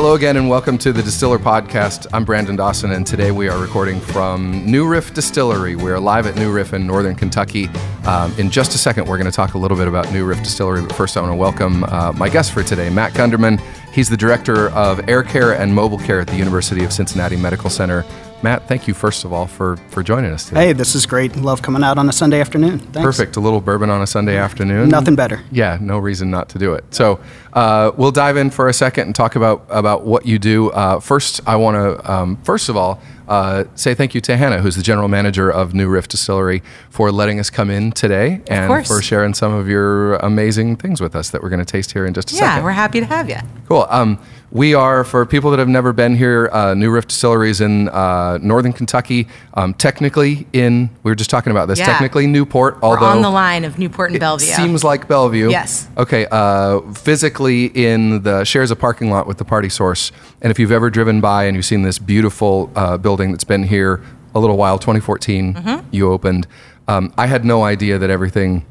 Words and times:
Hello 0.00 0.14
again, 0.14 0.36
and 0.36 0.48
welcome 0.48 0.78
to 0.78 0.92
the 0.92 1.02
Distiller 1.02 1.40
Podcast. 1.40 2.06
I'm 2.12 2.24
Brandon 2.24 2.54
Dawson, 2.54 2.92
and 2.92 3.04
today 3.04 3.32
we 3.32 3.48
are 3.48 3.60
recording 3.60 3.98
from 3.98 4.64
New 4.64 4.86
Riff 4.86 5.12
Distillery. 5.12 5.74
We're 5.74 5.98
live 5.98 6.28
at 6.28 6.36
New 6.36 6.52
Riff 6.52 6.72
in 6.72 6.86
Northern 6.86 7.16
Kentucky. 7.16 7.66
Um, 8.06 8.32
in 8.38 8.48
just 8.48 8.76
a 8.76 8.78
second, 8.78 9.08
we're 9.08 9.18
going 9.18 9.28
to 9.28 9.34
talk 9.34 9.54
a 9.54 9.58
little 9.58 9.76
bit 9.76 9.88
about 9.88 10.12
New 10.12 10.24
Riff 10.24 10.38
Distillery, 10.38 10.82
but 10.82 10.92
first, 10.92 11.16
I 11.16 11.20
want 11.20 11.32
to 11.32 11.36
welcome 11.36 11.82
uh, 11.82 12.12
my 12.12 12.28
guest 12.28 12.52
for 12.52 12.62
today, 12.62 12.90
Matt 12.90 13.12
Gunderman. 13.12 13.60
He's 13.98 14.08
the 14.08 14.16
director 14.16 14.70
of 14.70 15.08
air 15.08 15.24
care 15.24 15.50
and 15.50 15.74
mobile 15.74 15.98
care 15.98 16.20
at 16.20 16.28
the 16.28 16.36
University 16.36 16.84
of 16.84 16.92
Cincinnati 16.92 17.34
Medical 17.34 17.68
Center. 17.68 18.04
Matt, 18.44 18.68
thank 18.68 18.86
you 18.86 18.94
first 18.94 19.24
of 19.24 19.32
all 19.32 19.48
for 19.48 19.76
for 19.90 20.04
joining 20.04 20.30
us 20.30 20.48
today. 20.48 20.66
Hey, 20.66 20.72
this 20.72 20.94
is 20.94 21.04
great. 21.04 21.34
Love 21.34 21.62
coming 21.62 21.82
out 21.82 21.98
on 21.98 22.08
a 22.08 22.12
Sunday 22.12 22.40
afternoon. 22.40 22.78
Thanks. 22.78 23.04
Perfect. 23.04 23.34
A 23.34 23.40
little 23.40 23.60
bourbon 23.60 23.90
on 23.90 24.00
a 24.00 24.06
Sunday 24.06 24.36
afternoon. 24.36 24.88
Nothing 24.88 25.16
better. 25.16 25.42
Yeah, 25.50 25.78
no 25.80 25.98
reason 25.98 26.30
not 26.30 26.48
to 26.50 26.60
do 26.60 26.74
it. 26.74 26.84
So 26.94 27.18
uh, 27.52 27.90
we'll 27.96 28.12
dive 28.12 28.36
in 28.36 28.50
for 28.50 28.68
a 28.68 28.72
second 28.72 29.06
and 29.06 29.16
talk 29.16 29.34
about 29.34 29.66
about 29.68 30.04
what 30.04 30.26
you 30.26 30.38
do. 30.38 30.70
Uh, 30.70 31.00
first, 31.00 31.40
I 31.44 31.56
want 31.56 31.74
to 31.74 32.12
um, 32.12 32.36
first 32.44 32.68
of 32.68 32.76
all 32.76 33.02
uh, 33.28 33.64
say 33.74 33.94
thank 33.94 34.14
you 34.14 34.20
to 34.22 34.36
Hannah, 34.36 34.58
who's 34.60 34.76
the 34.76 34.82
general 34.82 35.08
manager 35.08 35.50
of 35.50 35.74
New 35.74 35.88
Riff 35.88 36.08
Distillery, 36.08 36.62
for 36.90 37.10
letting 37.12 37.38
us 37.38 37.50
come 37.50 37.70
in 37.70 37.92
today 37.92 38.40
and 38.48 38.86
for 38.86 39.02
sharing 39.02 39.34
some 39.34 39.52
of 39.52 39.68
your 39.68 40.14
amazing 40.16 40.76
things 40.76 41.00
with 41.00 41.14
us 41.14 41.30
that 41.30 41.42
we're 41.42 41.50
going 41.50 41.58
to 41.60 41.64
taste 41.64 41.92
here 41.92 42.06
in 42.06 42.14
just 42.14 42.32
a 42.32 42.34
Yeah, 42.34 42.40
second. 42.40 42.64
we're 42.64 42.70
happy 42.72 43.00
to 43.00 43.06
have 43.06 43.28
you. 43.28 43.36
Cool. 43.68 43.86
Um, 43.90 44.18
we 44.50 44.72
are, 44.74 45.04
for 45.04 45.26
people 45.26 45.50
that 45.50 45.58
have 45.58 45.68
never 45.68 45.92
been 45.92 46.16
here, 46.16 46.48
uh, 46.52 46.72
New 46.74 46.90
Riff 46.90 47.06
Distilleries 47.08 47.60
in 47.60 47.88
uh, 47.90 48.38
northern 48.40 48.72
Kentucky. 48.72 49.28
Um, 49.54 49.74
technically, 49.74 50.46
in 50.52 50.88
we 51.02 51.10
were 51.10 51.14
just 51.14 51.28
talking 51.30 51.50
about 51.50 51.66
this. 51.68 51.78
Yeah. 51.78 51.86
Technically, 51.86 52.26
Newport, 52.26 52.76
We're 52.80 52.88
although 52.88 53.06
on 53.06 53.22
the 53.22 53.30
line 53.30 53.64
of 53.64 53.78
Newport 53.78 54.10
and 54.10 54.16
it 54.16 54.20
Bellevue. 54.20 54.46
seems 54.46 54.82
like 54.84 55.06
Bellevue. 55.06 55.50
Yes. 55.50 55.88
Okay. 55.98 56.26
Uh, 56.30 56.80
physically, 56.92 57.66
in 57.66 58.22
the 58.22 58.44
shares 58.44 58.70
a 58.70 58.76
parking 58.76 59.10
lot 59.10 59.26
with 59.26 59.38
the 59.38 59.44
Party 59.44 59.68
Source, 59.68 60.12
and 60.40 60.50
if 60.50 60.58
you've 60.58 60.72
ever 60.72 60.88
driven 60.90 61.20
by 61.20 61.44
and 61.44 61.54
you've 61.54 61.66
seen 61.66 61.82
this 61.82 61.98
beautiful 61.98 62.70
uh, 62.74 62.96
building 62.96 63.32
that's 63.32 63.44
been 63.44 63.64
here 63.64 64.00
a 64.34 64.40
little 64.40 64.56
while, 64.56 64.78
2014, 64.78 65.54
Mm-hmm. 65.54 65.88
you 65.90 66.10
opened. 66.10 66.46
Um, 66.86 67.12
I 67.18 67.26
had 67.26 67.44
no 67.44 67.64
idea 67.64 67.98
that 67.98 68.08
everything 68.08 68.64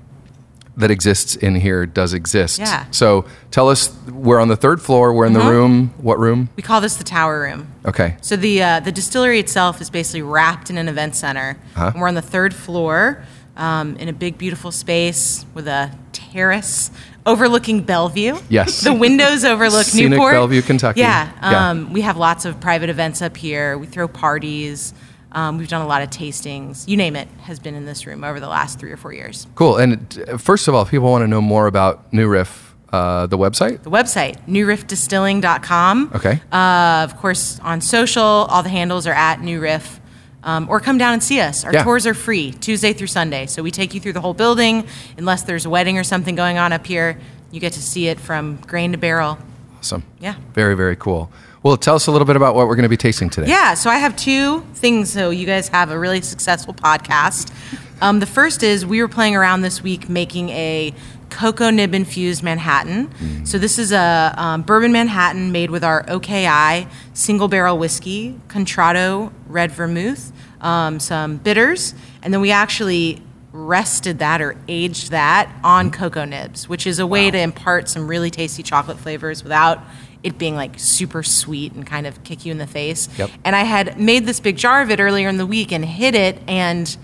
that 0.78 0.92
exists 0.92 1.36
in 1.36 1.56
here 1.56 1.86
does 1.86 2.14
exist. 2.14 2.60
Yeah. 2.60 2.86
So 2.92 3.26
tell 3.52 3.68
us, 3.68 3.94
we're 4.08 4.40
on 4.40 4.48
the 4.48 4.56
third 4.56 4.82
floor. 4.82 5.12
We're 5.12 5.26
in 5.26 5.34
the 5.34 5.40
room. 5.42 5.94
What 5.98 6.20
room? 6.20 6.50
we 6.56 6.64
call 6.64 6.82
this 6.82 6.96
the 6.96 7.04
Tower 7.04 7.42
Room. 7.42 7.68
Okay. 7.86 8.18
So 8.22 8.36
the 8.36 8.62
uh, 8.62 8.80
the 8.80 8.92
distillery 8.92 9.40
itself 9.40 9.82
is 9.82 9.90
basically 9.90 10.22
wrapped 10.22 10.70
in 10.70 10.78
an 10.78 10.88
event 10.88 11.16
center. 11.16 11.58
Uh-huh. 11.76 11.92
And 11.94 12.02
we're 12.02 12.08
on 12.08 12.16
the 12.16 12.22
third 12.22 12.54
floor 12.54 13.24
um, 13.58 13.98
in 13.98 14.08
a 14.08 14.14
big, 14.14 14.38
beautiful 14.38 14.72
space 14.72 15.46
with 15.54 15.68
a 15.68 15.92
terrace 16.14 16.92
overlooking 17.26 17.82
Bellevue. 17.82 18.38
Yes. 18.48 18.82
the 18.84 18.94
windows 18.94 19.44
overlook 19.44 19.86
Scenic 19.86 20.12
Newport. 20.12 20.34
Bellevue, 20.34 20.62
Kentucky. 20.62 21.02
Yeah. 21.02 21.32
Yeah. 21.42 21.70
Um, 21.72 21.92
We 21.92 22.02
have 22.02 22.18
lots 22.18 22.46
of 22.46 22.62
private 22.62 22.90
events 22.90 23.22
up 23.22 23.36
here. 23.36 23.78
We 23.78 23.88
throw 23.88 24.08
parties. 24.08 24.94
Um, 25.38 25.60
we've 25.60 25.68
done 25.68 25.84
a 25.84 25.88
lot 25.88 26.02
of 26.02 26.10
tastings. 26.10 26.88
You 26.88 26.98
name 26.98 27.16
it 27.16 27.28
has 27.42 27.60
been 27.60 27.76
in 27.76 27.86
this 27.86 28.08
room 28.08 28.24
over 28.24 28.40
the 28.40 28.48
last 28.48 28.80
three 28.80 28.92
or 28.92 28.98
four 28.98 29.14
years. 29.14 29.46
Cool. 29.54 29.78
And 29.78 30.26
uh, 30.28 30.38
first 30.38 30.68
of 30.68 30.74
all, 30.74 30.82
if 30.82 30.90
people 30.90 31.12
want 31.12 31.22
to 31.22 31.28
know 31.28 31.42
more 31.42 31.68
about 31.68 32.12
New 32.12 32.28
Riff, 32.28 32.74
uh, 32.92 33.28
the 33.28 33.38
website. 33.38 33.84
The 33.84 33.92
website, 33.92 34.38
newriffdistilling.com. 34.48 36.12
Okay. 36.16 36.42
Uh, 36.52 37.04
of 37.08 37.18
course, 37.18 37.60
on 37.60 37.82
social, 37.82 38.24
all 38.24 38.64
the 38.64 38.70
handles 38.70 39.06
are 39.06 39.14
at 39.14 39.40
New 39.42 39.60
Riff. 39.60 40.00
Um, 40.44 40.68
or 40.70 40.80
come 40.80 40.98
down 40.98 41.14
and 41.14 41.22
see 41.22 41.40
us. 41.40 41.64
Our 41.66 41.74
Yeah. 41.74 41.84
tours 41.84 42.08
are 42.08 42.16
free 42.16 42.52
Tuesday 42.54 42.94
through 42.94 43.08
Sunday. 43.08 43.46
So 43.46 43.62
we 43.62 43.70
take 43.70 43.94
you 43.94 44.00
through 44.00 44.14
the 44.14 44.22
whole 44.22 44.34
building. 44.34 44.86
Unless 45.20 45.44
there's 45.44 45.66
a 45.66 45.70
wedding 45.70 46.00
or 46.00 46.04
something 46.04 46.36
going 46.36 46.58
on 46.58 46.74
up 46.74 46.88
here, 46.88 47.20
you 47.52 47.60
get 47.60 47.74
to 47.74 47.82
see 47.82 48.08
it 48.08 48.20
from 48.20 48.56
grain 48.66 48.92
to 48.94 48.98
barrel. 48.98 49.38
Awesome. 49.78 50.02
Yeah. 50.20 50.36
Very, 50.56 50.76
very 50.76 50.96
cool. 50.96 51.30
Well, 51.68 51.76
tell 51.76 51.96
us 51.96 52.08
a 52.08 52.14
little 52.14 52.26
bit 52.26 52.38
about 52.38 52.56
what 52.56 52.66
we're 52.70 52.78
going 52.78 52.84
to 52.84 52.90
be 52.90 52.96
tasting 52.96 53.30
today. 53.30 53.50
Yeah, 53.50 53.74
so 53.74 53.90
I 53.90 53.98
have 53.98 54.16
two 54.16 54.62
things 54.76 55.12
so 55.12 55.32
you 55.32 55.46
guys 55.46 55.68
have 55.68 55.92
a 55.92 56.00
really 56.00 56.22
successful 56.22 56.74
podcast. 56.74 57.52
Um, 58.00 58.22
the 58.22 58.26
first 58.26 58.64
is 58.64 58.86
we 58.86 59.02
were 59.02 59.10
playing 59.10 59.36
around 59.36 59.64
this 59.64 59.84
week 59.84 60.08
making 60.08 60.48
a 60.52 60.94
cocoa 61.30 61.70
nib 61.70 61.94
infused 61.94 62.42
Manhattan. 62.42 63.46
So 63.46 63.58
this 63.58 63.78
is 63.78 63.92
a 63.92 64.34
um, 64.38 64.62
bourbon 64.62 64.94
Manhattan 64.94 65.52
made 65.52 65.70
with 65.70 65.84
our 65.84 66.10
OKI 66.10 66.88
single 67.14 67.50
barrel 67.50 67.78
whiskey, 67.78 68.40
Contratto 68.48 69.34
red 69.48 69.74
vermouth, 69.74 70.32
um, 70.62 71.02
some 71.02 71.36
bitters, 71.36 71.94
and 72.22 72.34
then 72.34 72.40
we 72.40 72.50
actually 72.50 73.22
rested 73.52 74.20
that 74.20 74.42
or 74.42 74.56
aged 74.70 75.12
that 75.12 75.52
on 75.66 75.92
cocoa 75.92 76.24
nibs, 76.24 76.70
which 76.70 76.88
is 76.88 77.00
a 77.00 77.08
way 77.08 77.30
to 77.30 77.38
impart 77.38 77.90
some 77.90 78.08
really 78.08 78.32
tasty 78.32 78.64
chocolate 78.64 78.98
flavors 78.98 79.44
without 79.44 79.84
it 80.24 80.38
being 80.38 80.56
like 80.56 80.80
super 80.80 81.24
sweet 81.24 81.74
and 81.74 81.86
kind 81.86 82.08
of 82.08 82.24
kick 82.24 82.46
you 82.46 82.52
in 82.52 82.58
the 82.58 82.68
face. 82.68 83.08
Yep. 83.18 83.30
And 83.46 83.56
I 83.56 83.64
had 83.64 84.00
made 84.00 84.26
this 84.26 84.40
big 84.40 84.58
jar 84.58 84.82
of 84.82 84.90
it 84.92 85.00
earlier 85.00 85.30
in 85.30 85.38
the 85.38 85.46
week 85.46 85.72
and 85.72 85.84
hid 85.86 86.16
it 86.16 86.40
and 86.48 86.96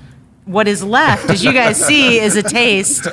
what 0.46 0.68
is 0.68 0.84
left, 0.84 1.30
as 1.30 1.44
you 1.44 1.54
guys 1.54 1.78
see, 1.86 2.20
is 2.20 2.36
a 2.36 2.44
taste. 2.44 3.08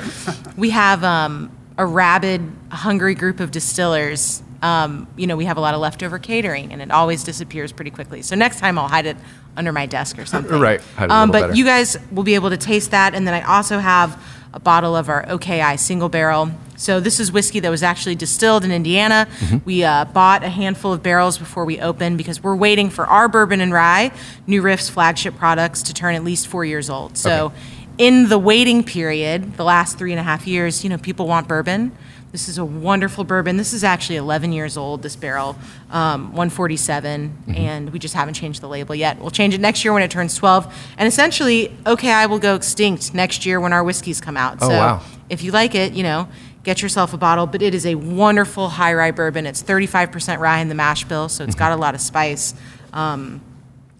We 0.57 0.71
have 0.71 1.03
um, 1.03 1.49
a 1.77 1.85
rabid, 1.85 2.41
hungry 2.71 3.15
group 3.15 3.39
of 3.39 3.51
distillers. 3.51 4.43
Um, 4.61 5.07
you 5.15 5.27
know, 5.27 5.37
we 5.37 5.45
have 5.45 5.57
a 5.57 5.61
lot 5.61 5.73
of 5.73 5.79
leftover 5.79 6.19
catering, 6.19 6.73
and 6.73 6.81
it 6.81 6.91
always 6.91 7.23
disappears 7.23 7.71
pretty 7.71 7.89
quickly. 7.91 8.21
So 8.21 8.35
next 8.35 8.59
time, 8.59 8.77
I'll 8.77 8.89
hide 8.89 9.05
it 9.05 9.17
under 9.55 9.71
my 9.71 9.85
desk 9.85 10.19
or 10.19 10.25
something. 10.25 10.59
Right, 10.59 10.81
Um, 10.97 11.31
but 11.31 11.41
better. 11.41 11.53
you 11.55 11.63
guys 11.65 11.97
will 12.11 12.23
be 12.23 12.35
able 12.35 12.49
to 12.49 12.57
taste 12.57 12.91
that, 12.91 13.15
and 13.15 13.25
then 13.25 13.33
I 13.33 13.41
also 13.43 13.79
have 13.79 14.21
a 14.53 14.59
bottle 14.59 14.95
of 14.95 15.09
our 15.09 15.25
OKI 15.29 15.77
single 15.77 16.09
barrel. 16.09 16.51
So 16.77 16.99
this 16.99 17.19
is 17.19 17.31
whiskey 17.31 17.59
that 17.59 17.69
was 17.69 17.83
actually 17.83 18.15
distilled 18.15 18.65
in 18.65 18.71
Indiana. 18.71 19.27
Mm-hmm. 19.39 19.57
We 19.65 19.83
uh, 19.83 20.05
bought 20.05 20.43
a 20.43 20.49
handful 20.49 20.91
of 20.93 21.03
barrels 21.03 21.37
before 21.37 21.63
we 21.63 21.79
opened 21.79 22.17
because 22.17 22.41
we're 22.43 22.55
waiting 22.55 22.89
for 22.89 23.05
our 23.05 23.27
bourbon 23.27 23.61
and 23.61 23.71
rye, 23.71 24.11
New 24.47 24.61
Riff's 24.61 24.89
flagship 24.89 25.37
products, 25.37 25.83
to 25.83 25.93
turn 25.93 26.15
at 26.15 26.23
least 26.23 26.47
four 26.47 26.65
years 26.65 26.89
old. 26.89 27.17
So 27.17 27.45
Okay. 27.45 27.55
in 27.99 28.29
the 28.29 28.39
waiting 28.39 28.83
period, 28.83 29.57
the 29.57 29.63
last 29.63 29.97
three 29.97 30.11
and 30.11 30.19
a 30.19 30.23
half 30.23 30.47
years, 30.47 30.83
you 30.83 30.89
know, 30.89 30.97
people 30.97 31.27
want 31.27 31.47
bourbon. 31.47 31.91
This 32.31 32.47
is 32.47 32.57
a 32.57 32.63
wonderful 32.63 33.25
bourbon. 33.25 33.57
This 33.57 33.73
is 33.73 33.83
actually 33.83 34.15
11 34.15 34.53
years 34.53 34.77
old, 34.77 35.01
this 35.01 35.17
barrel, 35.17 35.57
um, 35.89 36.27
147, 36.27 37.29
Mm-hmm. 37.41 37.55
and 37.55 37.89
we 37.91 37.99
just 37.99 38.13
haven't 38.13 38.35
changed 38.35 38.61
the 38.61 38.69
label 38.69 38.95
yet. 38.95 39.19
We'll 39.19 39.31
change 39.31 39.53
it 39.53 39.59
next 39.59 39.83
year 39.83 39.91
when 39.93 40.01
it 40.03 40.09
turns 40.11 40.35
12. 40.35 40.73
And 40.97 41.07
essentially, 41.07 41.75
OKI 41.85 42.27
will 42.27 42.39
go 42.39 42.55
extinct 42.55 43.13
next 43.13 43.45
year 43.45 43.59
when 43.59 43.73
our 43.73 43.83
whiskeys 43.83 44.21
come 44.21 44.37
out. 44.37 44.59
Oh, 44.61 44.69
so 44.69 44.73
wow. 44.73 45.01
if 45.29 45.43
you 45.43 45.51
like 45.51 45.75
it, 45.75 45.91
you 45.91 46.03
know, 46.03 46.29
get 46.63 46.81
yourself 46.81 47.13
a 47.13 47.17
bottle. 47.17 47.47
But 47.47 47.61
it 47.61 47.73
is 47.75 47.85
a 47.85 47.95
wonderful 47.95 48.69
high 48.69 48.93
rye 48.93 49.11
bourbon. 49.11 49.45
It's 49.45 49.61
35% 49.61 50.39
rye 50.39 50.59
in 50.59 50.69
the 50.69 50.75
mash 50.75 51.03
bill, 51.03 51.27
so 51.27 51.43
it's 51.43 51.55
got 51.55 51.73
a 51.73 51.75
lot 51.75 51.95
of 51.95 52.01
spice. 52.01 52.53
Um, 52.93 53.41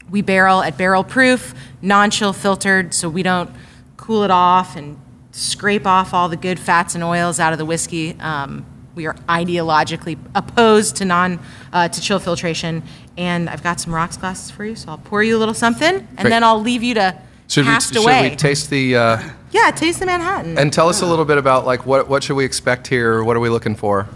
we 0.09 0.21
barrel 0.21 0.61
at 0.61 0.77
barrel 0.77 1.03
proof, 1.03 1.53
non 1.81 2.11
chill 2.11 2.31
filtered, 2.31 2.93
so 2.93 3.09
we 3.09 3.23
don't 3.23 3.49
cool 3.97 4.23
it 4.23 4.31
off 4.31 4.75
and 4.77 4.97
scrape 5.31 5.87
off 5.87 6.13
all 6.13 6.29
the 6.29 6.37
good 6.37 6.59
fats 6.59 6.95
and 6.95 7.03
oils 7.03 7.39
out 7.39 7.53
of 7.53 7.59
the 7.59 7.65
whiskey. 7.65 8.17
Um, 8.19 8.65
we 8.95 9.05
are 9.05 9.13
ideologically 9.29 10.17
opposed 10.35 10.97
to 10.97 11.05
non 11.05 11.39
uh, 11.71 11.87
to 11.87 12.01
chill 12.01 12.19
filtration, 12.19 12.83
and 13.17 13.49
I've 13.49 13.63
got 13.63 13.79
some 13.79 13.93
rocks 13.93 14.17
glasses 14.17 14.51
for 14.51 14.65
you, 14.65 14.75
so 14.75 14.89
I'll 14.89 14.97
pour 14.97 15.23
you 15.23 15.37
a 15.37 15.39
little 15.39 15.53
something, 15.53 15.95
and 15.95 16.17
Great. 16.17 16.29
then 16.29 16.43
I'll 16.43 16.59
leave 16.59 16.83
you 16.83 16.95
to 16.95 17.17
Should 17.47 17.65
we, 17.65 17.71
cast 17.71 17.93
should 17.93 18.05
we 18.05 18.35
taste 18.35 18.69
the 18.69 18.95
uh, 18.97 19.29
yeah, 19.51 19.71
taste 19.71 19.99
the 19.99 20.05
Manhattan. 20.05 20.57
and 20.57 20.71
tell 20.73 20.89
us 20.89 21.01
a 21.01 21.05
little 21.05 21.25
bit 21.25 21.37
about 21.37 21.65
like 21.65 21.85
what 21.85 22.09
what 22.09 22.23
should 22.23 22.35
we 22.35 22.45
expect 22.45 22.87
here? 22.87 23.23
What 23.23 23.37
are 23.37 23.39
we 23.39 23.49
looking 23.49 23.75
for? 23.75 24.07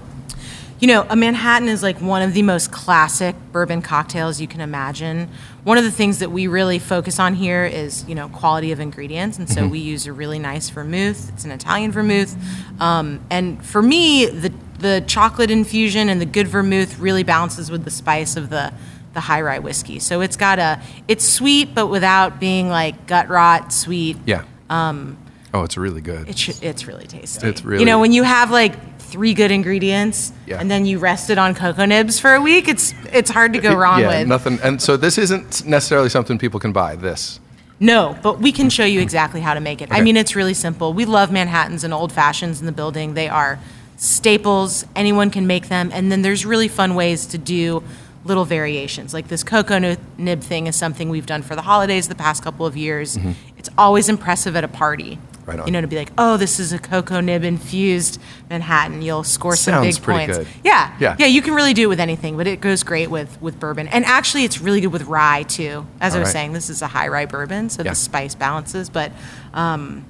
You 0.80 0.88
know, 0.88 1.06
a 1.10 1.16
Manhattan 1.16 1.70
is 1.70 1.82
like 1.82 1.98
one 2.02 2.22
of 2.22 2.34
the 2.34 2.42
most 2.42 2.72
classic 2.72 3.36
bourbon 3.54 3.82
cocktails 3.82 4.42
you 4.42 4.48
can 4.48 4.60
imagine. 4.60 5.30
One 5.64 5.78
of 5.78 5.86
the 5.86 5.92
things 5.92 6.20
that 6.20 6.32
we 6.32 6.48
really 6.48 6.80
focus 6.80 7.18
on 7.18 7.34
here 7.34 7.66
is, 7.66 8.06
you 8.10 8.14
know, 8.14 8.28
quality 8.28 8.72
of 8.74 8.80
ingredients. 8.82 9.38
And 9.40 9.50
so 9.50 9.66
we 9.66 9.80
use 9.80 10.06
a 10.06 10.12
really 10.14 10.38
nice 10.38 10.70
vermouth. 10.70 11.30
It's 11.34 11.46
an 11.46 11.52
Italian 11.52 11.92
vermouth. 11.94 12.36
Um, 12.82 13.22
and 13.30 13.66
for 13.66 13.82
me, 13.82 14.26
the, 14.26 14.52
the 14.80 15.04
chocolate 15.08 15.50
infusion 15.50 16.10
and 16.10 16.20
the 16.20 16.26
good 16.26 16.48
vermouth 16.50 17.00
really 17.00 17.24
balances 17.24 17.72
with 17.72 17.86
the 17.86 17.90
spice 17.92 18.36
of 18.36 18.50
the, 18.50 18.74
the 19.14 19.22
high 19.22 19.42
rye 19.42 19.60
whiskey. 19.60 20.00
So 20.00 20.20
it's 20.20 20.36
got 20.38 20.60
a, 20.60 20.82
it's 21.08 21.24
sweet, 21.24 21.74
but 21.74 21.88
without 21.88 22.40
being 22.40 22.68
like 22.68 23.08
gut 23.08 23.30
rot 23.30 23.72
sweet. 23.72 24.18
Yeah. 24.26 24.44
Um, 24.70 25.18
oh, 25.54 25.64
it's 25.64 25.78
really 25.78 26.02
good. 26.02 26.28
It 26.30 26.38
sh- 26.38 26.62
it's 26.62 26.86
really 26.86 27.08
tasty. 27.08 27.48
It's 27.48 27.64
really- 27.64 27.80
You 27.80 27.86
know, 27.86 28.00
when 28.02 28.12
you 28.12 28.24
have 28.24 28.52
like 28.52 28.95
three 29.16 29.34
good 29.34 29.50
ingredients 29.50 30.34
Yeah. 30.46 30.60
and 30.60 30.70
then 30.70 30.86
you 30.86 31.00
rest 31.00 31.30
it 31.30 31.38
on 31.38 31.56
cocoa 31.56 31.86
nibs 31.86 32.20
for 32.20 32.34
a 32.34 32.42
week, 32.42 32.68
it's 32.68 32.94
it's 33.14 33.32
hard 33.32 33.54
to 33.54 33.60
go 33.60 33.74
wrong 33.74 34.02
yeah, 34.02 34.20
with. 34.20 34.28
nothing. 34.28 34.60
And 34.62 34.82
so 34.82 34.98
this 34.98 35.18
isn't 35.18 35.66
necessarily 35.66 36.10
something 36.10 36.38
people 36.38 36.60
can 36.60 36.74
buy. 36.74 36.98
This. 36.98 37.40
No, 37.80 38.18
but 38.22 38.40
we 38.40 38.52
can 38.52 38.70
show 38.70 38.84
you 38.84 39.00
exactly 39.00 39.40
how 39.40 39.54
to 39.54 39.62
make 39.62 39.82
it. 39.82 39.88
I 39.90 40.02
mean, 40.02 40.18
it's 40.18 40.36
really 40.36 40.54
simple. 40.54 40.92
We 40.94 41.06
love 41.06 41.32
Manhattans 41.32 41.86
and 41.86 41.94
old 41.94 42.12
fashions 42.12 42.60
in 42.60 42.66
the 42.66 42.72
building. 42.74 43.14
They 43.14 43.30
are 43.30 43.58
staples. 43.96 44.86
Anyone 44.98 45.30
can 45.30 45.48
make 45.48 45.70
them. 45.70 45.92
And 45.94 46.12
then 46.12 46.22
there's 46.22 46.46
really 46.46 46.68
fun 46.68 46.96
ways 46.96 47.26
to 47.28 47.38
do 47.38 47.84
little 48.26 48.44
variations. 48.46 49.14
Like 49.14 49.30
this 49.30 49.44
cocoa 49.44 49.96
nib 50.18 50.42
thing 50.42 50.68
is 50.68 50.76
something 50.76 51.10
we've 51.10 51.26
done 51.26 51.42
for 51.42 51.56
the 51.56 51.62
holidays 51.62 52.08
the 52.10 52.16
past 52.16 52.44
couple 52.44 52.66
of 52.66 52.76
years. 52.76 53.16
Mm-hmm. 53.18 53.32
It's 53.58 53.70
always 53.78 54.10
impressive 54.10 54.56
at 54.58 54.64
a 54.66 54.70
party. 54.70 55.20
Right 55.46 55.60
on. 55.60 55.68
You 55.68 55.72
know, 55.74 55.82
to 55.82 55.88
be 55.88 55.96
like, 55.96 56.12
oh, 56.18 56.38
this 56.38 56.60
is 56.60 56.74
a 56.74 56.80
cocoa 56.80 57.20
nib 57.20 57.44
infused 57.44 58.20
Manhattan. 58.50 59.02
You'll 59.04 59.24
score 59.24 59.56
some 59.56 59.74
Sounds 59.76 59.98
big 59.98 60.04
pretty 60.04 60.26
points. 60.26 60.38
good. 60.40 60.48
Yeah, 60.64 60.96
Yeah. 61.00 61.16
yeah. 61.20 61.26
You 61.28 61.42
can 61.44 61.54
really 61.54 61.74
do 61.76 61.84
it 61.84 61.88
with 61.88 62.00
anything, 62.00 62.36
but 62.36 62.48
it 62.48 62.62
goes 62.62 62.82
great 62.84 63.12
with 63.12 63.40
with 63.42 63.60
bourbon. 63.60 63.88
And 63.90 64.06
actually, 64.06 64.44
it's 64.44 64.60
really 64.60 64.82
good 64.82 64.92
with 64.92 65.04
rye 65.04 65.44
too. 65.44 65.86
As 66.02 66.16
I 66.16 66.20
was 66.20 66.28
right. 66.28 66.32
saying, 66.34 66.54
this 66.54 66.70
is 66.70 66.82
a 66.82 66.88
high 66.88 67.08
rye 67.10 67.26
bourbon, 67.28 67.70
so 67.70 67.84
Yeah. 67.84 67.92
the 67.92 67.96
spice 67.96 68.34
balances. 68.34 68.90
But 68.90 69.12
um, 69.54 70.06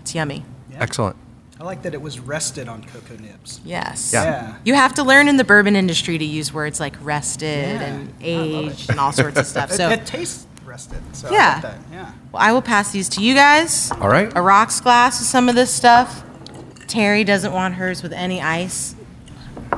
it's 0.00 0.14
yummy. 0.14 0.44
Excellent. 0.74 1.16
I 1.60 1.64
like 1.64 1.82
that 1.82 1.92
it 1.92 2.00
was 2.00 2.20
rested 2.20 2.68
on 2.68 2.84
cocoa 2.84 3.16
nibs. 3.20 3.60
Yes. 3.64 4.12
Yeah. 4.14 4.24
Yeah. 4.24 4.54
You 4.64 4.74
have 4.74 4.94
to 4.94 5.02
learn 5.02 5.26
in 5.28 5.36
the 5.38 5.44
bourbon 5.44 5.74
industry 5.74 6.16
to 6.16 6.24
use 6.24 6.54
words 6.54 6.78
like 6.78 6.94
rested 7.02 7.80
Yeah, 7.80 7.82
and 7.82 8.14
I 8.22 8.26
love 8.26 8.64
it. 8.66 8.70
aged 8.72 8.90
and 8.90 9.00
all 9.00 9.10
sorts 9.12 9.38
of 9.38 9.46
stuff. 9.46 9.70
It, 9.72 9.74
So 9.76 9.90
it 9.90 10.06
tastes 10.06 10.46
rested. 10.64 11.00
So 11.16 11.28
I 11.28 11.32
Yeah. 11.32 11.52
like 11.54 11.62
that. 11.62 11.78
Yeah. 11.92 12.10
I 12.34 12.52
will 12.52 12.62
pass 12.62 12.92
these 12.92 13.08
to 13.10 13.22
you 13.22 13.34
guys. 13.34 13.90
All 13.92 14.08
right. 14.08 14.30
A 14.36 14.42
rocks 14.42 14.80
glass 14.80 15.18
with 15.18 15.28
some 15.28 15.48
of 15.48 15.54
this 15.54 15.72
stuff. 15.72 16.22
Terry 16.86 17.24
doesn't 17.24 17.52
want 17.52 17.74
hers 17.74 18.02
with 18.02 18.12
any 18.12 18.40
ice, 18.40 18.94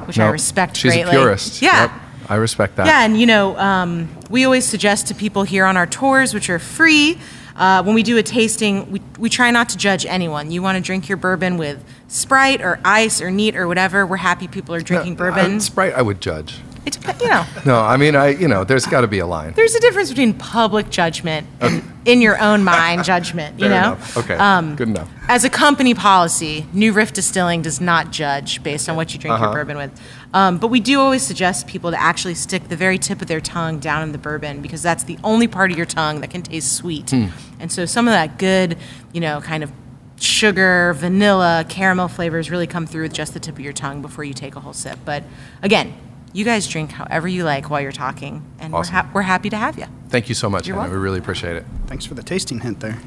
which 0.05 0.19
I 0.19 0.27
No, 0.27 0.33
respect 0.33 0.77
She's 0.77 0.93
greatly. 0.93 1.17
a 1.17 1.19
purist. 1.19 1.61
Yeah. 1.63 1.83
Yep, 1.83 1.91
I 2.29 2.35
respect 2.37 2.77
that. 2.77 2.87
Yeah, 2.87 3.05
and 3.05 3.19
you 3.19 3.27
know, 3.27 3.57
um, 3.59 4.09
we 4.29 4.45
always 4.45 4.65
suggest 4.67 5.07
to 5.09 5.15
people 5.15 5.43
here 5.43 5.65
on 5.65 5.77
our 5.77 5.87
tours, 5.87 6.33
which 6.35 6.49
are 6.51 6.59
free, 6.61 7.19
uh, 7.57 7.83
when 7.83 7.95
we 7.95 8.03
do 8.03 8.17
a 8.17 8.23
tasting, 8.23 8.91
we, 8.93 9.03
we 9.19 9.29
try 9.29 9.51
not 9.51 9.69
to 9.71 9.77
judge 9.77 10.07
anyone. 10.07 10.51
You 10.51 10.63
want 10.63 10.77
to 10.77 10.83
drink 10.83 11.09
your 11.09 11.19
bourbon 11.19 11.57
with 11.59 11.85
Sprite 12.09 12.61
or 12.63 12.79
ice 12.85 13.21
or 13.21 13.31
neat 13.31 13.57
or 13.57 13.67
whatever. 13.69 14.07
We're 14.07 14.17
happy 14.17 14.47
people 14.49 14.75
are 14.75 14.81
drinking 14.81 15.13
No, 15.15 15.19
bourbon. 15.19 15.55
I- 15.57 15.59
Sprite, 15.59 15.95
I 15.95 16.03
would 16.03 16.21
judge. 16.21 16.59
It 16.87 16.99
you 17.21 17.29
know, 17.29 17.45
No, 17.67 17.81
I 17.81 17.97
mean, 17.97 18.17
I 18.17 18.29
you 18.29 18.49
know, 18.49 18.65
there's 18.65 18.87
got 18.87 19.03
to 19.03 19.07
be 19.09 19.19
a 19.19 19.27
line. 19.27 19.53
there's 19.55 19.75
a 19.75 19.81
difference 19.81 20.09
between 20.09 20.33
public 20.35 20.89
judgment 20.91 21.47
and 21.61 21.83
in 22.07 22.23
your 22.23 22.41
own 22.41 22.65
mind 22.65 23.05
judgment. 23.05 23.59
You 23.61 23.69
know, 23.69 23.93
enough. 23.95 24.17
Okay. 24.17 24.35
Um, 24.35 24.77
Good 24.77 24.89
enough. 24.89 25.09
As 25.29 25.45
a 25.45 25.51
company 25.51 25.93
policy, 25.95 26.67
New 26.73 26.93
Riff 26.93 27.13
Distilling 27.13 27.63
does 27.63 27.81
not 27.81 28.11
judge 28.11 28.63
based 28.63 28.89
on 28.89 28.97
what 28.97 29.13
you 29.13 29.21
drink 29.21 29.35
Uh-huh. 29.35 29.45
your 29.47 29.53
bourbon 29.53 29.77
with. 29.77 30.01
Um, 30.33 30.59
but 30.59 30.69
we 30.69 30.81
do 30.81 31.01
always 31.01 31.23
suggest 31.23 31.67
people 31.67 31.91
to 31.91 32.01
actually 32.01 32.35
stick 32.35 32.69
the 32.69 32.77
very 32.77 32.99
tip 32.99 33.21
of 33.21 33.29
their 33.29 33.41
tongue 33.41 33.79
down 33.81 34.03
in 34.03 34.13
the 34.13 34.19
bourbon 34.19 34.63
because 34.63 34.83
that's 34.83 35.03
the 35.05 35.19
only 35.23 35.49
part 35.49 35.71
of 35.73 35.77
your 35.77 35.87
tongue 35.87 36.21
that 36.23 36.31
can 36.31 36.43
taste 36.43 36.73
sweet. 36.73 37.11
Hmm. 37.11 37.27
And 37.59 37.71
so 37.71 37.85
some 37.85 38.09
of 38.09 38.13
that 38.13 38.39
good, 38.39 38.79
you 39.13 39.21
know, 39.21 39.41
kind 39.41 39.63
of 39.63 39.71
sugar, 40.19 40.95
vanilla, 40.99 41.65
caramel 41.69 42.09
flavors 42.09 42.51
really 42.51 42.67
come 42.67 42.87
through 42.87 43.03
with 43.03 43.13
just 43.13 43.35
the 43.35 43.41
tip 43.41 43.55
of 43.55 43.61
your 43.61 43.73
tongue 43.73 44.03
before 44.03 44.25
you 44.25 44.35
take 44.35 44.55
a 44.57 44.61
whole 44.61 44.73
sip. 44.73 44.99
But 45.05 45.25
again, 45.63 45.95
you 46.33 46.45
guys 46.45 46.67
drink 46.69 46.93
however 46.93 47.27
you 47.29 47.45
like 47.45 47.71
while 47.71 47.81
you're 47.81 47.93
talking, 47.93 48.43
and 48.59 48.75
Awesome. 48.75 48.95
we're, 48.95 49.03
ha- 49.03 49.11
we're 49.15 49.23
happy 49.23 49.51
to 49.51 49.57
have 49.57 49.79
you. 49.79 49.87
Thank 50.09 50.29
you 50.29 50.35
so 50.35 50.49
much, 50.51 50.67
You're 50.67 50.77
Hannah. 50.77 50.93
We 50.93 50.99
really 50.99 51.19
appreciate 51.19 51.57
it. 51.57 51.65
Thanks 51.87 52.05
for 52.05 52.15
the 52.15 52.23
tasting 52.23 52.61
hint 52.61 52.81
there. 52.81 52.99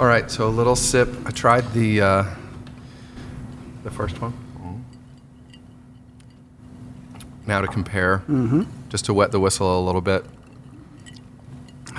All 0.00 0.06
right, 0.06 0.30
so 0.30 0.46
a 0.46 0.50
little 0.50 0.74
sip. 0.76 1.08
I 1.26 1.30
tried 1.30 1.72
the 1.72 2.00
uh, 2.00 2.24
the 3.84 3.90
first 3.90 4.20
one. 4.20 4.32
Now 7.46 7.60
to 7.60 7.66
compare, 7.66 8.18
Mm-hmm. 8.28 8.62
just 8.88 9.04
to 9.06 9.14
wet 9.14 9.32
the 9.32 9.40
whistle 9.40 9.78
a 9.80 9.82
little 9.84 10.00
bit. 10.00 10.24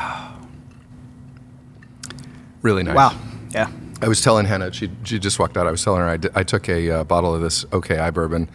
Really 2.61 2.83
nice. 2.83 2.95
Wow. 2.95 3.17
Yeah. 3.51 3.69
I 4.01 4.07
was 4.07 4.21
telling 4.21 4.45
Hannah, 4.45 4.71
she, 4.71 4.89
she 5.03 5.19
just 5.19 5.37
walked 5.37 5.57
out. 5.57 5.67
I 5.67 5.71
was 5.71 5.83
telling 5.83 5.99
her 5.99 6.07
I, 6.09 6.39
I 6.39 6.43
took 6.43 6.69
a 6.69 6.89
uh, 6.89 7.03
bottle 7.03 7.35
of 7.35 7.41
this 7.41 7.65
OKI 7.73 8.09
bourbon 8.11 8.49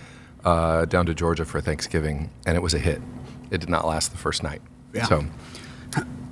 uh, 0.44 0.84
down 0.84 1.06
to 1.06 1.14
Georgia 1.14 1.44
for 1.44 1.60
Thanksgiving, 1.60 2.30
and 2.46 2.56
it 2.56 2.60
was 2.60 2.74
a 2.74 2.78
hit. 2.78 3.00
It 3.50 3.58
did 3.58 3.68
not 3.68 3.86
last 3.86 4.12
the 4.12 4.18
first 4.18 4.42
night. 4.42 4.60
Yeah. 4.92 5.04
So, 5.04 5.24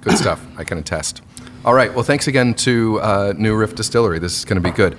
good 0.00 0.18
stuff. 0.18 0.44
I 0.56 0.64
can 0.64 0.78
attest. 0.78 1.22
All 1.64 1.74
right. 1.74 1.92
Well, 1.92 2.04
thanks 2.04 2.28
again 2.28 2.54
to 2.54 3.00
uh, 3.00 3.34
New 3.36 3.56
Riff 3.56 3.74
Distillery. 3.74 4.18
This 4.18 4.38
is 4.38 4.44
going 4.44 4.62
to 4.62 4.66
be 4.68 4.74
good. 4.74 4.96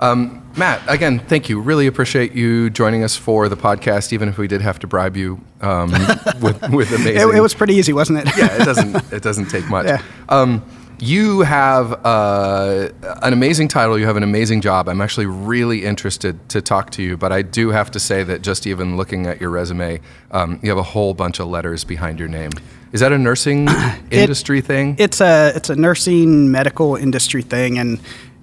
Um, 0.00 0.42
Matt, 0.56 0.82
again, 0.88 1.18
thank 1.18 1.48
you. 1.48 1.60
Really 1.60 1.86
appreciate 1.86 2.32
you 2.32 2.70
joining 2.70 3.04
us 3.04 3.16
for 3.16 3.48
the 3.48 3.56
podcast, 3.56 4.12
even 4.12 4.28
if 4.30 4.38
we 4.38 4.48
did 4.48 4.62
have 4.62 4.78
to 4.80 4.86
bribe 4.86 5.16
you 5.16 5.40
um, 5.60 5.90
with, 6.40 6.60
with 6.70 6.90
amazing. 6.92 7.16
It, 7.16 7.36
it 7.36 7.40
was 7.40 7.54
pretty 7.54 7.74
easy, 7.74 7.92
wasn't 7.92 8.20
it? 8.20 8.36
yeah, 8.36 8.62
it 8.62 8.64
doesn't 8.64 9.12
it 9.12 9.22
doesn't 9.22 9.46
take 9.50 9.68
much. 9.68 9.86
Yeah. 9.90 10.02
Um, 10.28 10.64
you 11.00 11.40
have 11.40 12.04
uh, 12.04 12.88
an 13.22 13.32
amazing 13.32 13.68
title. 13.68 13.98
You 13.98 14.06
have 14.06 14.16
an 14.16 14.22
amazing 14.22 14.60
job. 14.60 14.88
I'm 14.88 15.00
actually 15.00 15.26
really 15.26 15.84
interested 15.84 16.48
to 16.50 16.60
talk 16.60 16.90
to 16.92 17.02
you, 17.02 17.16
but 17.16 17.32
I 17.32 17.42
do 17.42 17.70
have 17.70 17.90
to 17.92 18.00
say 18.00 18.22
that 18.24 18.42
just 18.42 18.66
even 18.66 18.96
looking 18.96 19.26
at 19.26 19.40
your 19.40 19.50
resume, 19.50 20.00
um, 20.30 20.60
you 20.62 20.68
have 20.68 20.78
a 20.78 20.82
whole 20.82 21.14
bunch 21.14 21.40
of 21.40 21.48
letters 21.48 21.84
behind 21.84 22.18
your 22.18 22.28
name. 22.28 22.50
Is 22.92 23.00
that 23.00 23.12
a 23.12 23.18
nursing 23.18 23.68
industry 24.10 24.60
thing? 24.60 24.96
it's 24.98 25.20
a 25.20 25.52
it's 25.54 25.70
a 25.70 25.76
nursing 25.76 26.50
medical 26.50 26.96
industry 26.96 27.42
thing, 27.42 27.78
and 27.78 28.00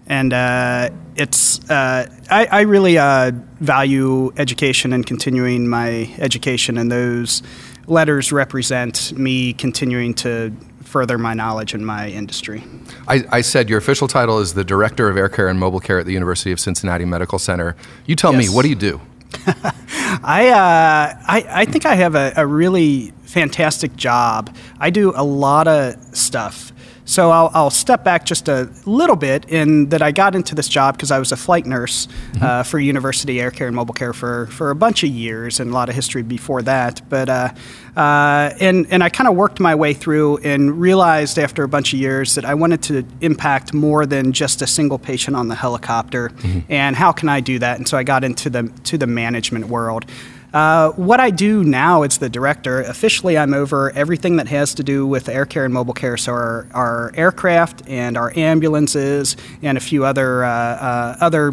and 0.08 0.34
uh, 0.34 0.90
it's 1.16 1.60
uh, 1.70 2.08
I, 2.32 2.46
I 2.46 2.62
really 2.62 2.98
uh, 2.98 3.32
value 3.60 4.34
education 4.38 4.94
and 4.94 5.06
continuing 5.06 5.68
my 5.68 6.10
education, 6.18 6.78
and 6.78 6.92
those 6.92 7.44
letters 7.88 8.32
represent 8.32 9.14
me 9.18 9.54
continuing 9.54 10.14
to 10.14 10.54
further 10.88 11.18
my 11.18 11.34
knowledge 11.34 11.74
in 11.74 11.84
my 11.84 12.10
industry. 12.10 12.64
I, 13.08 13.26
I 13.30 13.42
said 13.42 13.70
your 13.70 13.78
official 13.78 14.08
title 14.08 14.40
is 14.40 14.54
the 14.54 14.64
Director 14.64 15.10
of 15.10 15.18
Air 15.18 15.28
Care 15.28 15.50
and 15.50 15.60
Mobile 15.60 15.82
Care 15.82 16.00
at 16.00 16.06
the 16.06 16.14
University 16.14 16.54
of 16.54 16.60
Cincinnati 16.60 17.04
Medical 17.04 17.40
Center. 17.40 17.76
You 18.06 18.16
tell 18.16 18.32
me, 18.32 18.48
what 18.48 18.64
do 18.64 18.70
you 18.70 18.76
do? 18.76 19.02
I, 20.24 20.48
uh, 20.50 21.22
I 21.28 21.46
I 21.50 21.66
think 21.66 21.86
I 21.86 21.96
have 21.96 22.16
a, 22.16 22.32
a 22.38 22.48
really 22.48 23.12
fantastic 23.24 23.98
job. 23.98 24.56
I 24.80 24.90
do 24.90 25.12
a 25.14 25.24
lot 25.24 25.68
of 25.68 25.98
stuff. 26.16 26.72
So 27.08 27.32
I'll, 27.32 27.50
I'll 27.54 27.70
step 27.70 28.04
back 28.04 28.26
just 28.26 28.50
a 28.50 28.70
little 28.86 29.16
bit 29.16 29.50
in 29.50 29.90
that 29.90 30.02
I 30.02 30.12
got 30.12 30.36
into 30.36 30.54
this 30.54 30.68
job 30.68 30.98
because 30.98 31.10
I 31.10 31.20
was 31.20 31.32
a 31.32 31.38
flight 31.38 31.66
nurse 31.66 32.10
uh, 32.42 32.64
for 32.64 32.80
University 32.80 33.40
Air 33.40 33.50
Care 33.50 33.68
and 33.68 33.76
Mobile 33.76 33.94
Care 33.94 34.12
for, 34.12 34.48
for 34.48 34.72
a 34.72 34.76
bunch 34.76 35.04
of 35.04 35.10
years 35.10 35.62
and 35.62 35.72
a 35.72 35.74
lot 35.74 35.88
of 35.88 35.96
history 35.96 36.22
before 36.22 36.62
that. 36.64 37.02
But 37.08 37.30
uh, 37.30 37.50
uh, 37.96 38.52
and 38.60 38.86
and 38.92 39.04
I 39.04 39.10
kind 39.10 39.30
of 39.30 39.36
worked 39.36 39.62
my 39.62 39.74
way 39.74 39.94
through 39.94 40.38
and 40.40 40.80
realized 40.80 41.40
after 41.40 41.64
a 41.64 41.70
bunch 41.70 41.94
of 41.94 42.00
years 42.00 42.36
that 42.36 42.44
I 42.44 42.54
wanted 42.54 42.84
to 42.84 43.06
impact 43.22 43.74
more 43.74 44.06
than 44.06 44.34
just 44.34 44.62
a 44.62 44.68
single 44.68 45.00
patient 45.00 45.38
on 45.38 45.48
the 45.48 45.56
helicopter. 45.56 46.32
And 46.70 46.96
how 46.96 47.14
can 47.14 47.30
I 47.30 47.40
do 47.40 47.58
that? 47.60 47.78
And 47.78 47.88
so 47.88 47.98
I 47.98 48.04
got 48.04 48.26
into 48.26 48.50
the 48.50 48.72
to 48.84 48.98
the 48.98 49.08
management 49.08 49.66
world. 49.66 50.06
Uh, 50.58 50.92
what 50.94 51.20
I 51.20 51.30
do 51.30 51.64
now 51.64 52.02
as 52.02 52.18
the 52.18 52.30
director, 52.30 52.82
officially, 52.82 53.38
I'm 53.38 53.54
over 53.54 53.92
everything 53.92 54.38
that 54.38 54.48
has 54.48 54.74
to 54.74 54.84
do 54.84 55.06
with 55.06 55.30
air 55.30 55.46
care 55.46 55.66
and 55.66 55.72
mobile 55.72 55.94
care. 55.94 56.18
So 56.18 56.32
our, 56.32 56.66
our 56.74 57.12
aircraft 57.14 57.88
and 57.88 58.18
our 58.18 58.36
ambulances 58.36 59.38
and 59.62 59.78
a 59.78 59.80
few 59.80 60.04
other 60.04 60.44
uh, 60.44 60.50
uh, 60.50 61.18
other 61.22 61.52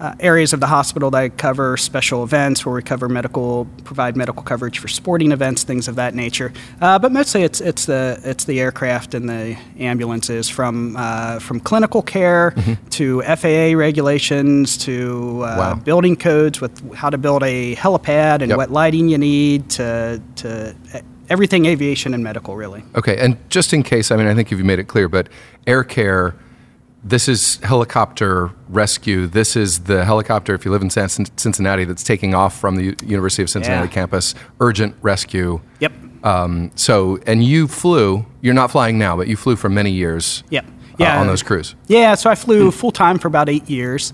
uh, 0.00 0.14
areas 0.20 0.52
of 0.52 0.60
the 0.60 0.66
hospital 0.66 1.10
that 1.10 1.18
I 1.18 1.28
cover 1.28 1.76
special 1.76 2.22
events 2.22 2.64
where 2.64 2.74
we 2.74 2.82
cover 2.82 3.08
medical, 3.08 3.66
provide 3.84 4.16
medical 4.16 4.42
coverage 4.42 4.78
for 4.78 4.86
sporting 4.88 5.32
events, 5.32 5.64
things 5.64 5.88
of 5.88 5.96
that 5.96 6.14
nature. 6.14 6.52
Uh, 6.80 6.98
but 6.98 7.10
mostly, 7.12 7.42
it's 7.42 7.60
it's 7.60 7.86
the 7.86 8.20
it's 8.24 8.44
the 8.44 8.60
aircraft 8.60 9.14
and 9.14 9.28
the 9.28 9.56
ambulances 9.78 10.48
from 10.48 10.96
uh, 10.96 11.38
from 11.40 11.58
clinical 11.60 12.02
care 12.02 12.54
to 12.90 13.22
FAA 13.22 13.76
regulations 13.76 14.76
to 14.78 15.42
uh, 15.44 15.56
Wow. 15.58 15.74
building 15.74 16.14
codes 16.16 16.60
with 16.60 16.94
how 16.94 17.10
to 17.10 17.18
build 17.18 17.42
a 17.42 17.74
helipad 17.74 18.40
and 18.40 18.48
Yep. 18.50 18.56
what 18.56 18.70
lighting 18.70 19.08
you 19.08 19.18
need 19.18 19.68
to 19.70 20.22
to 20.36 20.74
everything 21.28 21.66
aviation 21.66 22.14
and 22.14 22.22
medical 22.24 22.56
really. 22.56 22.82
Okay, 22.94 23.16
and 23.18 23.36
just 23.50 23.72
in 23.74 23.82
case, 23.82 24.10
I 24.10 24.16
mean, 24.16 24.26
I 24.28 24.34
think 24.34 24.50
you've 24.50 24.64
made 24.64 24.78
it 24.78 24.84
clear, 24.88 25.08
but 25.08 25.28
air 25.66 25.84
care, 25.84 26.34
this 27.04 27.28
is 27.28 27.56
helicopter 27.62 28.50
rescue. 28.68 29.26
This 29.26 29.56
is 29.56 29.80
the 29.80 30.04
helicopter, 30.04 30.54
if 30.54 30.64
you 30.64 30.70
live 30.70 30.82
in 30.82 30.90
Cincinnati, 30.90 31.84
that's 31.84 32.02
taking 32.02 32.34
off 32.34 32.58
from 32.58 32.76
the 32.76 32.96
University 33.06 33.42
of 33.42 33.50
Cincinnati 33.50 33.86
Yeah. 33.88 33.92
campus, 33.94 34.34
urgent 34.60 34.94
rescue. 35.02 35.60
Yep. 35.80 35.92
Um, 36.24 36.70
so, 36.74 37.18
and 37.26 37.44
you 37.44 37.68
flew, 37.68 38.26
you're 38.40 38.54
not 38.54 38.70
flying 38.70 38.98
now, 38.98 39.16
but 39.16 39.28
you 39.28 39.36
flew 39.36 39.54
for 39.56 39.68
many 39.68 39.90
years 39.92 40.42
Yep. 40.50 40.64
uh, 40.66 40.68
Yeah. 40.98 41.20
on 41.20 41.28
those 41.28 41.42
crews. 41.42 41.76
Yeah, 41.86 42.14
so 42.16 42.28
I 42.30 42.34
flew 42.34 42.70
full 42.72 42.90
time 42.90 43.18
for 43.18 43.28
about 43.28 43.48
eight 43.48 43.70
years. 43.70 44.12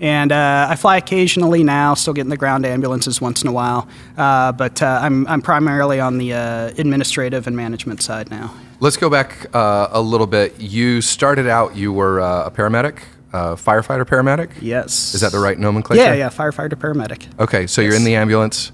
And 0.00 0.32
uh, 0.32 0.66
I 0.68 0.74
fly 0.74 0.96
occasionally 0.96 1.62
now, 1.62 1.94
still 1.94 2.12
getting 2.12 2.30
the 2.30 2.36
ground 2.36 2.66
ambulances 2.66 3.20
once 3.20 3.42
in 3.42 3.48
a 3.48 3.52
while. 3.52 3.86
Uh, 4.18 4.50
but 4.50 4.82
uh, 4.82 4.98
I'm, 5.00 5.28
I'm 5.28 5.40
primarily 5.42 6.00
on 6.00 6.18
the 6.18 6.32
uh, 6.32 6.70
administrative 6.76 7.46
and 7.46 7.54
management 7.56 8.02
side 8.02 8.28
now. 8.28 8.52
Let's 8.82 8.96
go 8.96 9.08
back 9.08 9.46
uh, 9.54 9.90
a 9.92 10.02
little 10.02 10.26
bit. 10.26 10.60
You 10.60 11.02
started 11.02 11.46
out, 11.46 11.76
you 11.76 11.92
were 11.92 12.20
uh, 12.20 12.46
a 12.46 12.50
paramedic, 12.50 12.98
uh, 13.32 13.54
firefighter 13.54 14.04
paramedic? 14.04 14.50
Yes. 14.60 15.14
Is 15.14 15.20
that 15.20 15.30
the 15.30 15.38
right 15.38 15.56
nomenclature? 15.56 16.02
Yeah, 16.02 16.14
yeah, 16.14 16.30
firefighter 16.30 16.72
paramedic. 16.72 17.28
Okay, 17.38 17.68
so 17.68 17.80
you're 17.80 17.94
in 17.94 18.02
the 18.02 18.16
ambulance. 18.16 18.72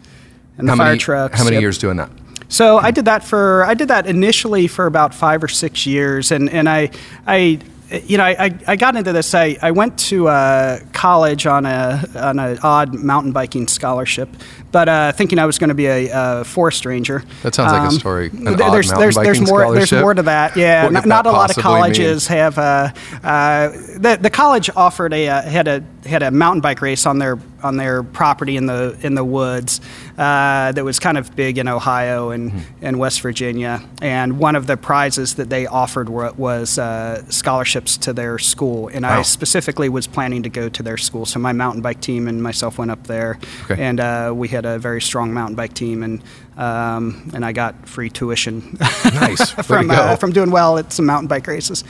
And 0.56 0.66
the 0.66 0.72
how 0.72 0.78
fire 0.78 0.86
many, 0.86 0.98
trucks. 0.98 1.36
How 1.36 1.44
many 1.44 1.56
yep. 1.56 1.60
years 1.60 1.76
doing 1.76 1.98
that? 1.98 2.10
So 2.48 2.78
I 2.78 2.90
did 2.90 3.04
that 3.04 3.22
for 3.22 3.64
I 3.64 3.74
did 3.74 3.88
that 3.88 4.06
initially 4.06 4.66
for 4.66 4.86
about 4.86 5.14
five 5.14 5.44
or 5.44 5.48
six 5.48 5.84
years, 5.84 6.32
and 6.32 6.48
and 6.48 6.70
I 6.70 6.88
I. 7.26 7.58
You 7.90 8.18
know, 8.18 8.24
I, 8.24 8.54
I 8.66 8.76
got 8.76 8.96
into 8.96 9.14
this. 9.14 9.34
I, 9.34 9.56
I 9.62 9.70
went 9.70 9.98
to 10.10 10.28
uh, 10.28 10.80
college 10.98 11.46
on 11.46 11.64
a 11.66 12.02
on 12.16 12.38
an 12.38 12.58
odd 12.62 12.92
mountain 12.94 13.32
biking 13.32 13.68
scholarship, 13.68 14.28
but 14.72 14.88
uh, 14.88 15.12
thinking 15.12 15.38
I 15.38 15.46
was 15.46 15.58
going 15.58 15.68
to 15.68 15.74
be 15.74 15.86
a, 15.86 16.10
a 16.12 16.44
forest 16.44 16.84
ranger. 16.84 17.22
That 17.42 17.54
sounds 17.54 17.72
like 17.72 17.82
a 17.82 17.86
Um, 17.86 17.90
story. 17.92 18.26
An 18.28 18.44
th- 18.44 18.60
odd 18.60 18.72
there's 18.74 18.90
there's 18.90 19.14
there's 19.16 19.40
more 19.40 19.72
there's 19.74 19.92
more 19.92 20.14
to 20.14 20.22
that. 20.24 20.56
Yeah, 20.56 20.88
not, 20.88 21.06
a 21.06 21.30
lot 21.30 21.50
of 21.50 21.56
possibly 21.56 21.62
mean? 21.62 21.80
colleges 21.82 22.26
have. 22.28 22.58
Uh, 22.58 22.90
uh, 23.22 23.68
the 24.04 24.18
the 24.20 24.30
college 24.30 24.68
offered 24.74 25.12
a 25.12 25.28
uh, 25.28 25.42
had 25.42 25.68
a 25.68 25.82
had 26.08 26.22
a 26.22 26.30
mountain 26.30 26.60
bike 26.60 26.80
race 26.82 27.06
on 27.06 27.18
their 27.18 27.38
on 27.62 27.76
their 27.76 28.02
property 28.02 28.56
in 28.56 28.66
the 28.66 28.96
in 29.02 29.14
the 29.14 29.24
woods 29.24 29.80
uh, 30.16 30.72
that 30.72 30.84
was 30.84 30.98
kind 30.98 31.18
of 31.18 31.34
big 31.36 31.58
in 31.58 31.68
Ohio 31.68 32.30
and 32.30 32.50
Hmm. 32.52 32.58
and 32.82 32.98
West 32.98 33.20
Virginia. 33.20 33.80
And 34.02 34.38
one 34.38 34.56
of 34.56 34.66
the 34.66 34.76
prizes 34.76 35.34
that 35.34 35.48
they 35.50 35.66
offered 35.66 36.08
were, 36.08 36.32
was 36.36 36.78
uh, 36.78 37.22
scholarships 37.28 37.96
to 37.98 38.12
their 38.12 38.38
school. 38.38 38.88
And 38.94 39.04
Wow. 39.04 39.18
I 39.20 39.22
specifically 39.22 39.88
was 39.88 40.06
planning 40.06 40.42
to 40.44 40.48
go 40.48 40.68
to 40.68 40.82
their 40.88 40.96
school, 40.96 41.26
so 41.26 41.38
my 41.38 41.52
mountain 41.52 41.82
bike 41.82 42.00
team 42.00 42.28
and 42.28 42.42
myself 42.42 42.78
went 42.78 42.90
up 42.90 43.02
there, 43.06 43.38
Okay. 43.64 43.82
and 43.88 44.00
uh, 44.00 44.32
we 44.34 44.48
had 44.48 44.64
a 44.66 44.78
very 44.78 45.00
strong 45.00 45.32
mountain 45.34 45.56
bike 45.56 45.74
team 45.74 46.02
and. 46.02 46.22
Um, 46.58 47.30
and 47.34 47.44
I 47.44 47.52
got 47.52 47.72
free 47.88 48.10
tuition 48.10 48.76
Nice. 49.14 49.50
From 49.68 49.90
uh, 49.92 50.16
from 50.16 50.32
doing 50.32 50.50
well 50.50 50.76
at 50.78 50.92
some 50.92 51.06
mountain 51.06 51.28
bike 51.28 51.46
races. 51.46 51.84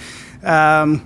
Um, 0.44 1.00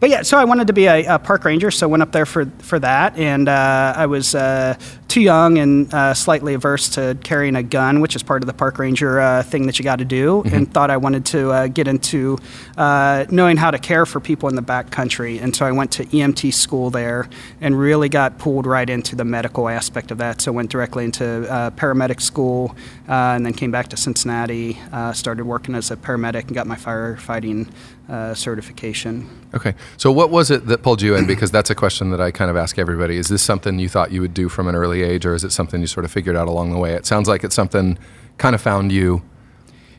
but 0.00 0.08
yeah, 0.08 0.22
so 0.22 0.38
I 0.38 0.44
wanted 0.44 0.66
to 0.68 0.72
be 0.72 0.86
a, 0.86 1.04
a 1.04 1.18
park 1.18 1.44
ranger, 1.44 1.70
so 1.70 1.86
went 1.88 2.02
up 2.02 2.10
there 2.12 2.24
for 2.24 2.46
for 2.60 2.78
that, 2.78 3.18
and 3.18 3.48
uh, 3.48 3.92
I 4.02 4.06
was 4.06 4.34
uh, 4.34 4.74
too 5.12 5.20
young 5.20 5.58
and 5.58 5.92
uh, 5.92 6.14
slightly 6.14 6.54
averse 6.54 6.88
to 6.88 7.16
carrying 7.22 7.54
a 7.54 7.62
gun, 7.62 8.00
which 8.00 8.16
is 8.16 8.22
part 8.22 8.42
of 8.42 8.46
the 8.46 8.52
park 8.54 8.78
ranger 8.78 9.20
uh, 9.20 9.42
thing 9.42 9.66
that 9.66 9.78
you 9.78 9.84
got 9.84 9.98
to 9.98 10.06
do, 10.06 10.22
Mm-hmm. 10.42 10.54
and 10.54 10.72
thought 10.72 10.90
I 10.90 10.96
wanted 10.96 11.26
to 11.26 11.50
uh, 11.50 11.66
get 11.66 11.86
into 11.86 12.38
uh, 12.78 13.26
knowing 13.30 13.58
how 13.58 13.70
to 13.70 13.78
care 13.78 14.06
for 14.06 14.20
people 14.20 14.48
in 14.48 14.54
the 14.56 14.62
back 14.62 14.90
country, 14.90 15.38
and 15.38 15.54
so 15.54 15.66
I 15.66 15.72
went 15.72 15.90
to 15.92 16.06
EMT 16.06 16.54
school 16.54 16.88
there, 16.90 17.28
and 17.60 17.78
really 17.78 18.08
got 18.08 18.38
pulled 18.38 18.66
right 18.66 18.88
into 18.88 19.14
the 19.14 19.24
medical 19.24 19.68
aspect 19.68 20.10
of 20.10 20.18
that. 20.18 20.40
So 20.40 20.50
went 20.52 20.70
directly 20.70 21.04
into 21.04 21.24
uh, 21.50 21.70
paramedic 21.72 22.20
school, 22.20 22.74
uh, 23.08 23.36
and 23.36 23.44
then 23.44 23.52
came 23.52 23.70
back 23.70 23.88
to 23.88 23.96
Cincinnati, 23.96 24.78
uh, 24.92 25.12
started 25.12 25.44
working 25.44 25.74
as 25.74 25.90
a 25.90 25.96
paramedic, 25.96 26.46
and 26.46 26.54
got 26.54 26.66
my 26.66 26.76
firefighting 26.76 27.68
uh, 28.08 28.34
certification. 28.34 29.28
Okay. 29.54 29.74
So, 29.96 30.10
what 30.10 30.30
was 30.30 30.50
it 30.50 30.66
that 30.66 30.82
pulled 30.82 31.02
you 31.02 31.14
in? 31.14 31.26
Because 31.26 31.50
that's 31.50 31.70
a 31.70 31.74
question 31.74 32.10
that 32.10 32.20
I 32.20 32.30
kind 32.30 32.50
of 32.50 32.56
ask 32.56 32.78
everybody. 32.78 33.16
Is 33.16 33.28
this 33.28 33.42
something 33.42 33.78
you 33.78 33.88
thought 33.88 34.10
you 34.12 34.20
would 34.22 34.34
do 34.34 34.48
from 34.48 34.66
an 34.68 34.74
early 34.74 35.01
age, 35.02 35.26
or 35.26 35.34
is 35.34 35.44
it 35.44 35.52
something 35.52 35.80
you 35.80 35.86
sort 35.86 36.04
of 36.04 36.12
figured 36.12 36.36
out 36.36 36.48
along 36.48 36.72
the 36.72 36.78
way? 36.78 36.94
It 36.94 37.06
sounds 37.06 37.28
like 37.28 37.44
it's 37.44 37.54
something 37.54 37.98
kind 38.38 38.54
of 38.54 38.60
found 38.60 38.92
you 38.92 39.22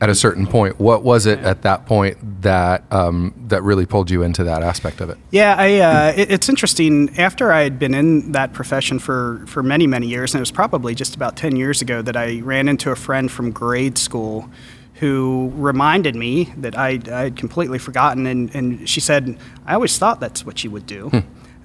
at 0.00 0.10
a 0.10 0.14
certain 0.14 0.46
point. 0.46 0.78
What 0.78 1.02
was 1.02 1.24
it 1.24 1.38
at 1.40 1.62
that 1.62 1.86
point 1.86 2.42
that 2.42 2.84
um, 2.92 3.32
that 3.48 3.62
really 3.62 3.86
pulled 3.86 4.10
you 4.10 4.22
into 4.22 4.44
that 4.44 4.62
aspect 4.62 5.00
of 5.00 5.08
it? 5.10 5.18
Yeah, 5.30 5.54
I, 5.56 5.78
uh, 5.78 6.12
it, 6.14 6.30
it's 6.30 6.48
interesting. 6.48 7.16
After 7.18 7.52
I 7.52 7.62
had 7.62 7.78
been 7.78 7.94
in 7.94 8.32
that 8.32 8.52
profession 8.52 8.98
for, 8.98 9.44
for 9.46 9.62
many, 9.62 9.86
many 9.86 10.06
years, 10.06 10.34
and 10.34 10.40
it 10.40 10.42
was 10.42 10.50
probably 10.50 10.94
just 10.94 11.14
about 11.14 11.36
10 11.36 11.56
years 11.56 11.80
ago 11.80 12.02
that 12.02 12.16
I 12.16 12.40
ran 12.40 12.68
into 12.68 12.90
a 12.90 12.96
friend 12.96 13.30
from 13.30 13.50
grade 13.50 13.96
school 13.96 14.50
who 14.94 15.52
reminded 15.54 16.14
me 16.14 16.52
that 16.56 16.78
I, 16.78 17.00
I 17.10 17.20
had 17.24 17.36
completely 17.36 17.78
forgotten. 17.78 18.26
And, 18.26 18.54
and 18.54 18.88
she 18.88 19.00
said, 19.00 19.36
I 19.66 19.74
always 19.74 19.98
thought 19.98 20.20
that's 20.20 20.44
what 20.44 20.62
you 20.62 20.70
would 20.70 20.86
do. 20.86 21.10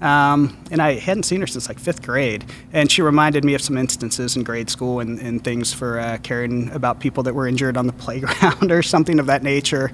Um, 0.00 0.56
and 0.70 0.80
I 0.80 0.94
hadn't 0.94 1.24
seen 1.24 1.40
her 1.40 1.46
since 1.46 1.68
like 1.68 1.78
fifth 1.78 2.02
grade. 2.02 2.44
And 2.72 2.90
she 2.90 3.02
reminded 3.02 3.44
me 3.44 3.54
of 3.54 3.60
some 3.60 3.76
instances 3.76 4.36
in 4.36 4.42
grade 4.44 4.70
school 4.70 5.00
and, 5.00 5.18
and 5.18 5.44
things 5.44 5.72
for 5.72 5.98
uh, 5.98 6.18
caring 6.22 6.70
about 6.70 7.00
people 7.00 7.22
that 7.24 7.34
were 7.34 7.46
injured 7.46 7.76
on 7.76 7.86
the 7.86 7.92
playground 8.04 8.72
or 8.72 8.82
something 8.82 9.18
of 9.18 9.26
that 9.26 9.42
nature. 9.42 9.92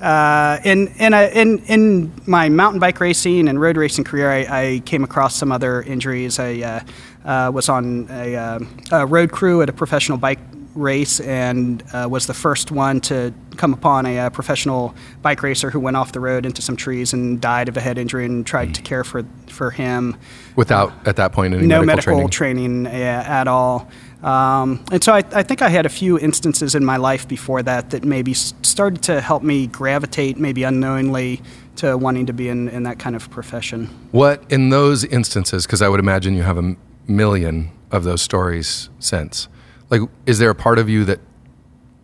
Uh, 0.00 0.60
and 0.64 0.92
and 1.00 1.12
I, 1.12 1.26
in, 1.26 1.58
in 1.64 2.12
my 2.24 2.48
mountain 2.48 2.78
bike 2.78 3.00
racing 3.00 3.48
and 3.48 3.60
road 3.60 3.76
racing 3.76 4.04
career, 4.04 4.30
I, 4.30 4.46
I 4.48 4.78
came 4.84 5.02
across 5.02 5.34
some 5.34 5.50
other 5.50 5.82
injuries. 5.82 6.38
I 6.38 6.60
uh, 6.60 6.80
uh, 7.24 7.50
was 7.52 7.68
on 7.68 8.06
a, 8.10 8.36
uh, 8.36 8.58
a 8.92 9.06
road 9.06 9.32
crew 9.32 9.60
at 9.60 9.68
a 9.68 9.72
professional 9.72 10.16
bike 10.16 10.38
race 10.78 11.20
and 11.20 11.82
uh, 11.92 12.06
was 12.10 12.26
the 12.26 12.34
first 12.34 12.70
one 12.70 13.00
to 13.00 13.34
come 13.56 13.72
upon 13.72 14.06
a, 14.06 14.18
uh 14.18 14.30
professional 14.30 14.94
bike 15.20 15.42
racer 15.42 15.70
who 15.70 15.80
went 15.80 15.96
off 15.96 16.12
the 16.12 16.20
road 16.20 16.46
into 16.46 16.62
some 16.62 16.76
trees 16.76 17.12
and 17.12 17.40
died 17.40 17.68
of 17.68 17.76
a 17.76 17.80
head 17.80 17.98
injury 17.98 18.24
and 18.24 18.46
tried 18.46 18.74
to 18.74 18.82
care 18.82 19.04
for, 19.04 19.24
for 19.48 19.70
him. 19.70 20.16
Without 20.56 20.92
at 21.06 21.16
that 21.16 21.32
point 21.32 21.54
any 21.54 21.66
no 21.66 21.82
medical, 21.82 22.12
medical 22.14 22.28
training. 22.28 22.84
training, 22.84 22.86
uh, 22.86 23.24
at 23.26 23.48
all. 23.48 23.88
Um, 24.22 24.84
and 24.90 25.02
so 25.02 25.12
I, 25.12 25.18
I 25.32 25.42
think 25.42 25.62
I 25.62 25.68
had 25.68 25.86
a 25.86 25.88
few 25.88 26.18
instances 26.18 26.74
in 26.74 26.84
my 26.84 26.96
life 26.96 27.28
before 27.28 27.62
that 27.62 27.90
that 27.90 28.04
maybe 28.04 28.34
started 28.34 29.02
to 29.02 29.20
help 29.20 29.42
me 29.42 29.66
gravitate, 29.66 30.38
maybe 30.38 30.64
unknowingly, 30.64 31.40
to 31.76 31.96
wanting 31.96 32.26
to 32.26 32.32
be 32.32 32.48
in, 32.48 32.68
in 32.68 32.82
that 32.82 32.98
kind 32.98 33.14
of 33.14 33.30
profession. 33.30 33.86
What 34.10 34.42
in 34.50 34.70
those 34.70 35.04
instances? 35.04 35.66
Because 35.66 35.82
I 35.82 35.88
would 35.88 36.00
imagine 36.00 36.34
you 36.34 36.42
have 36.42 36.58
a 36.58 36.76
million 37.06 37.70
of 37.90 38.04
those 38.04 38.20
stories 38.20 38.90
since. 38.98 39.48
Like, 39.90 40.02
is 40.26 40.38
there 40.38 40.50
a 40.50 40.54
part 40.54 40.78
of 40.78 40.88
you 40.88 41.04
that 41.04 41.20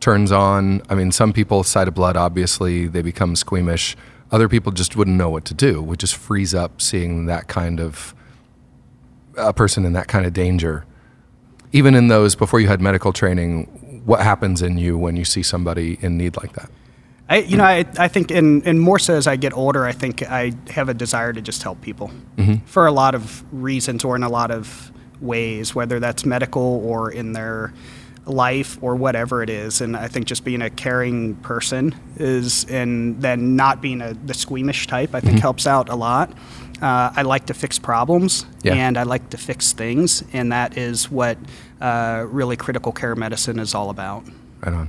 turns 0.01 0.33
on? 0.33 0.83
I 0.89 0.95
mean, 0.95 1.13
some 1.13 1.33
people, 1.33 1.63
sight 1.65 1.89
of 1.89 1.95
blood, 1.95 2.17
obviously, 2.17 2.87
they 2.87 3.03
become 3.03 3.37
squeamish. 3.37 3.97
Other 4.31 4.49
people 4.49 4.73
just 4.73 4.97
wouldn't 4.97 5.17
know 5.17 5.31
what 5.31 5.45
to 5.47 5.55
do. 5.55 5.83
Would 5.83 6.01
just 6.01 6.17
freeze 6.17 6.55
up 6.55 6.81
seeing 6.81 7.27
that 7.27 7.47
kind 7.49 7.81
of 7.81 8.15
a 9.37 9.53
person 9.53 9.85
in 9.85 9.93
that 9.93 10.09
kind 10.09 10.27
of 10.27 10.33
danger. 10.33 10.87
Even 11.73 11.95
in 11.95 12.09
those 12.09 12.35
before 12.35 12.61
you 12.61 12.69
had 12.69 12.81
medical 12.81 13.13
training, 13.13 13.65
what 14.05 14.21
happens 14.21 14.63
in 14.63 14.79
you 14.79 14.97
when 14.97 15.17
you 15.17 15.25
see 15.25 15.43
somebody 15.43 15.99
in 16.01 16.17
need 16.17 16.37
like 16.37 16.53
that? 16.55 16.71
I, 17.29 17.39
you 17.39 17.57
know, 17.57 17.65
I, 17.65 17.87
I 17.99 18.09
think, 18.09 18.31
in, 18.31 18.63
and 18.67 18.81
more 18.81 18.99
so 18.99 19.15
as 19.15 19.27
I 19.27 19.37
get 19.37 19.55
older, 19.55 19.87
I 19.87 19.93
think 19.93 20.23
I 20.23 20.53
have 20.71 20.89
a 20.89 20.95
desire 20.95 21.33
to 21.33 21.41
just 21.41 21.63
help 21.63 21.81
people 21.81 22.11
mm-hmm. 22.37 22.65
for 22.67 22.87
a 22.87 22.93
lot 22.93 23.15
of 23.15 23.43
reasons 23.53 24.05
or 24.05 24.15
in 24.15 24.23
a 24.23 24.29
lot 24.29 24.51
of 24.51 24.93
ways, 25.25 25.75
whether 25.75 25.99
that's 25.99 26.25
medical 26.25 26.63
or 26.87 27.11
in 27.11 27.33
their 27.33 27.73
life 28.27 28.79
or 28.83 28.97
whatever 28.97 29.43
it 29.43 29.51
is. 29.51 29.81
And 29.81 29.97
I 29.97 30.09
think 30.09 30.27
just 30.27 30.45
being 30.45 30.63
a 30.63 30.71
caring 30.71 31.35
person 31.37 31.95
is, 32.17 32.65
and 32.71 33.21
then 33.21 33.57
not 33.57 33.81
being 33.83 34.01
a, 34.01 34.15
the 34.15 34.35
squeamish 34.35 34.87
type, 34.87 35.15
I 35.15 35.21
think 35.21 35.41
helps 35.41 35.67
out 35.67 35.89
a 35.89 35.95
lot. 35.95 36.31
Uh, 36.81 37.13
I 37.15 37.23
like 37.23 37.47
to 37.47 37.55
fix 37.55 37.79
problems 37.79 38.47
Yeah. 38.63 38.75
and 38.75 38.97
I 38.99 39.03
like 39.05 39.31
to 39.31 39.37
fix 39.37 39.73
things, 39.73 40.23
and 40.33 40.53
that 40.53 40.77
is 40.79 41.11
what 41.11 41.39
uh, 41.81 42.25
really 42.29 42.57
critical 42.57 42.93
care 42.93 43.15
medicine 43.15 43.59
is 43.59 43.75
all 43.75 43.91
about. 43.91 44.25
Right 44.65 44.75
on. 44.75 44.89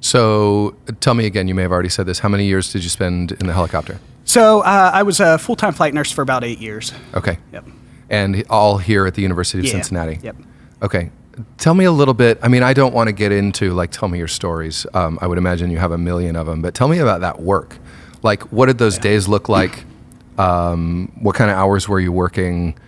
So, 0.00 0.76
tell 1.00 1.14
me 1.14 1.26
again. 1.26 1.48
You 1.48 1.54
may 1.54 1.62
have 1.62 1.72
already 1.72 1.88
said 1.88 2.06
this. 2.06 2.18
How 2.20 2.28
many 2.28 2.44
years 2.46 2.72
did 2.72 2.82
you 2.84 2.90
spend 2.90 3.32
in 3.32 3.46
the 3.46 3.52
helicopter? 3.52 3.98
So 4.24 4.60
uh, 4.60 4.90
I 4.92 5.02
was 5.04 5.20
a 5.20 5.38
full 5.38 5.56
time 5.56 5.72
flight 5.72 5.94
nurse 5.94 6.10
for 6.12 6.22
about 6.22 6.42
eight 6.44 6.58
years. 6.58 6.92
Okay. 7.14 7.38
Yep. 7.52 7.64
And 8.08 8.44
all 8.48 8.78
here 8.78 9.06
at 9.06 9.14
the 9.14 9.22
University 9.22 9.58
of 9.60 9.64
Yeah. 9.66 9.72
Cincinnati. 9.72 10.18
Yep. 10.22 10.36
Okay. 10.82 11.10
Tell 11.58 11.74
me 11.74 11.84
a 11.84 11.92
little 11.92 12.14
bit. 12.14 12.38
I 12.42 12.48
mean, 12.48 12.62
I 12.62 12.72
don't 12.72 12.94
want 12.94 13.08
to 13.08 13.12
get 13.12 13.30
into 13.32 13.72
like, 13.74 13.90
tell 13.90 14.08
me 14.08 14.18
your 14.18 14.28
stories. 14.28 14.86
Um, 14.94 15.18
I 15.20 15.26
would 15.26 15.38
imagine 15.38 15.70
you 15.70 15.78
have 15.78 15.92
a 15.92 15.98
million 15.98 16.34
of 16.36 16.46
them, 16.46 16.62
but 16.62 16.74
tell 16.74 16.88
me 16.88 16.98
about 16.98 17.20
that 17.20 17.40
work. 17.42 17.76
Like, 18.22 18.42
what 18.52 18.66
did 18.66 18.78
those 18.78 18.96
days 18.98 19.28
look 19.28 19.48
like? 19.48 19.84
Um, 20.38 21.12
what 21.20 21.34
kind 21.34 21.50
of 21.50 21.56
hours 21.56 21.88
were 21.88 22.00
you 22.00 22.12
working? 22.12 22.78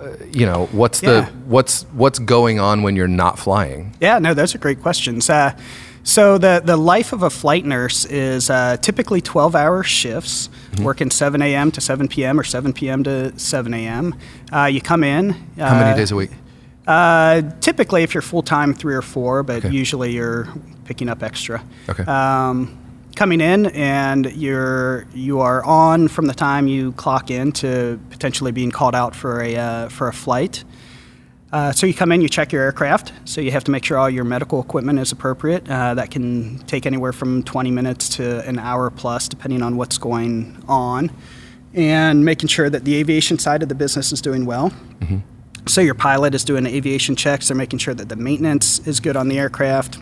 Uh, 0.00 0.08
you 0.32 0.46
know, 0.46 0.66
what's 0.72 1.00
the 1.00 1.24
what's 1.46 1.82
what's 1.92 2.18
going 2.18 2.58
on 2.58 2.82
when 2.82 2.96
you're 2.96 3.08
not 3.08 3.38
flying? 3.38 3.94
Yeah, 4.00 4.18
no, 4.18 4.34
those 4.34 4.54
are 4.54 4.58
great 4.58 4.80
questions. 4.82 5.28
Uh, 5.30 5.56
so 6.02 6.38
the 6.38 6.60
the 6.64 6.76
life 6.76 7.12
of 7.12 7.22
a 7.22 7.30
flight 7.30 7.64
nurse 7.64 8.04
is 8.06 8.50
uh, 8.50 8.76
typically 8.80 9.20
12 9.20 9.54
hour 9.54 9.82
shifts, 9.82 10.48
Mm-hmm. 10.70 10.84
working 10.84 11.10
7 11.10 11.42
a.m. 11.42 11.72
to 11.72 11.80
7 11.80 12.06
p.m. 12.06 12.38
or 12.38 12.44
7 12.44 12.72
p.m. 12.72 13.02
to 13.02 13.36
7 13.36 13.74
a.m. 13.74 14.14
Uh, 14.52 14.66
you 14.66 14.80
come 14.80 15.02
in. 15.02 15.30
How 15.58 15.74
many 15.74 15.90
uh, 15.90 15.96
days 15.96 16.12
a 16.12 16.16
week? 16.16 16.30
Uh, 16.86 17.42
typically, 17.60 18.04
if 18.04 18.14
you're 18.14 18.22
full 18.22 18.42
time, 18.42 18.72
three 18.72 18.94
or 18.94 19.02
four, 19.02 19.42
but 19.42 19.64
Okay. 19.64 19.70
usually 19.70 20.12
you're 20.12 20.46
picking 20.84 21.08
up 21.08 21.22
extra. 21.24 21.60
Okay. 21.88 22.04
Um, 22.04 22.78
coming 23.16 23.40
in 23.40 23.66
and 23.66 24.32
you're 24.36 25.06
you 25.12 25.40
are 25.40 25.64
on 25.64 26.06
from 26.08 26.26
the 26.26 26.34
time 26.34 26.68
you 26.68 26.92
clock 26.92 27.30
in 27.32 27.50
to 27.52 27.98
potentially 28.10 28.52
being 28.52 28.70
called 28.70 28.94
out 28.94 29.14
for 29.16 29.42
a 29.42 29.56
uh, 29.56 29.88
for 29.88 30.06
a 30.06 30.12
flight. 30.12 30.62
Uh, 31.52 31.72
so 31.72 31.84
you 31.86 31.92
come 31.94 32.12
in, 32.12 32.20
you 32.20 32.28
check 32.28 32.52
your 32.52 32.62
aircraft. 32.62 33.12
So 33.24 33.40
you 33.40 33.50
have 33.50 33.64
to 33.64 33.70
make 33.72 33.84
sure 33.84 33.98
all 33.98 34.08
your 34.08 34.24
medical 34.24 34.60
equipment 34.60 34.98
is 35.00 35.10
appropriate. 35.10 35.68
Uh, 35.68 35.94
that 35.94 36.10
can 36.10 36.58
take 36.60 36.86
anywhere 36.86 37.12
from 37.12 37.42
20 37.42 37.70
minutes 37.72 38.08
to 38.16 38.46
an 38.48 38.58
hour 38.58 38.88
plus, 38.90 39.28
depending 39.28 39.62
on 39.62 39.76
what's 39.76 39.98
going 39.98 40.62
on, 40.68 41.10
and 41.74 42.24
making 42.24 42.48
sure 42.48 42.70
that 42.70 42.84
the 42.84 42.94
aviation 42.96 43.38
side 43.38 43.62
of 43.62 43.68
the 43.68 43.74
business 43.74 44.12
is 44.12 44.20
doing 44.20 44.46
well. 44.46 44.72
So 45.66 45.80
your 45.80 45.94
pilot 45.94 46.34
is 46.34 46.44
doing 46.44 46.66
aviation 46.66 47.16
checks. 47.16 47.48
They're 47.48 47.56
making 47.56 47.80
sure 47.80 47.94
that 47.94 48.08
the 48.08 48.16
maintenance 48.16 48.78
is 48.86 49.00
good 49.00 49.16
on 49.16 49.28
the 49.28 49.38
aircraft. 49.38 49.98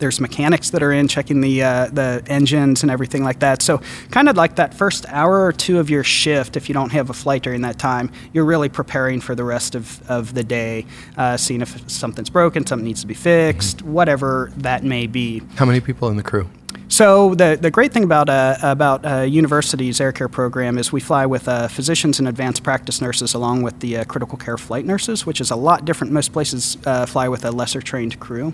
There's 0.00 0.20
mechanics 0.20 0.70
that 0.70 0.82
are 0.82 0.92
in 0.92 1.08
checking 1.08 1.40
the 1.40 1.62
uh, 1.62 1.86
the 1.92 2.22
engines 2.26 2.82
and 2.82 2.90
everything 2.90 3.22
like 3.22 3.38
that. 3.40 3.62
So 3.62 3.80
kind 4.10 4.28
of 4.28 4.36
like 4.36 4.56
that 4.56 4.74
first 4.74 5.06
hour 5.08 5.44
or 5.44 5.52
two 5.52 5.78
of 5.78 5.88
your 5.88 6.02
shift, 6.02 6.56
if 6.56 6.68
you 6.68 6.72
don't 6.72 6.90
have 6.90 7.10
a 7.10 7.14
flight 7.14 7.42
during 7.42 7.60
that 7.62 7.78
time, 7.78 8.10
you're 8.32 8.44
really 8.44 8.68
preparing 8.68 9.20
for 9.20 9.34
the 9.34 9.44
rest 9.44 9.74
of, 9.74 10.02
of 10.10 10.34
the 10.34 10.42
day, 10.42 10.86
uh, 11.16 11.36
seeing 11.36 11.60
if 11.60 11.88
something's 11.90 12.30
broken, 12.30 12.66
something 12.66 12.86
needs 12.86 13.02
to 13.02 13.06
be 13.06 13.14
fixed, 13.14 13.82
whatever 13.82 14.50
that 14.56 14.82
may 14.82 15.06
be. 15.06 15.42
How 15.56 15.64
many 15.64 15.80
people 15.80 16.08
in 16.08 16.16
the 16.16 16.22
crew? 16.22 16.48
So 16.90 17.36
the, 17.36 17.56
the 17.58 17.70
great 17.70 17.92
thing 17.92 18.02
about 18.02 18.28
uh, 18.28 18.58
about 18.62 19.06
uh, 19.06 19.20
university's 19.20 20.00
air 20.00 20.10
care 20.12 20.28
program 20.28 20.76
is 20.76 20.92
we 20.92 21.00
fly 21.00 21.24
with 21.24 21.48
uh, 21.48 21.68
physicians 21.68 22.18
and 22.18 22.26
advanced 22.26 22.64
practice 22.64 23.00
nurses 23.00 23.32
along 23.32 23.62
with 23.62 23.78
the 23.78 23.98
uh, 23.98 24.04
critical 24.04 24.36
care 24.36 24.58
flight 24.58 24.84
nurses, 24.84 25.24
which 25.24 25.40
is 25.40 25.52
a 25.52 25.56
lot 25.56 25.84
different. 25.84 26.12
Most 26.12 26.32
places 26.32 26.76
uh, 26.84 27.06
fly 27.06 27.28
with 27.28 27.44
a 27.44 27.52
lesser 27.52 27.80
trained 27.80 28.18
crew, 28.18 28.52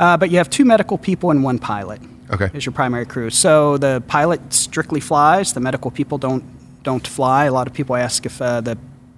uh, 0.00 0.16
but 0.16 0.30
you 0.30 0.38
have 0.38 0.50
two 0.50 0.64
medical 0.64 0.98
people 0.98 1.30
and 1.30 1.44
one 1.44 1.58
pilot. 1.60 2.00
Okay. 2.28 2.50
Is 2.52 2.66
your 2.66 2.72
primary 2.72 3.06
crew. 3.06 3.30
So 3.30 3.78
the 3.78 4.02
pilot 4.08 4.52
strictly 4.52 4.98
flies. 4.98 5.52
The 5.52 5.60
medical 5.60 5.92
people 5.92 6.18
don't 6.18 6.42
don't 6.82 7.06
fly. 7.06 7.44
A 7.44 7.52
lot 7.52 7.68
of 7.68 7.72
people 7.72 7.94
ask 7.94 8.26
if 8.26 8.42
uh, 8.42 8.60
the 8.60 8.76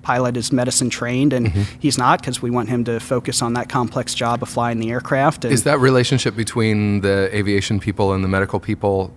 pilot 0.09 0.39
is 0.39 0.51
medicine 0.51 0.89
trained, 0.89 1.35
and 1.35 1.49
mm-hmm. 1.49 1.79
he's 1.81 1.99
not 1.99 2.23
because 2.23 2.41
we 2.41 2.51
want 2.51 2.71
him 2.71 2.83
to 2.83 2.99
focus 2.99 3.43
on 3.43 3.53
that 3.53 3.69
complex 3.69 4.15
job 4.15 4.43
of 4.43 4.49
flying 4.49 4.79
the 4.79 4.91
aircraft. 4.91 5.45
Is 5.45 5.65
that 5.65 5.81
relationship 5.81 6.35
between 6.35 7.03
the 7.03 7.29
aviation 7.37 7.79
people 7.79 8.15
and 8.15 8.25
the 8.25 8.29
medical 8.29 8.59
people 8.59 9.13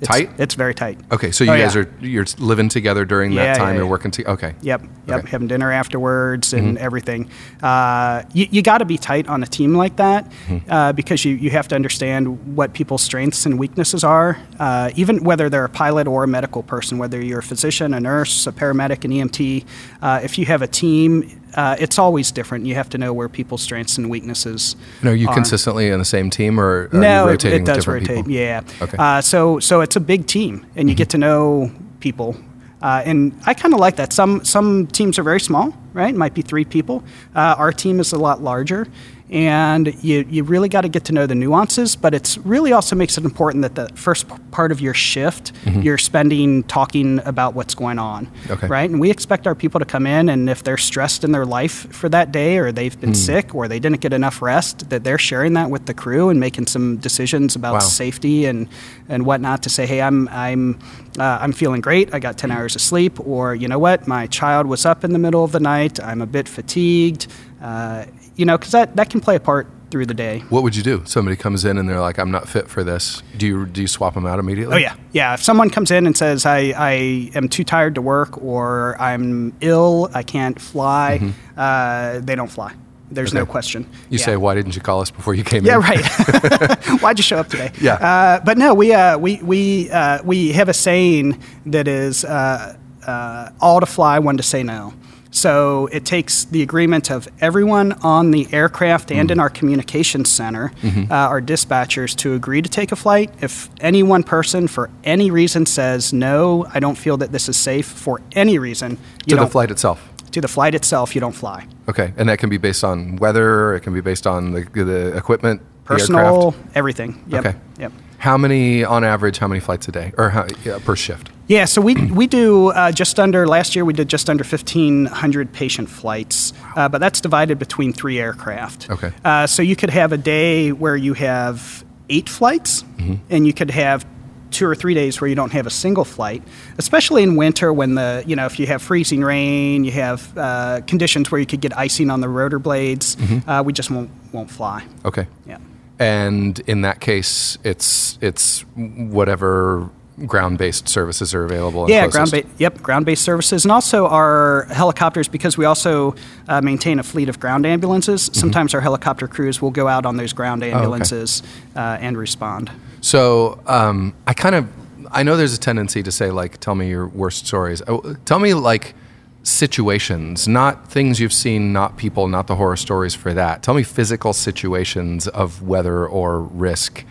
it's, 0.00 0.08
tight? 0.08 0.30
It's 0.38 0.54
very 0.54 0.74
tight. 0.74 0.98
Okay, 1.10 1.30
so 1.30 1.44
you 1.44 1.52
Oh, 1.52 1.56
guys 1.56 1.74
yeah. 1.74 1.82
are 1.82 1.90
you're 2.00 2.26
living 2.38 2.68
together 2.68 3.04
during 3.04 3.34
that 3.36 3.56
time. 3.56 3.74
yeah, 3.74 3.80
you're 3.80 3.86
working 3.86 4.10
together. 4.10 4.32
Okay. 4.34 4.54
Yep, 4.62 4.82
yep. 5.06 5.18
Okay. 5.20 5.30
Having 5.30 5.48
dinner 5.48 5.72
afterwards 5.72 6.52
and 6.52 6.76
everything. 6.78 7.30
Uh, 7.62 8.22
you 8.32 8.46
you 8.50 8.62
got 8.62 8.78
to 8.78 8.84
be 8.84 8.98
tight 8.98 9.28
on 9.28 9.42
a 9.42 9.46
team 9.46 9.74
like 9.74 9.96
that 9.96 10.30
uh, 10.68 10.92
because 10.92 11.24
you, 11.24 11.34
you 11.34 11.50
have 11.50 11.68
to 11.68 11.74
understand 11.74 12.54
what 12.56 12.72
people's 12.74 13.02
strengths 13.02 13.46
and 13.46 13.58
weaknesses 13.58 14.04
are. 14.04 14.38
Uh, 14.58 14.90
even 14.96 15.24
whether 15.24 15.48
they're 15.48 15.64
a 15.64 15.68
pilot 15.68 16.06
or 16.06 16.24
a 16.24 16.28
medical 16.28 16.62
person, 16.62 16.98
whether 16.98 17.22
you're 17.24 17.38
a 17.40 17.42
physician, 17.42 17.94
a 17.94 18.00
nurse, 18.00 18.46
a 18.46 18.52
paramedic, 18.52 19.04
an 19.04 19.10
EMT, 19.12 19.64
uh, 20.02 20.20
if 20.22 20.38
you 20.38 20.46
have 20.46 20.62
a 20.62 20.66
team, 20.66 21.40
uh, 21.56 21.76
it's 21.78 21.98
always 21.98 22.30
different. 22.30 22.66
You 22.66 22.74
have 22.74 22.88
to 22.90 22.98
know 22.98 23.12
where 23.12 23.28
people's 23.28 23.62
strengths 23.62 23.98
and 23.98 24.10
weaknesses. 24.10 24.76
And 25.00 25.10
are 25.10 25.14
you 25.14 25.28
are. 25.28 25.34
consistently 25.34 25.88
in 25.88 25.98
the 25.98 26.04
same 26.04 26.30
team, 26.30 26.60
or 26.60 26.88
are 26.92 26.98
no, 26.98 27.24
you 27.24 27.28
it, 27.28 27.32
rotating 27.32 27.62
it 27.62 27.66
does 27.66 27.78
different 27.78 28.08
rotate. 28.08 28.24
people? 28.24 28.32
Yeah. 28.32 28.62
Okay. 28.80 28.96
Uh, 28.98 29.20
so 29.20 29.58
so 29.58 29.80
it's 29.80 29.96
a 29.96 30.00
big 30.00 30.26
team, 30.26 30.66
and 30.76 30.88
you 30.88 30.94
get 30.94 31.10
to 31.10 31.18
know 31.18 31.72
people. 32.00 32.36
Uh, 32.82 33.02
and 33.06 33.38
I 33.46 33.54
kind 33.54 33.72
of 33.72 33.80
like 33.80 33.96
that. 33.96 34.12
Some 34.12 34.44
some 34.44 34.86
teams 34.88 35.18
are 35.18 35.22
very 35.22 35.40
small, 35.40 35.74
right? 35.94 36.14
It 36.14 36.18
might 36.18 36.34
be 36.34 36.42
three 36.42 36.64
people. 36.64 37.02
Uh, 37.34 37.54
our 37.56 37.72
team 37.72 38.00
is 38.00 38.12
a 38.12 38.18
lot 38.18 38.42
larger, 38.42 38.86
and 39.28 39.92
you, 40.04 40.24
you 40.30 40.44
really 40.44 40.68
got 40.68 40.82
to 40.82 40.88
get 40.88 41.04
to 41.06 41.12
know 41.12 41.26
the 41.26 41.34
nuances. 41.34 41.96
But 41.96 42.14
it's 42.14 42.38
really 42.38 42.72
also 42.72 42.94
makes 42.94 43.18
it 43.18 43.24
important 43.24 43.62
that 43.62 43.74
the 43.74 43.88
first 43.96 44.26
part 44.52 44.70
of 44.72 44.80
your 44.80 44.94
shift 44.94 45.52
you're 45.66 45.98
spending 45.98 46.62
talking 46.64 47.20
about 47.24 47.54
what's 47.54 47.74
going 47.74 47.98
on, 47.98 48.30
Okay. 48.48 48.66
right? 48.68 48.88
And 48.88 49.00
we 49.00 49.10
expect 49.10 49.46
our 49.46 49.54
people 49.54 49.80
to 49.80 49.84
come 49.84 50.06
in, 50.06 50.28
and 50.28 50.48
if 50.48 50.62
they're 50.62 50.76
stressed 50.78 51.24
in 51.24 51.32
their 51.32 51.44
life 51.44 51.92
for 51.92 52.08
that 52.08 52.30
day, 52.32 52.56
or 52.58 52.70
they've 52.72 52.98
been 53.00 53.14
sick, 53.14 53.54
or 53.54 53.66
they 53.68 53.78
didn't 53.80 54.00
get 54.00 54.12
enough 54.12 54.40
rest, 54.40 54.88
that 54.90 55.02
they're 55.04 55.18
sharing 55.18 55.54
that 55.54 55.70
with 55.70 55.86
the 55.86 55.94
crew 55.94 56.28
and 56.30 56.38
making 56.40 56.66
some 56.66 56.96
decisions 56.98 57.56
about 57.56 57.74
Wow. 57.74 57.78
safety 57.80 58.46
and 58.46 58.68
and 59.08 59.26
whatnot. 59.26 59.62
To 59.64 59.68
say, 59.70 59.86
hey, 59.86 60.00
I'm 60.00 60.28
I'm 60.28 60.78
uh, 61.18 61.38
I'm 61.40 61.52
feeling 61.52 61.80
great. 61.80 62.14
I 62.14 62.18
got 62.20 62.38
10 62.38 62.50
hours 62.52 62.74
of 62.76 62.80
sleep, 62.80 63.18
or 63.26 63.54
you 63.54 63.66
know 63.68 63.78
what, 63.78 64.06
my 64.06 64.26
child 64.28 64.66
was 64.66 64.86
up 64.86 65.02
in 65.04 65.12
the 65.12 65.18
middle 65.18 65.42
of 65.44 65.52
the 65.52 65.60
night. 65.60 65.98
I'm 66.00 66.22
a 66.22 66.26
bit 66.26 66.48
fatigued. 66.48 67.26
Uh, 67.60 68.04
you 68.36 68.44
know, 68.44 68.56
because 68.56 68.72
that 68.72 68.96
that 68.96 69.10
can 69.10 69.20
play 69.20 69.36
a 69.36 69.40
part 69.40 69.66
through 69.90 70.06
the 70.06 70.14
day. 70.14 70.40
What 70.48 70.62
would 70.64 70.74
you 70.74 70.82
do? 70.82 71.02
Somebody 71.06 71.36
comes 71.36 71.64
in 71.64 71.78
and 71.78 71.88
they're 71.88 72.00
like, 72.00 72.18
"I'm 72.18 72.30
not 72.30 72.48
fit 72.48 72.68
for 72.68 72.82
this." 72.84 73.22
Do 73.36 73.46
you 73.46 73.66
do 73.66 73.80
you 73.80 73.86
swap 73.88 74.14
them 74.14 74.26
out 74.26 74.38
immediately? 74.38 74.74
Oh 74.74 74.78
yeah, 74.78 74.94
yeah. 75.12 75.34
If 75.34 75.42
someone 75.42 75.70
comes 75.70 75.90
in 75.90 76.06
and 76.06 76.16
says 76.16 76.44
I, 76.46 76.74
I 76.76 76.92
am 77.34 77.48
too 77.48 77.64
tired 77.64 77.94
to 77.94 78.02
work 78.02 78.42
or 78.42 78.96
I'm 79.00 79.52
ill, 79.60 80.10
I 80.14 80.22
can't 80.22 80.60
fly, 80.60 81.32
uh, 81.56 82.20
they 82.20 82.34
don't 82.34 82.50
fly. 82.50 82.72
There's 83.08 83.32
no 83.32 83.46
question. 83.46 83.84
You 84.10 84.18
Yeah. 84.18 84.24
say, 84.24 84.36
"Why 84.36 84.56
didn't 84.56 84.74
you 84.74 84.82
call 84.82 85.00
us 85.00 85.12
before 85.12 85.34
you 85.34 85.44
came 85.44 85.58
in? 85.60 85.66
Yeah, 85.66 85.76
in?" 85.76 85.80
right. 85.82 86.84
Why'd 87.00 87.18
you 87.18 87.22
show 87.22 87.36
up 87.38 87.48
today? 87.48 87.70
Yeah. 87.80 87.94
Uh, 87.94 88.40
but 88.44 88.58
no, 88.58 88.74
we 88.74 88.92
uh, 88.92 89.16
we 89.18 89.36
we 89.42 89.88
uh, 89.90 90.18
we 90.24 90.50
have 90.52 90.68
a 90.68 90.74
saying 90.74 91.40
that 91.66 91.86
is 91.86 92.24
uh, 92.24 92.76
uh, 93.06 93.50
all 93.60 93.78
to 93.78 93.86
fly, 93.86 94.18
one 94.18 94.36
to 94.36 94.42
say 94.42 94.64
no. 94.64 94.92
So 95.36 95.86
it 95.92 96.06
takes 96.06 96.44
the 96.44 96.62
agreement 96.62 97.10
of 97.10 97.28
everyone 97.42 97.92
on 98.02 98.30
the 98.30 98.46
aircraft 98.52 99.12
and 99.12 99.30
in 99.30 99.38
our 99.38 99.50
communications 99.50 100.30
center, 100.32 100.72
uh, 100.82 101.14
our 101.14 101.42
dispatchers, 101.42 102.16
to 102.16 102.32
agree 102.32 102.62
to 102.62 102.70
take 102.70 102.90
a 102.90 102.96
flight. 102.96 103.30
If 103.42 103.68
any 103.80 104.02
one 104.02 104.22
person, 104.22 104.66
for 104.66 104.88
any 105.04 105.30
reason, 105.30 105.66
says 105.66 106.10
no, 106.14 106.64
I 106.74 106.80
don't 106.80 106.96
feel 106.96 107.18
that 107.18 107.32
this 107.32 107.50
is 107.50 107.56
safe 107.58 107.84
for 107.86 108.22
any 108.32 108.58
reason, 108.58 108.92
you 109.26 109.36
To 109.36 109.44
the 109.44 109.46
flight 109.50 109.70
itself. 109.70 109.98
to 110.30 110.40
the 110.40 110.48
flight 110.48 110.74
itself, 110.74 111.14
you 111.14 111.20
don't 111.20 111.34
fly. 111.36 111.66
Okay, 111.86 112.14
and 112.16 112.28
that 112.30 112.38
can 112.38 112.48
be 112.48 112.56
based 112.56 112.82
on 112.82 113.16
weather. 113.16 113.74
It 113.74 113.80
can 113.80 113.92
be 113.92 114.00
based 114.00 114.26
on 114.26 114.52
the, 114.52 114.62
the 114.72 115.14
equipment, 115.16 115.60
the 115.60 115.94
Personal, 115.96 116.46
aircraft. 116.46 116.76
everything. 116.76 117.22
Yep. 117.28 117.46
Okay. 117.46 117.56
Yep. 117.78 117.92
How 118.18 118.38
many 118.38 118.84
on 118.84 119.04
average? 119.04 119.36
How 119.36 119.48
many 119.48 119.60
flights 119.60 119.86
a 119.86 119.92
day, 119.92 120.12
or 120.16 120.30
how, 120.30 120.46
yeah, 120.64 120.78
per 120.82 120.96
shift? 120.96 121.28
Yeah, 121.48 121.64
so 121.64 121.80
we, 121.80 121.94
we 121.94 122.26
do 122.26 122.68
uh, 122.68 122.90
just 122.90 123.20
under, 123.20 123.46
last 123.46 123.76
year 123.76 123.84
we 123.84 123.92
did 123.92 124.08
just 124.08 124.28
under 124.28 124.42
1,500 124.42 125.52
patient 125.52 125.88
flights, 125.88 126.52
uh, 126.74 126.88
but 126.88 126.98
that's 126.98 127.20
divided 127.20 127.58
between 127.58 127.92
three 127.92 128.18
aircraft. 128.18 128.90
Okay. 128.90 129.12
Uh, 129.24 129.46
so 129.46 129.62
you 129.62 129.76
could 129.76 129.90
have 129.90 130.12
a 130.12 130.16
day 130.16 130.72
where 130.72 130.96
you 130.96 131.14
have 131.14 131.84
eight 132.08 132.28
flights, 132.28 132.84
and 133.30 133.46
you 133.46 133.52
could 133.52 133.70
have 133.70 134.04
two 134.50 134.66
or 134.66 134.74
three 134.74 134.94
days 134.94 135.20
where 135.20 135.28
you 135.28 135.34
don't 135.34 135.52
have 135.52 135.66
a 135.66 135.70
single 135.70 136.04
flight, 136.04 136.42
especially 136.78 137.22
in 137.22 137.36
winter 137.36 137.72
when 137.72 137.94
the, 137.94 138.24
you 138.26 138.34
know, 138.34 138.46
if 138.46 138.58
you 138.58 138.66
have 138.66 138.80
freezing 138.82 139.20
rain, 139.20 139.84
you 139.84 139.92
have 139.92 140.36
uh, 140.36 140.80
conditions 140.86 141.30
where 141.30 141.40
you 141.40 141.46
could 141.46 141.60
get 141.60 141.76
icing 141.76 142.10
on 142.10 142.20
the 142.20 142.28
rotor 142.28 142.58
blades, 142.58 143.16
uh, 143.46 143.62
we 143.64 143.72
just 143.72 143.90
won't, 143.90 144.10
won't 144.32 144.50
fly. 144.50 144.84
Okay. 145.04 145.26
Yeah. 145.46 145.58
And 145.98 146.58
in 146.60 146.82
that 146.82 147.00
case, 147.00 147.56
it's 147.64 148.18
it's 148.20 148.60
whatever 148.74 149.88
ground-based 150.24 150.88
services 150.88 151.34
are 151.34 151.44
available. 151.44 151.90
Yeah, 151.90 152.06
ground 152.06 152.30
based. 152.30 152.46
Yep, 152.58 152.82
ground 152.82 153.04
based 153.04 153.22
services, 153.22 153.64
and 153.64 153.72
also 153.72 154.06
our 154.06 154.64
helicopters 154.70 155.28
because 155.28 155.58
we 155.58 155.64
also 155.64 156.14
uh, 156.48 156.60
maintain 156.62 156.98
a 156.98 157.02
fleet 157.02 157.28
of 157.28 157.38
ground 157.38 157.66
ambulances. 157.66 158.30
Sometimes 158.32 158.72
our 158.72 158.80
helicopter 158.80 159.28
crews 159.28 159.60
will 159.60 159.70
go 159.70 159.88
out 159.88 160.06
on 160.06 160.16
those 160.16 160.32
ground 160.32 160.62
ambulances 160.62 161.42
uh, 161.74 161.98
and 162.00 162.16
respond. 162.16 162.70
So 163.00 163.60
um, 163.66 164.14
I 164.26 164.32
kind 164.32 164.54
of 164.54 164.68
I 165.10 165.22
know 165.22 165.36
there's 165.36 165.54
a 165.54 165.60
tendency 165.60 166.02
to 166.02 166.12
say 166.12 166.30
like, 166.30 166.58
tell 166.58 166.74
me 166.74 166.88
your 166.88 167.06
worst 167.06 167.46
stories. 167.46 167.82
Oh, 167.86 168.14
Tell 168.24 168.38
me 168.38 168.54
like 168.54 168.94
situations, 169.42 170.48
not 170.48 170.90
things 170.90 171.20
you've 171.20 171.32
seen, 171.32 171.72
not 171.72 171.96
people, 171.96 172.26
not 172.26 172.48
the 172.48 172.56
horror 172.56 172.76
stories 172.76 173.14
for 173.14 173.32
that. 173.32 173.62
Tell 173.62 173.74
me 173.74 173.82
physical 173.82 174.32
situations 174.32 175.28
of 175.28 175.62
weather 175.62 176.06
or 176.06 176.40
risk 176.40 177.04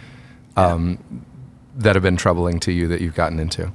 um, 0.58 1.00
that 1.76 1.96
have 1.96 2.04
been 2.04 2.18
troubling 2.18 2.60
to 2.62 2.72
you 2.72 2.88
that 2.88 3.02
you've 3.02 3.16
gotten 3.16 3.40
into. 3.40 3.72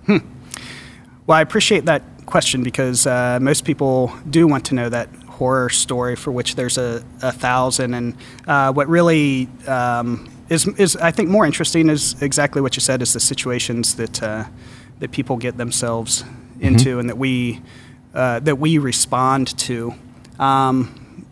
Well, 1.27 1.39
I 1.39 1.43
appreciate 1.43 1.85
that 1.85 2.03
question 2.27 2.63
because 2.63 3.07
uh, 3.07 3.39
most 3.41 3.65
people 3.65 4.13
do 4.29 4.47
want 4.47 4.65
to 4.67 4.75
know 4.75 4.89
that 4.89 5.09
horror 5.29 5.69
story 5.69 6.17
for 6.17 6.33
which 6.33 6.55
there's 6.55 6.77
a, 6.77 7.05
a 7.23 7.33
thousand. 7.33 7.95
And 7.95 8.17
uh, 8.47 8.73
what 8.73 8.89
really 8.89 9.49
um, 9.67 10.29
is, 10.49 10.67
is, 10.67 10.97
I 10.97 11.11
think, 11.11 11.29
more 11.29 11.47
interesting 11.47 11.89
is 11.89 12.21
exactly 12.23 12.61
what 12.61 12.77
you 12.77 12.81
said: 12.81 13.03
is 13.03 13.13
the 13.13 13.21
situations 13.21 13.95
that 13.97 14.23
uh, 14.23 14.45
that 14.99 15.13
people 15.13 15.37
get 15.37 15.57
themselves 15.57 16.25
into 16.61 16.99
and 16.99 17.09
that 17.09 17.17
we 17.17 17.61
uh, 18.15 18.41
that 18.41 18.57
we 18.57 18.79
respond 18.79 19.57
to. 19.59 19.95
Um, 20.39 21.27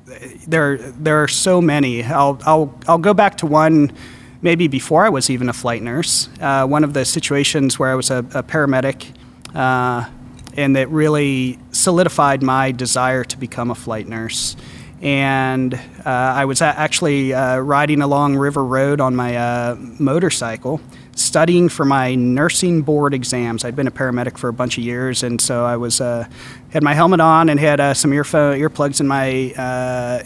there, 0.46 0.78
there 0.78 1.22
are 1.22 1.28
so 1.28 1.60
many. 1.60 2.02
I'll, 2.02 2.40
I'll, 2.46 2.74
I'll 2.86 2.98
go 2.98 3.14
back 3.14 3.36
to 3.38 3.46
one 3.46 3.92
maybe 4.42 4.68
before 4.68 5.04
I 5.04 5.08
was 5.08 5.30
even 5.30 5.48
a 5.48 5.52
flight 5.52 5.82
nurse. 5.82 6.28
Uh, 6.40 6.66
one 6.66 6.84
of 6.84 6.94
the 6.94 7.04
situations 7.04 7.78
where 7.78 7.90
I 7.90 7.94
was 7.94 8.10
a, 8.10 8.18
a 8.18 8.42
paramedic, 8.42 9.12
uh, 9.54 10.08
and 10.56 10.76
that 10.76 10.88
really 10.90 11.58
solidified 11.72 12.42
my 12.42 12.72
desire 12.72 13.24
to 13.24 13.38
become 13.38 13.70
a 13.70 13.74
flight 13.74 14.08
nurse. 14.08 14.56
And 15.00 15.74
uh, 15.74 15.78
I 16.04 16.44
was 16.44 16.60
actually 16.60 17.32
uh, 17.32 17.58
riding 17.58 18.02
along 18.02 18.36
River 18.36 18.64
Road 18.64 19.00
on 19.00 19.14
my 19.14 19.36
uh, 19.36 19.76
motorcycle, 19.78 20.80
studying 21.14 21.68
for 21.68 21.84
my 21.84 22.16
nursing 22.16 22.82
board 22.82 23.14
exams. 23.14 23.64
I'd 23.64 23.76
been 23.76 23.86
a 23.86 23.92
paramedic 23.92 24.36
for 24.36 24.48
a 24.48 24.52
bunch 24.52 24.76
of 24.76 24.82
years, 24.82 25.22
and 25.22 25.40
so 25.40 25.64
I 25.64 25.76
was 25.76 26.00
uh, 26.00 26.26
had 26.70 26.82
my 26.82 26.94
helmet 26.94 27.20
on 27.20 27.48
and 27.48 27.60
had 27.60 27.96
some 27.96 28.12
earphone 28.12 28.58
earplugs 28.58 29.00
in 29.00 29.06
my 29.06 29.28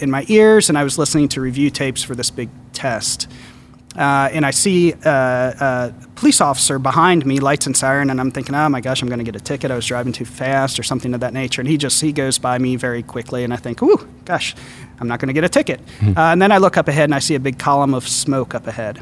in 0.01 0.11
my 0.11 0.25
ears, 0.29 0.71
and 0.71 0.79
I 0.79 0.85
was 0.85 0.97
listening 0.97 1.29
to 1.29 1.43
review 1.43 1.69
tapes 1.69 2.03
for 2.03 2.15
this 2.15 2.31
big 2.31 2.49
test. 2.73 3.29
Uh, 3.97 4.31
and 4.33 4.47
I 4.47 4.53
see 4.53 4.95
uh, 5.05 5.11
a 5.11 5.95
police 6.15 6.41
officer 6.41 6.79
behind 6.79 7.27
me, 7.27 7.41
lights 7.41 7.67
and 7.67 7.77
siren, 7.77 8.09
and 8.09 8.21
I'm 8.21 8.31
thinking, 8.31 8.55
oh 8.55 8.69
my 8.69 8.81
gosh, 8.81 9.03
I'm 9.03 9.09
going 9.09 9.19
to 9.19 9.25
get 9.25 9.37
a 9.37 9.45
ticket. 9.45 9.71
I 9.71 9.77
was 9.77 9.87
driving 9.87 10.13
too 10.13 10.25
fast 10.25 10.79
or 10.79 10.83
something 10.83 11.13
of 11.13 11.21
that 11.21 11.35
nature. 11.35 11.61
And 11.61 11.69
he 11.69 11.77
just 11.77 12.01
he 12.01 12.13
goes 12.13 12.39
by 12.39 12.59
me 12.59 12.77
very 12.77 13.03
quickly, 13.03 13.45
and 13.45 13.53
I 13.53 13.57
think, 13.57 13.83
ooh, 13.83 14.09
gosh, 14.25 14.55
I'm 14.99 15.09
not 15.09 15.21
going 15.21 15.29
to 15.29 15.35
get 15.35 15.45
a 15.45 15.49
ticket. 15.49 15.81
Uh, 16.17 16.33
and 16.33 16.41
then 16.41 16.53
I 16.53 16.59
look 16.59 16.77
up 16.77 16.89
ahead 16.89 17.05
and 17.05 17.15
I 17.15 17.19
see 17.19 17.35
a 17.35 17.41
big 17.41 17.59
column 17.59 17.93
of 17.93 18.09
smoke 18.09 18.55
up 18.55 18.67
ahead. 18.67 19.01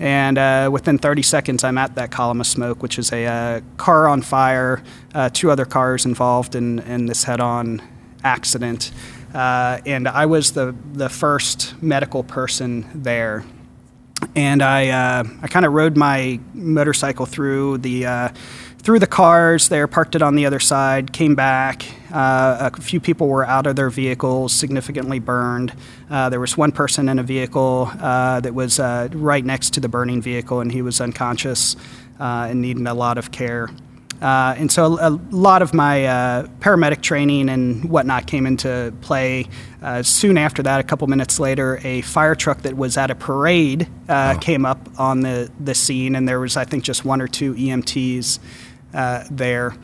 And 0.00 0.38
uh, 0.38 0.70
within 0.72 0.98
30 0.98 1.22
seconds, 1.22 1.64
I'm 1.64 1.76
at 1.76 1.96
that 1.96 2.10
column 2.10 2.40
of 2.40 2.46
smoke, 2.46 2.82
which 2.82 2.98
is 2.98 3.12
a 3.12 3.26
uh, 3.26 3.60
car 3.76 4.06
on 4.06 4.22
fire, 4.22 4.82
uh, 5.14 5.30
two 5.30 5.50
other 5.50 5.64
cars 5.64 6.06
involved 6.06 6.54
in, 6.54 6.78
in 6.80 7.06
this 7.06 7.24
head 7.24 7.40
on 7.40 7.82
accident. 8.22 8.92
Uh, 9.34 9.80
and 9.84 10.06
I 10.06 10.26
was 10.26 10.52
the, 10.52 10.74
the 10.92 11.08
first 11.08 11.80
medical 11.82 12.22
person 12.22 12.88
there. 12.94 13.44
And 14.38 14.62
I 14.62 14.88
uh, 14.90 15.24
I 15.42 15.48
kind 15.48 15.66
of 15.66 15.72
rode 15.72 15.96
my 15.96 16.38
motorcycle 16.54 17.26
through 17.26 17.78
the 17.78 18.06
uh, 18.06 18.28
through 18.78 19.00
the 19.00 19.06
cars 19.06 19.68
there, 19.68 19.88
parked 19.88 20.14
it 20.14 20.22
on 20.22 20.36
the 20.36 20.46
other 20.46 20.60
side, 20.60 21.12
came 21.12 21.34
back. 21.34 21.84
Uh, 22.12 22.70
a 22.72 22.80
few 22.80 23.00
people 23.00 23.26
were 23.26 23.44
out 23.44 23.66
of 23.66 23.74
their 23.74 23.90
vehicles, 23.90 24.52
significantly 24.52 25.18
burned. 25.18 25.72
Uh, 26.08 26.30
there 26.30 26.38
was 26.38 26.56
one 26.56 26.70
person 26.70 27.08
in 27.08 27.18
a 27.18 27.22
vehicle 27.24 27.90
uh, 28.00 28.38
that 28.38 28.54
was 28.54 28.78
uh, 28.78 29.08
right 29.12 29.44
next 29.44 29.74
to 29.74 29.80
the 29.80 29.88
burning 29.88 30.22
vehicle, 30.22 30.60
and 30.60 30.70
he 30.70 30.82
was 30.82 31.00
unconscious 31.00 31.74
and 32.20 32.62
needing 32.62 32.86
a 32.86 32.94
lot 32.94 33.18
of 33.18 33.32
care. 33.32 33.68
Uh, 34.20 34.54
and 34.58 34.70
so 34.70 34.98
a, 34.98 35.10
a, 35.10 35.20
lot 35.30 35.62
of 35.62 35.72
my 35.72 36.04
uh, 36.04 36.46
paramedic 36.58 37.00
training 37.00 37.48
and 37.48 37.88
whatnot 37.88 38.26
came 38.26 38.46
into 38.46 38.92
play. 39.00 39.46
Uh, 39.80 40.02
soon 40.02 40.36
after 40.36 40.62
that, 40.62 40.80
a 40.80 40.82
couple 40.82 41.06
minutes 41.06 41.38
later, 41.38 41.78
a 41.84 42.00
fire 42.02 42.34
truck 42.34 42.62
that 42.62 42.76
was 42.76 42.96
at 42.96 43.10
a 43.10 43.14
parade 43.14 43.88
oh. 44.08 44.38
came 44.40 44.66
up 44.66 44.88
on 44.98 45.20
the, 45.20 45.50
the 45.60 45.74
scene, 45.74 46.16
and 46.16 46.28
there 46.28 46.40
was, 46.40 46.56
I 46.56 46.64
think, 46.64 46.82
just 46.82 47.04
one 47.04 47.20
or 47.20 47.28
two 47.28 47.54
EMTs 47.54 48.40
there. 49.30 49.74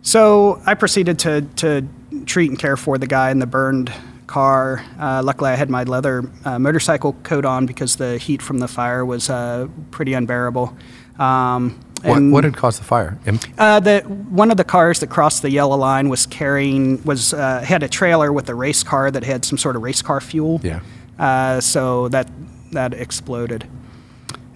So 0.00 0.62
I 0.64 0.74
proceeded 0.74 1.18
to, 1.20 1.42
to 1.56 1.86
treat 2.26 2.48
and 2.48 2.58
care 2.58 2.76
for 2.76 2.96
the 2.96 3.06
guy 3.06 3.30
in 3.30 3.40
the 3.40 3.46
burned 3.46 3.92
car. 4.26 4.84
Uh, 4.98 5.22
luckily, 5.24 5.50
I 5.50 5.54
had 5.54 5.70
my 5.70 5.84
leather 5.84 6.30
uh, 6.44 6.58
motorcycle 6.58 7.14
coat 7.22 7.44
on 7.44 7.66
because 7.66 7.96
the 7.96 8.18
heat 8.18 8.42
from 8.42 8.58
the 8.58 8.68
fire 8.68 9.04
was 9.04 9.30
uh, 9.30 9.68
pretty 9.90 10.14
unbearable. 10.14 10.76
Um, 11.18 11.80
what, 12.06 12.22
what, 12.22 12.44
had 12.44 12.56
caused 12.56 12.80
the 12.80 12.84
fire? 12.84 13.18
Uh, 13.58 13.80
the, 13.80 14.00
one 14.00 14.50
of 14.50 14.56
the 14.56 14.64
cars 14.64 15.00
that 15.00 15.08
crossed 15.08 15.42
the 15.42 15.50
yellow 15.50 15.76
line 15.76 16.08
was 16.08 16.26
carrying 16.26 17.02
was 17.04 17.34
uh, 17.34 17.60
had 17.60 17.82
a 17.82 17.88
trailer 17.88 18.32
with 18.32 18.48
a 18.48 18.54
race 18.54 18.82
car 18.82 19.10
that 19.10 19.24
had 19.24 19.44
some 19.44 19.58
sort 19.58 19.76
of 19.76 19.82
race 19.82 20.02
car 20.02 20.20
fuel. 20.20 20.60
Yeah. 20.62 20.80
Uh, 21.18 21.60
so 21.60 22.08
that 22.08 22.28
that 22.72 22.94
exploded. 22.94 23.68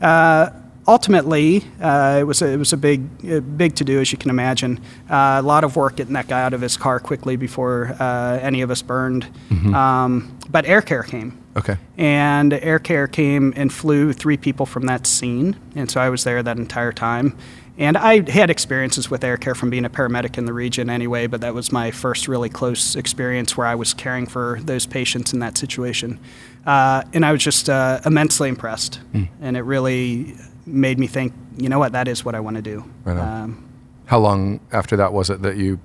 Uh, 0.01 0.51
ultimately, 0.91 1.65
uh, 1.81 2.19
it 2.21 2.25
was 2.25 2.43
a, 2.43 2.49
it 2.49 2.57
was 2.59 2.73
a 2.73 2.77
big 2.77 3.01
a 3.25 3.41
big 3.41 3.77
to 3.77 3.85
do 3.85 4.01
as 4.01 4.13
you 4.13 4.19
can 4.19 4.31
imagine. 4.31 4.81
Uh, 5.09 5.39
a 5.39 5.43
lot 5.43 5.65
of 5.65 5.77
work 5.77 5.97
getting 5.97 6.15
that 6.15 6.29
guy 6.29 6.43
out 6.43 6.53
of 6.53 6.61
his 6.61 6.77
car 6.77 6.99
quickly 6.99 7.37
before 7.37 7.97
any 8.43 8.61
of 8.61 8.71
us 8.71 8.83
burned. 8.83 9.27
Mm-hmm. 9.49 9.75
Um, 9.75 10.39
but 10.51 10.67
air 10.67 10.83
care 10.83 11.03
came. 11.03 11.39
Okay. 11.57 11.77
And 11.97 12.53
air 12.53 12.79
care 12.79 13.07
came 13.07 13.53
and 13.57 13.73
flew 13.73 14.13
three 14.13 14.37
people 14.37 14.67
from 14.67 14.87
that 14.87 15.07
scene. 15.07 15.57
And 15.75 15.91
so 15.91 16.01
I 16.01 16.09
was 16.09 16.25
there 16.25 16.43
that 16.43 16.57
entire 16.57 16.93
time. 16.93 17.37
And 17.79 17.97
I 17.97 18.31
had 18.31 18.51
experiences 18.51 19.11
with 19.11 19.25
air 19.25 19.39
care 19.39 19.55
from 19.55 19.71
being 19.71 19.87
a 19.87 19.91
paramedic 19.91 20.37
in 20.37 20.45
the 20.45 20.53
region 20.53 20.91
anyway, 20.91 21.27
but 21.27 21.41
that 21.41 21.55
was 21.55 21.73
my 21.73 21.91
first 21.91 22.29
really 22.29 22.51
close 22.51 22.95
experience 22.95 23.57
where 23.57 23.67
I 23.67 23.75
was 23.75 23.95
caring 23.95 24.27
for 24.27 24.61
those 24.63 24.85
patients 24.87 25.33
in 25.33 25.39
that 25.39 25.57
situation. 25.57 26.21
Uh, 26.67 27.05
and 27.15 27.25
I 27.25 27.33
was 27.33 27.43
just 27.43 27.71
uh, 27.71 28.01
immensely 28.05 28.51
impressed. 28.51 29.01
Mm. 29.15 29.29
And 29.41 29.57
it 29.57 29.63
really 29.63 30.37
made 30.73 30.99
me 30.99 31.07
think, 31.07 31.33
you 31.57 31.69
know 31.69 31.79
what, 31.79 31.93
that 31.93 32.09
is 32.09 32.25
what 32.25 32.35
I 32.35 32.41
want 32.41 32.57
to 32.57 32.63
do. 32.63 32.85
Right 33.05 33.19
um, 33.19 33.69
How 34.07 34.19
long 34.19 34.61
after 34.73 34.97
that 34.97 35.13
was 35.13 35.31
it 35.31 35.43
that 35.43 35.57
you 35.57 35.81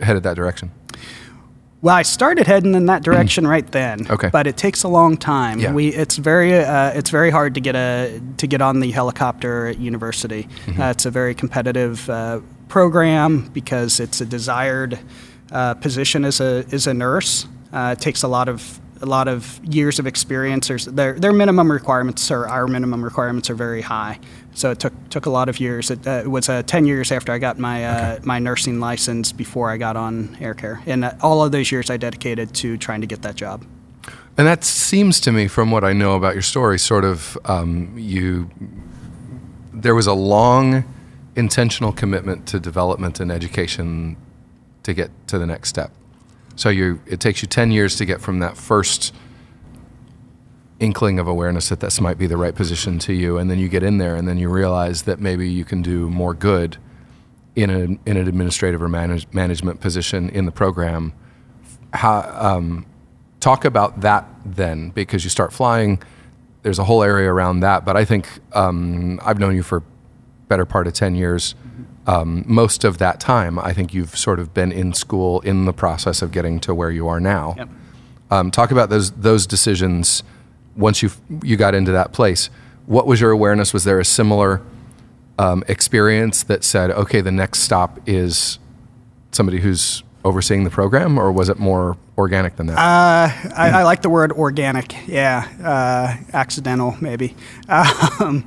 headed 0.00 0.22
that 0.24 0.36
direction? 0.36 0.70
Well, 1.82 1.96
I 1.96 2.02
started 2.02 2.46
heading 2.46 2.76
in 2.76 2.86
that 2.86 3.02
direction 3.02 3.44
right 3.46 3.68
then. 3.72 4.06
Okay. 4.08 4.30
But 4.32 4.46
it 4.46 4.56
takes 4.56 4.84
a 4.84 4.88
long 4.88 5.16
time. 5.16 5.58
Yeah. 5.58 5.72
We 5.72 5.88
it's 5.88 6.16
very 6.16 6.54
uh, 6.54 6.90
it's 6.90 7.10
very 7.10 7.30
hard 7.30 7.54
to 7.54 7.60
get 7.60 7.74
a 7.74 8.22
to 8.36 8.46
get 8.46 8.62
on 8.62 8.78
the 8.78 8.92
helicopter 8.92 9.66
at 9.66 9.78
university. 9.78 10.44
Mm-hmm. 10.44 10.80
Uh, 10.80 10.90
it's 10.90 11.06
a 11.06 11.10
very 11.10 11.34
competitive 11.34 12.08
uh, 12.08 12.40
program 12.68 13.48
because 13.52 13.98
it's 13.98 14.20
a 14.20 14.24
desired 14.24 14.98
uh, 15.50 15.74
position 15.74 16.24
as 16.24 16.40
a 16.40 16.64
as 16.70 16.86
a 16.86 16.94
nurse. 16.94 17.46
Uh, 17.72 17.96
it 17.98 18.00
takes 18.00 18.22
a 18.22 18.28
lot 18.28 18.48
of 18.48 18.80
a 19.02 19.06
lot 19.06 19.28
of 19.28 19.60
years 19.64 19.98
of 19.98 20.06
experience. 20.06 20.68
There's, 20.68 20.86
their, 20.86 21.18
their 21.18 21.32
minimum 21.32 21.70
requirements 21.70 22.30
or 22.30 22.48
our 22.48 22.66
minimum 22.66 23.04
requirements 23.04 23.50
are 23.50 23.54
very 23.54 23.82
high. 23.82 24.18
So 24.54 24.70
it 24.70 24.80
took 24.80 24.92
took 25.08 25.26
a 25.26 25.30
lot 25.30 25.48
of 25.48 25.60
years. 25.60 25.90
It, 25.90 26.06
uh, 26.06 26.22
it 26.24 26.30
was 26.30 26.48
uh, 26.48 26.62
ten 26.62 26.86
years 26.86 27.10
after 27.10 27.32
I 27.32 27.38
got 27.38 27.58
my 27.58 27.84
uh, 27.84 28.14
okay. 28.14 28.24
my 28.24 28.38
nursing 28.38 28.80
license 28.80 29.32
before 29.32 29.70
I 29.70 29.78
got 29.78 29.96
on 29.96 30.36
air 30.40 30.54
care, 30.54 30.82
and 30.86 31.04
uh, 31.04 31.14
all 31.22 31.42
of 31.42 31.52
those 31.52 31.72
years 31.72 31.90
I 31.90 31.96
dedicated 31.96 32.54
to 32.56 32.76
trying 32.76 33.00
to 33.00 33.06
get 33.06 33.22
that 33.22 33.34
job. 33.34 33.64
And 34.36 34.46
that 34.46 34.64
seems 34.64 35.20
to 35.20 35.32
me, 35.32 35.48
from 35.48 35.70
what 35.70 35.84
I 35.84 35.92
know 35.92 36.16
about 36.16 36.34
your 36.34 36.42
story, 36.42 36.78
sort 36.78 37.04
of 37.04 37.38
um, 37.44 37.96
you. 37.96 38.50
There 39.72 39.94
was 39.94 40.06
a 40.06 40.12
long, 40.12 40.84
intentional 41.34 41.92
commitment 41.92 42.46
to 42.48 42.60
development 42.60 43.20
and 43.20 43.32
education 43.32 44.16
to 44.82 44.92
get 44.92 45.10
to 45.28 45.38
the 45.38 45.46
next 45.46 45.70
step. 45.70 45.92
So 46.62 46.68
you, 46.68 47.00
it 47.06 47.18
takes 47.18 47.42
you 47.42 47.48
10 47.48 47.72
years 47.72 47.96
to 47.96 48.04
get 48.04 48.20
from 48.20 48.38
that 48.38 48.56
first 48.56 49.12
inkling 50.78 51.18
of 51.18 51.26
awareness 51.26 51.68
that 51.70 51.80
this 51.80 52.00
might 52.00 52.18
be 52.18 52.28
the 52.28 52.36
right 52.36 52.54
position 52.54 53.00
to 53.00 53.12
you, 53.12 53.36
and 53.36 53.50
then 53.50 53.58
you 53.58 53.68
get 53.68 53.82
in 53.82 53.98
there, 53.98 54.14
and 54.14 54.28
then 54.28 54.38
you 54.38 54.48
realize 54.48 55.02
that 55.02 55.18
maybe 55.18 55.50
you 55.50 55.64
can 55.64 55.82
do 55.82 56.08
more 56.08 56.34
good 56.34 56.76
in, 57.56 57.68
a, 57.68 57.80
in 58.08 58.16
an 58.16 58.28
administrative 58.28 58.80
or 58.80 58.88
manage, 58.88 59.26
management 59.32 59.80
position 59.80 60.28
in 60.28 60.44
the 60.44 60.52
program. 60.52 61.12
How, 61.94 62.20
um, 62.30 62.86
talk 63.40 63.64
about 63.64 64.02
that 64.02 64.24
then, 64.44 64.90
because 64.90 65.24
you 65.24 65.30
start 65.30 65.52
flying. 65.52 66.00
There's 66.62 66.78
a 66.78 66.84
whole 66.84 67.02
area 67.02 67.28
around 67.28 67.58
that, 67.60 67.84
but 67.84 67.96
I 67.96 68.04
think 68.04 68.28
um, 68.52 69.18
I've 69.24 69.40
known 69.40 69.56
you 69.56 69.64
for 69.64 69.82
better 70.46 70.64
part 70.64 70.86
of 70.86 70.92
10 70.92 71.16
years 71.16 71.56
um, 72.06 72.44
most 72.46 72.84
of 72.84 72.98
that 72.98 73.20
time, 73.20 73.58
I 73.58 73.72
think 73.72 73.94
you've 73.94 74.16
sort 74.16 74.40
of 74.40 74.52
been 74.52 74.72
in 74.72 74.92
school 74.92 75.40
in 75.40 75.64
the 75.66 75.72
process 75.72 76.22
of 76.22 76.32
getting 76.32 76.58
to 76.60 76.74
where 76.74 76.90
you 76.90 77.08
are 77.08 77.20
now. 77.20 77.54
Yep. 77.56 77.68
Um, 78.30 78.50
talk 78.50 78.70
about 78.70 78.88
those 78.88 79.10
those 79.12 79.46
decisions 79.46 80.22
once 80.76 81.02
you 81.02 81.10
you 81.42 81.56
got 81.56 81.74
into 81.74 81.92
that 81.92 82.12
place. 82.12 82.50
What 82.86 83.06
was 83.06 83.20
your 83.20 83.30
awareness? 83.30 83.72
Was 83.72 83.84
there 83.84 84.00
a 84.00 84.04
similar 84.04 84.62
um, 85.38 85.62
experience 85.68 86.42
that 86.44 86.64
said, 86.64 86.90
okay, 86.90 87.20
the 87.20 87.30
next 87.30 87.60
stop 87.60 88.00
is 88.06 88.58
somebody 89.30 89.60
who's 89.60 90.02
overseeing 90.24 90.64
the 90.64 90.70
program, 90.70 91.18
or 91.18 91.32
was 91.32 91.48
it 91.48 91.58
more 91.58 91.96
organic 92.16 92.56
than 92.56 92.66
that? 92.66 92.78
Uh, 92.78 93.52
I, 93.56 93.70
I, 93.70 93.82
like 93.82 94.02
the 94.02 94.10
word 94.10 94.32
organic. 94.32 94.94
Yeah, 95.06 95.48
uh, 95.62 96.16
accidental 96.32 96.96
maybe. 97.00 97.36
Um, 98.20 98.44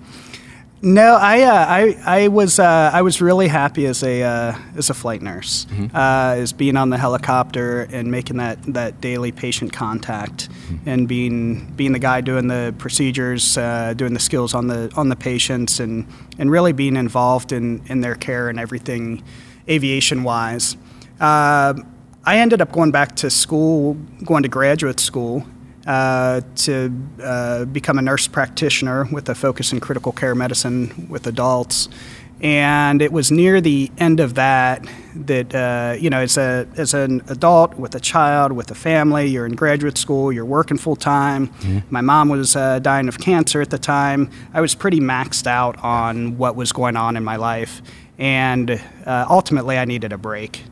no, 0.86 1.16
I, 1.16 1.42
uh, 1.42 1.66
I, 1.68 1.98
I 2.06 2.28
was, 2.28 2.60
uh, 2.60 2.92
I 2.94 3.02
was 3.02 3.20
really 3.20 3.48
happy 3.48 3.88
as 3.88 4.04
a, 4.04 4.22
uh, 4.22 4.56
as 4.78 4.92
a 4.92 4.94
flight 4.94 5.24
nurse, 5.24 5.66
mm-hmm. 5.66 5.96
Uh, 5.96 6.36
as 6.36 6.54
being 6.54 6.78
on 6.78 6.92
the 6.92 6.98
helicopter 7.00 7.88
and 7.92 8.12
making 8.12 8.38
that, 8.38 8.62
that 8.74 9.02
daily 9.02 9.32
patient 9.32 9.74
contact, 9.74 10.48
mm-hmm. 10.48 10.88
and 10.88 11.08
being, 11.08 11.74
being 11.74 11.92
the 11.92 12.00
guy 12.00 12.22
doing 12.22 12.48
the 12.48 12.76
procedures, 12.78 13.58
uh, 13.58 13.96
doing 13.96 14.14
the 14.14 14.20
skills 14.20 14.54
on 14.54 14.68
the, 14.68 14.92
on 14.96 15.10
the 15.10 15.16
patients, 15.16 15.80
and, 15.80 16.06
and 16.38 16.52
really 16.52 16.72
being 16.72 16.96
involved 16.96 17.52
in, 17.52 17.84
in 17.88 18.02
their 18.02 18.16
care 18.16 18.48
and 18.50 18.60
everything, 18.60 19.24
aviation 19.68 20.24
wise. 20.24 20.78
Uh, 21.20 21.74
I 22.26 22.38
ended 22.38 22.62
up 22.62 22.72
going 22.72 22.92
back 22.92 23.16
to 23.18 23.32
school, 23.32 23.96
going 24.24 24.44
to 24.44 24.50
graduate 24.50 25.00
school, 25.00 25.48
uh, 25.86 26.42
to 26.56 26.92
uh, 27.22 27.66
become 27.66 27.98
a 27.98 28.02
nurse 28.02 28.28
practitioner 28.28 29.06
with 29.12 29.30
a 29.30 29.36
focus 29.36 29.72
in 29.72 29.80
critical 29.80 30.12
care 30.12 30.36
medicine 30.36 31.08
with 31.10 31.28
adults. 31.28 31.90
And 32.42 33.02
it 33.02 33.14
was 33.14 33.32
near 33.32 33.62
the 33.62 33.92
end 33.98 34.20
of 34.20 34.34
that 34.34 34.86
that 35.16 35.56
uh, 35.56 35.96
you 35.98 36.10
know, 36.10 36.20
as 36.20 36.38
a 36.38 36.68
as 36.76 36.94
an 36.94 37.22
adult 37.30 37.76
with 37.76 37.96
a 37.96 38.00
child 38.00 38.52
with 38.52 38.70
a 38.72 38.76
family, 38.76 39.28
you're 39.28 39.46
in 39.46 39.56
graduate 39.56 39.98
school, 39.98 40.34
you're 40.34 40.44
working 40.44 40.78
full 40.78 40.98
time. 40.98 41.48
Mm-hmm. 41.48 41.80
My 41.90 42.02
mom 42.02 42.30
was 42.30 42.56
uh, 42.56 42.80
dying 42.80 43.08
of 43.08 43.20
cancer 43.20 43.62
at 43.62 43.70
the 43.70 43.78
time. 43.78 44.30
I 44.54 44.60
was 44.60 44.76
pretty 44.76 45.00
maxed 45.00 45.48
out 45.48 45.82
on 45.82 46.38
what 46.38 46.58
was 46.58 46.74
going 46.74 46.98
on 46.98 47.16
in 47.16 47.24
my 47.24 47.38
life, 47.38 47.82
and 48.18 48.82
uh, 49.06 49.26
ultimately, 49.30 49.78
I 49.78 49.86
needed 49.86 50.12
a 50.12 50.18
break. 50.18 50.64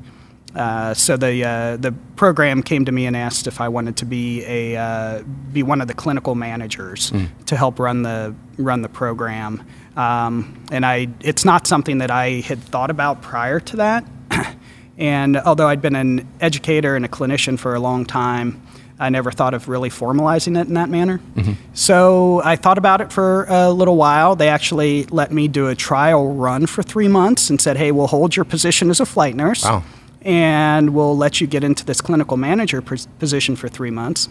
Uh, 0.55 0.93
so 0.93 1.17
the 1.17 1.43
uh, 1.43 1.77
the 1.77 1.91
program 2.15 2.61
came 2.61 2.85
to 2.85 2.91
me 2.91 3.05
and 3.05 3.17
asked 3.17 3.47
if 3.47 3.59
I 3.59 3.69
wanted 3.69 3.97
to 3.97 4.05
be 4.05 4.43
a 4.45 4.75
uh, 4.75 5.23
be 5.51 5.63
one 5.63 5.81
of 5.81 5.87
the 5.87 5.95
clinical 5.95 6.35
managers 6.35 7.11
mm. 7.11 7.27
to 7.45 7.57
help 7.57 7.79
run 7.79 8.03
the 8.03 8.35
run 8.57 8.81
the 8.81 8.89
program. 8.89 9.65
Um, 9.97 10.63
and 10.71 10.85
I 10.85 11.07
it's 11.21 11.43
not 11.43 11.65
something 11.65 11.99
that 11.99 12.11
I 12.11 12.41
had 12.41 12.61
thought 12.61 12.91
about 12.91 13.21
prior 13.21 13.59
to 13.61 13.77
that. 13.77 14.05
and 14.97 15.37
although 15.37 15.67
I'd 15.67 15.81
been 15.81 15.95
an 15.95 16.27
educator 16.39 16.95
and 16.95 17.03
a 17.03 17.09
clinician 17.09 17.57
for 17.57 17.73
a 17.73 17.79
long 17.79 18.05
time, 18.05 18.61
I 18.99 19.09
never 19.09 19.31
thought 19.31 19.55
of 19.55 19.67
really 19.67 19.89
formalizing 19.89 20.55
it 20.59 20.67
in 20.67 20.75
that 20.75 20.89
manner. 20.89 21.19
Mm-hmm. 21.35 21.53
So 21.73 22.43
I 22.43 22.57
thought 22.57 22.77
about 22.77 23.01
it 23.01 23.11
for 23.11 23.47
a 23.49 23.71
little 23.71 23.97
while. 23.97 24.35
They 24.35 24.49
actually 24.49 25.05
let 25.05 25.31
me 25.31 25.47
do 25.47 25.67
a 25.67 25.73
trial 25.73 26.31
run 26.31 26.67
for 26.67 26.83
three 26.83 27.07
months 27.07 27.49
and 27.49 27.59
said, 27.59 27.75
"Hey, 27.75 27.91
we'll 27.91 28.05
hold 28.05 28.35
your 28.35 28.45
position 28.45 28.91
as 28.91 28.99
a 28.99 29.05
flight 29.07 29.35
nurse." 29.35 29.63
Wow 29.63 29.83
and 30.23 30.93
we'll 30.93 31.17
let 31.17 31.41
you 31.41 31.47
get 31.47 31.63
into 31.63 31.85
this 31.85 32.01
clinical 32.01 32.37
manager 32.37 32.81
position 32.81 33.55
for 33.55 33.67
three 33.67 33.91
months, 33.91 34.29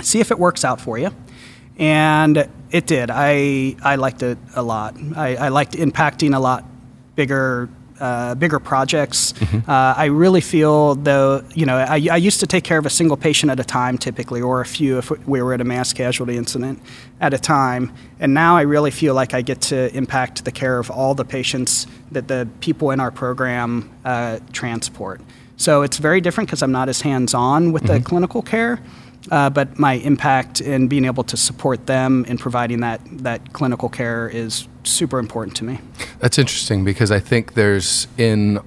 see 0.00 0.20
if 0.20 0.30
it 0.30 0.38
works 0.38 0.64
out 0.64 0.80
for 0.80 0.98
you. 0.98 1.10
And 1.76 2.48
it 2.70 2.86
did. 2.86 3.10
I, 3.10 3.76
I 3.82 3.96
liked 3.96 4.22
it 4.22 4.38
a 4.54 4.62
lot. 4.62 4.96
I, 5.16 5.36
I 5.36 5.48
liked 5.48 5.72
impacting 5.72 6.34
a 6.34 6.38
lot 6.38 6.64
bigger 7.14 7.68
uh, 8.00 8.34
bigger 8.34 8.58
projects. 8.58 9.34
Uh, 9.68 9.94
I 9.96 10.06
really 10.06 10.40
feel 10.40 10.94
though, 10.94 11.44
you 11.54 11.66
know, 11.66 11.76
I, 11.76 12.08
I 12.10 12.16
used 12.16 12.40
to 12.40 12.46
take 12.46 12.64
care 12.64 12.78
of 12.78 12.86
a 12.86 12.90
single 12.90 13.16
patient 13.16 13.50
at 13.50 13.60
a 13.60 13.64
time 13.64 13.98
typically, 13.98 14.40
or 14.40 14.60
a 14.60 14.66
few 14.66 14.98
if 14.98 15.10
we 15.26 15.40
were 15.42 15.54
at 15.54 15.60
a 15.60 15.64
mass 15.64 15.92
casualty 15.92 16.36
incident 16.36 16.80
at 17.20 17.32
a 17.32 17.38
time. 17.38 17.92
And 18.20 18.34
now 18.34 18.56
I 18.56 18.62
really 18.62 18.90
feel 18.90 19.14
like 19.14 19.34
I 19.34 19.42
get 19.42 19.60
to 19.62 19.94
impact 19.96 20.44
the 20.44 20.52
care 20.52 20.78
of 20.78 20.90
all 20.90 21.14
the 21.14 21.24
patients 21.24 21.86
that 22.12 22.28
the 22.28 22.48
people 22.60 22.90
in 22.90 23.00
our 23.00 23.10
program 23.10 23.90
uh, 24.04 24.38
transport. 24.52 25.20
So 25.56 25.82
it's 25.82 25.98
very 25.98 26.20
different 26.20 26.48
because 26.48 26.62
I'm 26.62 26.72
not 26.72 26.88
as 26.88 27.00
hands-on 27.02 27.72
with 27.72 27.84
the 27.84 28.00
clinical 28.00 28.42
care. 28.42 28.80
Uh, 29.30 29.48
but 29.48 29.78
my 29.78 29.94
impact 29.94 30.60
in 30.60 30.86
being 30.88 31.04
able 31.06 31.24
to 31.24 31.36
support 31.36 31.86
them 31.86 32.24
in 32.26 32.36
providing 32.36 32.80
that, 32.80 33.00
that 33.04 33.52
clinical 33.52 33.88
care 33.88 34.28
is 34.28 34.68
super 34.82 35.18
important 35.18 35.56
to 35.56 35.64
me. 35.64 35.78
That's 36.18 36.38
interesting 36.38 36.84
because 36.84 37.10
I 37.10 37.20
think 37.20 37.54
there's 37.54 38.06
in 38.18 38.60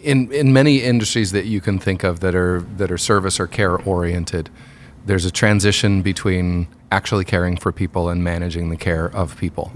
in 0.00 0.32
in 0.32 0.52
many 0.52 0.82
industries 0.82 1.30
that 1.32 1.46
you 1.46 1.60
can 1.60 1.78
think 1.78 2.02
of 2.02 2.20
that 2.20 2.34
are 2.34 2.62
that 2.76 2.90
are 2.90 2.98
service 2.98 3.38
or 3.38 3.46
care 3.46 3.76
oriented. 3.76 4.50
There's 5.06 5.24
a 5.24 5.30
transition 5.30 6.02
between 6.02 6.68
actually 6.90 7.24
caring 7.24 7.56
for 7.56 7.72
people 7.72 8.08
and 8.08 8.22
managing 8.22 8.68
the 8.70 8.76
care 8.76 9.06
of 9.06 9.36
people. 9.36 9.72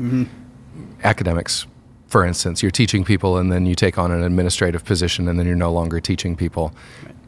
Academics, 1.02 1.66
for 2.06 2.24
instance, 2.24 2.62
you're 2.62 2.70
teaching 2.70 3.04
people 3.04 3.36
and 3.36 3.50
then 3.50 3.66
you 3.66 3.74
take 3.74 3.98
on 3.98 4.12
an 4.12 4.22
administrative 4.22 4.84
position 4.84 5.28
and 5.28 5.38
then 5.38 5.46
you're 5.46 5.56
no 5.56 5.72
longer 5.72 6.00
teaching 6.00 6.36
people. 6.36 6.72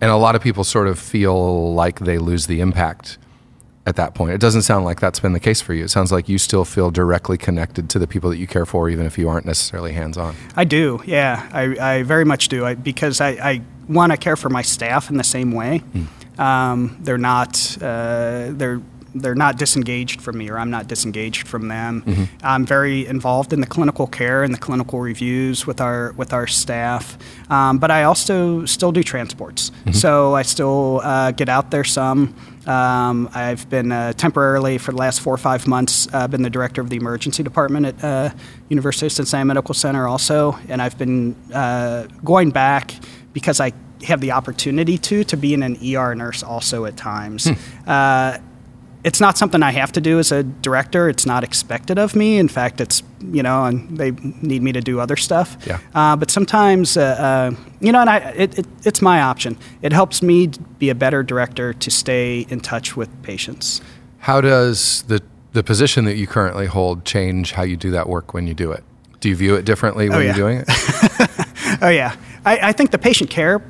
And 0.00 0.10
a 0.10 0.16
lot 0.16 0.36
of 0.36 0.42
people 0.42 0.64
sort 0.64 0.88
of 0.88 0.98
feel 0.98 1.74
like 1.74 2.00
they 2.00 2.18
lose 2.18 2.46
the 2.46 2.60
impact 2.60 3.18
at 3.86 3.96
that 3.96 4.14
point. 4.14 4.32
It 4.32 4.40
doesn't 4.40 4.62
sound 4.62 4.84
like 4.84 5.00
that's 5.00 5.18
been 5.18 5.32
the 5.32 5.40
case 5.40 5.60
for 5.60 5.72
you. 5.72 5.84
It 5.84 5.88
sounds 5.88 6.12
like 6.12 6.28
you 6.28 6.38
still 6.38 6.64
feel 6.64 6.90
directly 6.90 7.38
connected 7.38 7.88
to 7.90 7.98
the 7.98 8.06
people 8.06 8.28
that 8.30 8.36
you 8.36 8.46
care 8.46 8.66
for, 8.66 8.90
even 8.90 9.06
if 9.06 9.16
you 9.16 9.28
aren't 9.28 9.46
necessarily 9.46 9.92
hands 9.92 10.18
on. 10.18 10.36
I 10.54 10.64
do, 10.64 11.00
yeah, 11.06 11.48
I, 11.52 11.94
I 11.94 12.02
very 12.02 12.24
much 12.24 12.48
do. 12.48 12.66
I, 12.66 12.74
because 12.74 13.20
I, 13.20 13.30
I 13.30 13.62
want 13.88 14.12
to 14.12 14.18
care 14.18 14.36
for 14.36 14.50
my 14.50 14.62
staff 14.62 15.10
in 15.10 15.16
the 15.16 15.24
same 15.24 15.52
way. 15.52 15.82
Um, 16.38 16.98
they're 17.00 17.18
not 17.18 17.76
uh, 17.82 18.50
they're 18.50 18.80
they're 19.14 19.34
not 19.34 19.56
disengaged 19.58 20.20
from 20.20 20.38
me, 20.38 20.50
or 20.50 20.58
I'm 20.58 20.70
not 20.70 20.88
disengaged 20.88 21.46
from 21.48 21.68
them. 21.68 22.28
I'm 22.42 22.64
very 22.66 23.06
involved 23.06 23.52
in 23.52 23.60
the 23.60 23.66
clinical 23.66 24.06
care 24.06 24.42
and 24.42 24.52
the 24.54 24.58
clinical 24.58 25.00
reviews 25.00 25.66
with 25.66 25.80
our 25.80 26.12
with 26.12 26.32
our 26.32 26.46
staff. 26.46 27.16
Um, 27.50 27.78
but 27.78 27.90
I 27.90 28.04
also 28.04 28.64
still 28.66 28.92
do 28.92 29.02
transports, 29.02 29.72
so 29.92 30.34
I 30.34 30.42
still 30.42 31.00
uh, 31.02 31.30
get 31.32 31.48
out 31.48 31.70
there 31.70 31.84
some. 31.84 32.34
Um, 32.66 33.30
I've 33.34 33.68
been 33.70 33.90
uh, 33.92 34.12
temporarily 34.12 34.76
for 34.76 34.92
the 34.92 34.98
last 34.98 35.20
four 35.22 35.32
or 35.32 35.38
five 35.38 35.66
months 35.66 36.06
uh, 36.12 36.28
been 36.28 36.42
the 36.42 36.50
director 36.50 36.82
of 36.82 36.90
the 36.90 36.96
emergency 36.96 37.42
department 37.42 37.86
at 37.86 38.04
uh, 38.04 38.30
University 38.68 39.06
of 39.06 39.12
Cincinnati 39.12 39.46
Medical 39.46 39.74
Center 39.74 40.06
also, 40.06 40.58
and 40.68 40.82
I've 40.82 40.98
been 40.98 41.34
uh, 41.54 42.06
going 42.22 42.50
back 42.50 42.94
because 43.32 43.58
I 43.58 43.72
have 44.04 44.20
the 44.20 44.32
opportunity 44.32 44.98
to 44.98 45.24
to 45.24 45.36
being 45.36 45.62
an 45.62 45.76
ER 45.82 46.14
nurse 46.14 46.42
also 46.42 46.84
at 46.84 46.96
times. 46.96 47.48
Uh, 47.86 48.38
it's 49.08 49.20
not 49.20 49.38
something 49.38 49.62
I 49.62 49.72
have 49.72 49.90
to 49.92 50.00
do 50.02 50.18
as 50.18 50.30
a 50.32 50.42
director. 50.42 51.08
It's 51.08 51.24
not 51.24 51.42
expected 51.42 51.98
of 51.98 52.14
me. 52.14 52.36
In 52.38 52.48
fact, 52.48 52.78
it's 52.80 53.02
you 53.32 53.42
know, 53.42 53.64
and 53.64 53.96
they 53.96 54.10
need 54.42 54.62
me 54.62 54.72
to 54.72 54.82
do 54.82 55.00
other 55.00 55.16
stuff. 55.16 55.56
Yeah. 55.66 55.78
Uh, 55.94 56.14
but 56.14 56.30
sometimes, 56.30 56.96
uh, 56.96 57.02
uh, 57.02 57.56
you 57.80 57.90
know, 57.90 58.00
and 58.02 58.10
I, 58.10 58.18
it, 58.36 58.58
it, 58.58 58.66
it's 58.84 59.00
my 59.00 59.22
option. 59.22 59.56
It 59.80 59.92
helps 59.92 60.22
me 60.22 60.50
be 60.78 60.90
a 60.90 60.94
better 60.94 61.22
director 61.22 61.72
to 61.72 61.90
stay 61.90 62.46
in 62.50 62.60
touch 62.60 62.96
with 62.96 63.08
patients. 63.22 63.80
How 64.18 64.42
does 64.42 65.02
the 65.08 65.22
the 65.54 65.62
position 65.62 66.04
that 66.04 66.16
you 66.16 66.26
currently 66.26 66.66
hold 66.66 67.06
change 67.06 67.52
how 67.52 67.62
you 67.62 67.76
do 67.78 67.90
that 67.92 68.08
work 68.08 68.34
when 68.34 68.46
you 68.46 68.54
do 68.54 68.70
it? 68.72 68.84
Do 69.20 69.30
you 69.30 69.36
view 69.36 69.54
it 69.56 69.64
differently 69.64 70.08
when 70.10 70.18
Oh, 70.18 70.20
you're 70.20 70.34
doing 70.34 70.64
it? 70.66 70.68
Oh 71.80 71.90
yeah, 71.90 72.16
I, 72.44 72.70
I 72.70 72.72
think 72.72 72.90
the 72.90 72.98
patient 72.98 73.30
care 73.30 73.60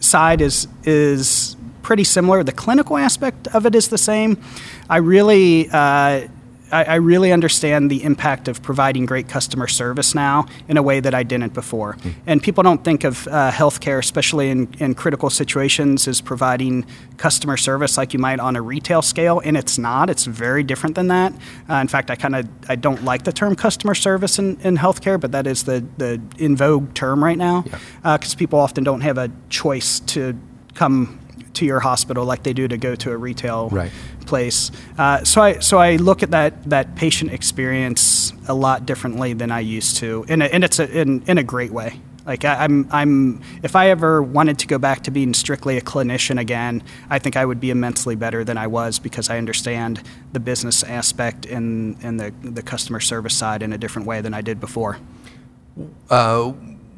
side 0.00 0.40
is 0.40 0.68
is 0.84 1.55
pretty 1.86 2.02
similar. 2.02 2.42
The 2.42 2.50
clinical 2.50 2.96
aspect 2.96 3.46
of 3.54 3.64
it 3.64 3.76
is 3.76 3.88
the 3.88 3.98
same. 3.98 4.42
I 4.90 4.96
really. 4.96 5.70
Uh, 5.70 6.28
I, 6.72 6.82
I 6.82 6.94
really 6.96 7.30
understand 7.30 7.92
the 7.92 8.02
impact 8.02 8.48
of 8.48 8.60
providing 8.60 9.06
great 9.06 9.28
customer 9.28 9.68
service 9.68 10.16
now 10.16 10.46
in 10.66 10.76
a 10.76 10.82
way 10.82 10.98
that 10.98 11.14
I 11.14 11.22
didn't 11.22 11.54
before. 11.54 11.96
And 12.26 12.42
people 12.42 12.64
don't 12.64 12.82
think 12.82 13.04
of 13.04 13.28
uh, 13.28 13.52
healthcare, 13.52 14.00
especially 14.00 14.50
in, 14.50 14.74
in 14.80 14.96
critical 14.96 15.30
situations, 15.30 16.08
as 16.08 16.20
providing 16.20 16.84
customer 17.18 17.56
service 17.56 17.96
like 17.96 18.12
you 18.12 18.18
might 18.18 18.40
on 18.40 18.56
a 18.56 18.60
retail 18.62 19.00
scale, 19.00 19.40
and 19.44 19.56
it's 19.56 19.78
not. 19.78 20.10
It's 20.10 20.24
very 20.24 20.64
different 20.64 20.96
than 20.96 21.06
that. 21.06 21.32
Uh, 21.70 21.74
in 21.74 21.86
fact, 21.86 22.10
I 22.10 22.16
kind 22.16 22.34
of 22.34 22.48
I 22.68 22.74
don't 22.74 23.04
like 23.04 23.22
the 23.22 23.32
term 23.32 23.54
customer 23.54 23.94
service 23.94 24.40
in, 24.40 24.60
in 24.62 24.76
healthcare, 24.76 25.20
but 25.20 25.30
that 25.30 25.46
is 25.46 25.62
the, 25.62 25.86
the 25.98 26.20
in 26.36 26.56
vogue 26.56 26.94
term 26.94 27.22
right 27.22 27.38
now 27.38 27.62
because 28.02 28.34
people 28.34 28.58
often 28.58 28.82
don't 28.82 29.02
have 29.02 29.18
a 29.18 29.30
choice 29.50 30.00
to 30.00 30.36
come 30.74 31.20
to 31.56 31.64
your 31.64 31.80
hospital 31.80 32.24
like 32.24 32.42
they 32.42 32.52
do 32.52 32.68
to 32.68 32.76
go 32.76 32.94
to 32.94 33.10
a 33.10 33.16
retail 33.16 33.68
Right. 33.70 33.90
place. 34.26 34.70
Uh, 34.98 35.24
so 35.24 35.40
I 35.42 35.58
so 35.60 35.78
I 35.78 35.96
look 35.96 36.22
at 36.22 36.30
that 36.30 36.52
that 36.70 36.94
patient 36.96 37.32
experience 37.32 38.32
a 38.48 38.54
lot 38.54 38.86
differently 38.86 39.32
than 39.34 39.50
I 39.50 39.60
used 39.60 39.96
to, 39.98 40.24
and 40.28 40.42
and 40.42 40.64
it's 40.64 40.78
a, 40.78 40.88
in 41.00 41.22
in 41.26 41.38
a 41.38 41.42
great 41.42 41.72
way. 41.72 42.00
Like 42.26 42.44
I, 42.44 42.64
I'm 42.64 42.88
I'm 42.90 43.40
if 43.62 43.76
I 43.76 43.90
ever 43.90 44.20
wanted 44.22 44.58
to 44.58 44.66
go 44.66 44.78
back 44.78 45.02
to 45.04 45.10
being 45.10 45.32
strictly 45.34 45.76
a 45.76 45.80
clinician 45.80 46.40
again, 46.40 46.82
I 47.08 47.18
think 47.20 47.36
I 47.36 47.44
would 47.44 47.60
be 47.60 47.70
immensely 47.70 48.16
better 48.16 48.42
than 48.44 48.58
I 48.58 48.66
was 48.66 48.98
because 48.98 49.30
I 49.30 49.38
understand 49.38 50.02
the 50.32 50.40
business 50.40 50.82
aspect 50.82 51.46
and 51.46 51.96
and 52.02 52.18
the 52.18 52.32
the 52.42 52.62
customer 52.62 53.00
service 53.00 53.34
side 53.36 53.62
in 53.62 53.72
a 53.72 53.78
different 53.78 54.08
way 54.08 54.20
than 54.20 54.34
I 54.34 54.42
did 54.42 54.58
before. 54.60 54.98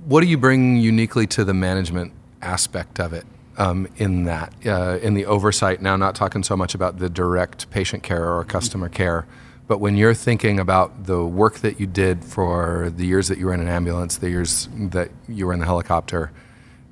What 0.08 0.22
do 0.22 0.26
you 0.26 0.38
bring 0.38 0.78
uniquely 0.78 1.26
to 1.26 1.44
the 1.44 1.52
management 1.52 2.12
aspect 2.40 2.98
of 2.98 3.12
it? 3.12 3.26
Um, 3.60 3.88
in 3.96 4.22
that, 4.22 4.54
uh, 4.64 5.00
in 5.02 5.14
the 5.14 5.26
oversight. 5.26 5.82
Now, 5.82 5.96
not 5.96 6.14
talking 6.14 6.44
so 6.44 6.56
much 6.56 6.76
about 6.76 7.00
the 7.00 7.10
direct 7.10 7.68
patient 7.72 8.04
care 8.04 8.32
or 8.32 8.44
customer 8.44 8.88
care, 8.88 9.26
but 9.66 9.80
when 9.80 9.96
you're 9.96 10.14
thinking 10.14 10.60
about 10.60 11.04
the 11.04 11.24
work 11.24 11.58
that 11.58 11.78
you 11.78 11.86
did 11.86 12.24
for 12.24 12.90
the 12.96 13.04
years 13.04 13.26
that 13.26 13.36
you 13.36 13.46
were 13.46 13.52
in 13.52 13.60
an 13.60 13.68
ambulance, 13.68 14.16
the 14.16 14.30
years 14.30 14.68
that 14.74 15.10
you 15.28 15.46
were 15.46 15.52
in 15.52 15.58
the 15.58 15.66
helicopter, 15.66 16.30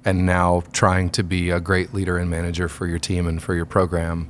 and 0.04 0.26
now 0.26 0.62
trying 0.72 1.08
to 1.10 1.24
be 1.24 1.50
a 1.50 1.58
great 1.58 1.94
leader 1.94 2.18
and 2.18 2.28
manager 2.28 2.68
for 2.68 2.86
your 2.86 2.98
team 2.98 3.26
and 3.26 3.42
for 3.42 3.54
your 3.54 3.64
program, 3.64 4.28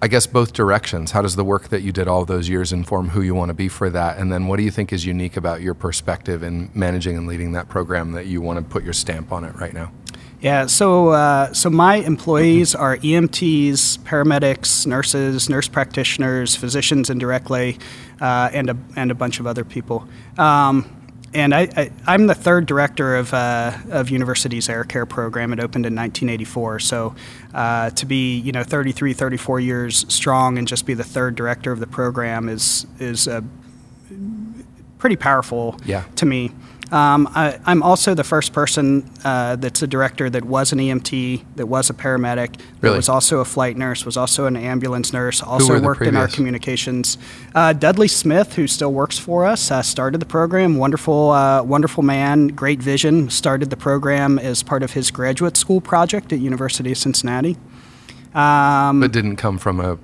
I 0.00 0.06
guess 0.06 0.26
both 0.26 0.52
directions. 0.52 1.10
How 1.10 1.22
does 1.22 1.34
the 1.34 1.44
work 1.44 1.68
that 1.70 1.82
you 1.82 1.90
did 1.90 2.06
all 2.06 2.24
those 2.24 2.48
years 2.48 2.72
inform 2.72 3.08
who 3.08 3.20
you 3.20 3.34
want 3.34 3.48
to 3.48 3.54
be 3.54 3.68
for 3.68 3.90
that? 3.90 4.18
And 4.18 4.32
then 4.32 4.46
what 4.46 4.58
do 4.58 4.62
you 4.62 4.70
think 4.70 4.92
is 4.92 5.04
unique 5.04 5.36
about 5.36 5.60
your 5.60 5.74
perspective 5.74 6.44
in 6.44 6.70
managing 6.74 7.16
and 7.16 7.26
leading 7.26 7.52
that 7.52 7.68
program 7.68 8.12
that 8.12 8.26
you 8.26 8.40
want 8.40 8.60
to 8.60 8.64
put 8.64 8.84
your 8.84 8.92
stamp 8.92 9.32
on 9.32 9.44
it 9.44 9.56
right 9.56 9.74
now? 9.74 9.90
Yeah, 10.40 10.66
so 10.66 11.08
uh, 11.08 11.52
so 11.52 11.68
my 11.68 11.96
employees 11.96 12.74
are 12.74 12.96
EMTs, 12.98 13.98
paramedics, 14.00 14.86
nurses, 14.86 15.48
nurse 15.48 15.66
practitioners, 15.66 16.54
physicians 16.54 17.10
indirectly, 17.10 17.78
uh, 18.20 18.48
and 18.52 18.70
a 18.70 18.76
and 18.94 19.10
a 19.10 19.14
bunch 19.16 19.40
of 19.40 19.46
other 19.48 19.64
people. 19.64 20.06
Um, 20.36 20.94
and 21.34 21.54
I, 21.54 21.68
I, 21.76 21.90
I'm 22.06 22.26
the 22.26 22.34
third 22.34 22.64
director 22.64 23.16
of, 23.16 23.34
uh, 23.34 23.76
of 23.90 24.08
University's 24.08 24.66
Air 24.70 24.84
Care 24.84 25.04
program. 25.04 25.52
It 25.52 25.60
opened 25.60 25.84
in 25.84 25.94
1984. 25.94 26.78
So 26.78 27.14
uh, 27.52 27.90
to 27.90 28.06
be, 28.06 28.38
you 28.38 28.50
know, 28.50 28.62
33, 28.64 29.12
34 29.12 29.60
years 29.60 30.06
strong 30.08 30.56
and 30.56 30.66
just 30.66 30.86
be 30.86 30.94
the 30.94 31.04
third 31.04 31.34
director 31.34 31.70
of 31.70 31.80
the 31.80 31.86
program 31.86 32.48
is 32.48 32.86
is 32.98 33.28
uh, 33.28 33.42
pretty 34.98 35.16
powerful 35.16 35.78
Yeah. 35.84 36.04
to 36.16 36.24
me. 36.26 36.52
Um, 36.90 37.28
I, 37.34 37.58
I'm 37.66 37.82
also 37.82 38.14
the 38.14 38.24
first 38.24 38.54
person 38.54 39.08
uh, 39.22 39.56
that's 39.56 39.82
a 39.82 39.86
director 39.86 40.30
that 40.30 40.44
was 40.44 40.72
an 40.72 40.78
EMT, 40.78 41.44
that 41.56 41.66
was 41.66 41.90
a 41.90 41.92
paramedic, 41.92 42.52
that 42.56 42.62
Really? 42.80 42.96
was 42.96 43.08
also 43.10 43.40
a 43.40 43.44
flight 43.44 43.76
nurse, 43.76 44.06
was 44.06 44.16
also 44.16 44.46
an 44.46 44.56
ambulance 44.56 45.12
nurse, 45.12 45.42
also 45.42 45.78
worked 45.80 46.00
in 46.02 46.16
our 46.16 46.28
communications. 46.28 47.18
Uh, 47.54 47.74
Dudley 47.74 48.08
Smith, 48.08 48.54
who 48.54 48.66
still 48.66 48.92
works 48.92 49.18
for 49.18 49.44
us, 49.44 49.70
uh, 49.70 49.82
started 49.82 50.18
the 50.18 50.26
program. 50.26 50.76
Wonderful, 50.78 51.30
uh, 51.30 51.62
wonderful 51.62 52.02
man, 52.02 52.48
great 52.48 52.80
vision. 52.82 53.28
Started 53.28 53.68
the 53.68 53.76
program 53.76 54.38
as 54.38 54.62
part 54.62 54.82
of 54.82 54.92
his 54.92 55.10
graduate 55.10 55.56
school 55.58 55.82
project 55.82 56.32
at 56.32 56.38
University 56.38 56.92
of 56.92 56.96
Cincinnati. 56.98 57.58
Um, 58.34 59.00
But 59.00 59.12
didn't 59.12 59.36
come 59.36 59.58
from 59.58 59.80
a 59.80 59.98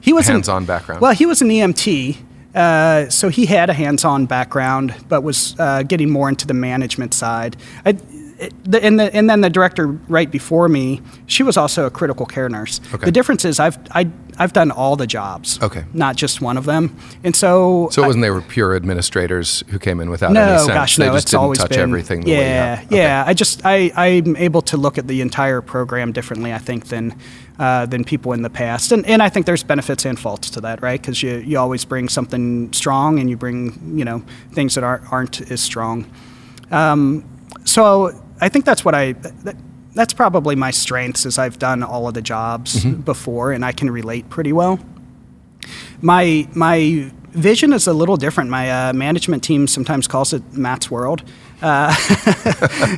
he 0.00 0.12
was 0.12 0.26
an- 0.28 0.34
hands-on 0.34 0.64
background. 0.64 1.00
Well, 1.00 1.12
he 1.12 1.26
was 1.26 1.40
an 1.42 1.48
EMT, 1.50 2.16
uh, 2.56 3.08
so 3.10 3.28
he 3.28 3.46
had 3.46 3.70
a 3.70 3.74
hands-on 3.74 4.26
background, 4.26 4.94
but 5.08 5.22
was 5.22 5.54
uh, 5.58 5.82
getting 5.82 6.10
more 6.10 6.28
into 6.28 6.46
the 6.46 6.54
management 6.54 7.14
side. 7.14 7.56
I, 7.84 7.98
it, 8.38 8.52
the, 8.64 8.82
and, 8.84 9.00
the, 9.00 9.14
and 9.14 9.30
then 9.30 9.40
the 9.40 9.50
director 9.50 9.86
right 9.86 10.30
before 10.30 10.68
me, 10.68 11.00
she 11.26 11.42
was 11.42 11.56
also 11.56 11.86
a 11.86 11.90
critical 11.90 12.26
care 12.26 12.48
nurse. 12.48 12.80
Okay. 12.92 13.06
The 13.06 13.12
difference 13.12 13.44
is 13.44 13.58
I've 13.58 13.78
I, 13.92 14.10
I've 14.38 14.52
done 14.52 14.70
all 14.70 14.96
the 14.96 15.06
jobs. 15.06 15.58
Okay. 15.62 15.84
Not 15.94 16.16
just 16.16 16.42
one 16.42 16.58
of 16.58 16.66
them, 16.66 16.96
and 17.24 17.34
so. 17.34 17.88
so 17.90 18.02
it 18.02 18.06
wasn't 18.06 18.22
they 18.22 18.30
were 18.30 18.42
pure 18.42 18.76
administrators 18.76 19.64
who 19.68 19.78
came 19.78 20.00
in 20.00 20.10
without 20.10 20.32
no, 20.32 20.42
any 20.42 20.58
sense. 20.58 20.68
gosh, 20.68 20.96
they 20.96 21.06
no. 21.06 21.12
just 21.12 21.24
it's 21.24 21.30
didn't 21.30 21.42
always 21.42 21.58
touch 21.58 21.70
been 21.70 21.80
everything. 21.80 22.20
The 22.22 22.32
yeah, 22.32 22.74
have. 22.76 22.86
Okay. 22.86 22.96
yeah. 22.96 23.24
I 23.26 23.32
just 23.32 23.62
I 23.64 23.90
I'm 23.96 24.36
able 24.36 24.62
to 24.62 24.76
look 24.76 24.98
at 24.98 25.08
the 25.08 25.22
entire 25.22 25.62
program 25.62 26.12
differently. 26.12 26.52
I 26.52 26.58
think 26.58 26.88
than 26.88 27.18
uh, 27.58 27.86
than 27.86 28.04
people 28.04 28.32
in 28.32 28.42
the 28.42 28.50
past, 28.50 28.92
and 28.92 29.06
and 29.06 29.22
I 29.22 29.28
think 29.28 29.46
there's 29.46 29.62
benefits 29.62 30.04
and 30.04 30.18
faults 30.18 30.50
to 30.50 30.60
that, 30.62 30.82
right? 30.82 31.00
Because 31.00 31.22
you 31.22 31.36
you 31.38 31.58
always 31.58 31.84
bring 31.84 32.08
something 32.08 32.72
strong, 32.72 33.18
and 33.18 33.30
you 33.30 33.36
bring 33.36 33.98
you 33.98 34.04
know 34.04 34.22
things 34.52 34.74
that 34.74 34.84
aren't 34.84 35.12
aren't 35.12 35.50
as 35.50 35.60
strong. 35.60 36.10
Um, 36.70 37.24
so 37.64 38.12
I 38.40 38.48
think 38.48 38.64
that's 38.64 38.84
what 38.84 38.94
I. 38.94 39.12
That, 39.12 39.56
that's 39.94 40.12
probably 40.12 40.54
my 40.56 40.70
strengths 40.70 41.24
is 41.24 41.38
I've 41.38 41.58
done 41.58 41.82
all 41.82 42.06
of 42.06 42.12
the 42.12 42.20
jobs 42.20 42.84
before 42.84 43.52
and 43.52 43.64
I 43.64 43.72
can 43.72 43.90
relate 43.90 44.28
pretty 44.28 44.52
well. 44.52 44.78
My 46.02 46.46
my 46.54 47.10
vision 47.36 47.72
is 47.72 47.86
a 47.86 47.92
little 47.92 48.16
different. 48.16 48.50
My 48.50 48.70
uh, 48.70 48.92
management 48.92 49.42
team 49.42 49.66
sometimes 49.66 50.08
calls 50.08 50.32
it 50.32 50.42
Matt's 50.52 50.90
World. 50.90 51.22
Uh, 51.62 51.94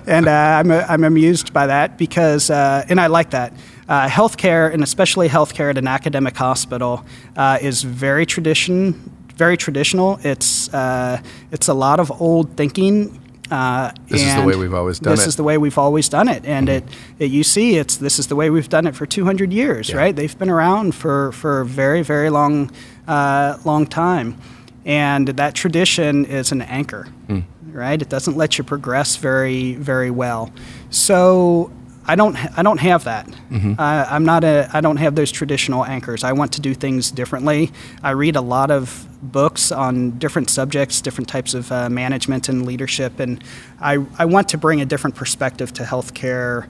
and 0.07 0.27
uh, 0.27 0.31
I'm, 0.31 0.71
I'm 0.71 1.05
amused 1.05 1.53
by 1.53 1.67
that 1.67 1.97
because, 1.99 2.51
uh, 2.51 2.85
and 2.89 3.01
I 3.01 3.07
like 3.07 3.31
that. 3.31 3.53
Uh, 3.89 4.07
healthcare, 4.07 4.73
and 4.73 4.83
especially 4.83 5.29
healthcare 5.31 5.71
at 5.71 5.79
an 5.79 5.89
academic 5.89 6.37
hospital, 6.37 7.03
uh, 7.37 7.57
is 7.63 7.83
very 7.83 8.27
tradition, 8.27 8.93
very 9.35 9.57
traditional. 9.57 10.21
It's 10.23 10.69
uh, 10.75 11.21
it's 11.53 11.69
a 11.69 11.75
lot 11.75 11.99
of 12.01 12.11
old 12.21 12.55
thinking. 12.57 13.19
Uh, 13.51 13.93
This 14.09 14.21
is 14.23 14.35
the 14.35 14.43
way 14.45 14.57
we've 14.57 14.75
always 14.75 14.99
done 14.99 15.13
this 15.15 15.25
it. 15.25 15.29
is 15.29 15.37
the 15.37 15.43
way 15.43 15.57
we've 15.57 15.79
always 15.79 16.07
done 16.11 16.29
it, 16.29 16.45
and 16.45 16.83
you 17.19 17.43
see 17.43 17.79
it's 17.79 17.97
this 17.97 18.19
is 18.19 18.27
the 18.27 18.37
way 18.37 18.51
we've 18.51 18.69
done 18.69 18.87
it 18.87 18.95
for 18.95 19.07
200 19.07 19.53
years, 19.55 19.89
Yeah. 19.89 19.97
right? 19.97 20.15
They've 20.15 20.39
been 20.39 20.51
around 20.51 20.95
for 20.95 21.33
for 21.33 21.61
a 21.63 21.65
very 21.65 22.03
very 22.03 22.29
long 22.29 22.71
uh, 23.07 23.57
long 23.65 23.87
time, 23.87 24.35
and 24.85 25.29
that 25.29 25.55
tradition 25.55 26.27
is 26.27 26.53
an 26.53 26.61
anchor, 26.61 27.07
Hmm. 27.27 27.41
right? 27.73 28.03
It 28.03 28.11
doesn't 28.11 28.37
let 28.37 28.59
you 28.59 28.65
progress 28.65 29.17
very 29.17 29.77
very 29.81 30.11
well. 30.11 30.51
So 30.91 31.71
I 32.09 32.17
don't 32.17 32.37
I 32.59 32.63
don't 32.63 32.81
have 32.81 33.05
that. 33.05 33.27
Mm-hmm. 33.27 33.75
Uh, 33.79 34.07
I'm 34.09 34.25
not 34.25 34.43
a 34.43 34.69
I 34.73 34.81
don't 34.81 34.97
have 34.97 35.15
those 35.15 35.31
traditional 35.31 35.85
anchors. 35.85 36.25
I 36.25 36.33
want 36.33 36.53
to 36.55 36.61
do 36.61 36.75
things 36.75 37.11
differently. 37.11 37.71
I 38.03 38.11
read 38.11 38.35
a 38.35 38.41
lot 38.41 38.71
of 38.71 39.07
books 39.21 39.71
on 39.71 40.19
different 40.19 40.49
subjects, 40.49 41.03
different 41.03 41.29
types 41.29 41.53
of 41.53 41.71
uh, 41.71 41.91
management 41.91 42.49
and 42.49 42.65
leadership, 42.65 43.21
and 43.21 43.45
I 43.79 44.05
I 44.19 44.25
want 44.25 44.49
to 44.51 44.59
bring 44.59 44.81
a 44.81 44.87
different 44.87 45.17
perspective 45.17 45.73
to 45.75 45.83
healthcare 45.83 46.67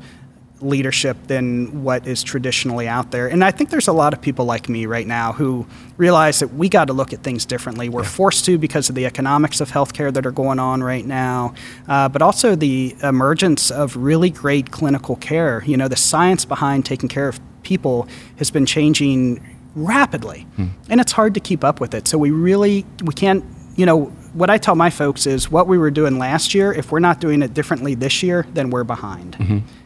leadership 0.60 1.16
than 1.26 1.82
what 1.84 2.06
is 2.06 2.22
traditionally 2.22 2.88
out 2.88 3.10
there. 3.10 3.28
And 3.28 3.44
I 3.44 3.50
think 3.50 3.70
there's 3.70 3.88
a 3.88 3.92
lot 3.92 4.12
of 4.12 4.20
people 4.20 4.44
like 4.44 4.68
me 4.68 4.86
right 4.86 5.06
now 5.06 5.32
who 5.32 5.66
realize 5.96 6.40
that 6.40 6.48
we 6.54 6.68
got 6.68 6.86
to 6.86 6.92
look 6.92 7.12
at 7.12 7.22
things 7.22 7.44
differently. 7.46 7.88
We're 7.88 8.04
forced 8.04 8.44
to 8.46 8.58
because 8.58 8.88
of 8.88 8.94
the 8.94 9.06
economics 9.06 9.60
of 9.60 9.70
healthcare 9.70 10.12
that 10.12 10.26
are 10.26 10.32
going 10.32 10.58
on 10.58 10.82
right 10.82 11.04
now, 11.04 11.54
uh, 11.86 12.08
but 12.08 12.22
also 12.22 12.54
the 12.56 12.96
emergence 13.02 13.70
of 13.70 13.96
really 13.96 14.30
great 14.30 14.70
clinical 14.70 15.16
care. 15.16 15.62
You 15.64 15.76
know, 15.76 15.88
the 15.88 15.96
science 15.96 16.44
behind 16.44 16.84
taking 16.84 17.08
care 17.08 17.28
of 17.28 17.40
people 17.62 18.08
has 18.38 18.50
been 18.50 18.66
changing 18.66 19.56
rapidly, 19.74 20.46
and 20.88 21.00
it's 21.00 21.12
hard 21.12 21.34
to 21.34 21.40
keep 21.40 21.62
up 21.62 21.80
with 21.80 21.94
it. 21.94 22.08
So 22.08 22.18
we 22.18 22.30
really 22.30 22.84
we 23.04 23.14
can't. 23.14 23.44
You 23.76 23.86
know, 23.86 24.12
what 24.38 24.50
I 24.50 24.58
tell 24.58 24.76
my 24.76 24.88
folks 24.88 25.26
is 25.26 25.50
what 25.50 25.66
we 25.66 25.76
were 25.78 25.90
doing 25.90 26.18
last 26.18 26.54
year. 26.54 26.72
If 26.72 26.92
we're 26.92 27.00
not 27.00 27.20
doing 27.20 27.42
it 27.42 27.54
differently 27.54 27.94
this 27.94 28.22
year, 28.22 28.46
then 28.54 28.70
we're 28.70 28.84
behind, 28.84 29.36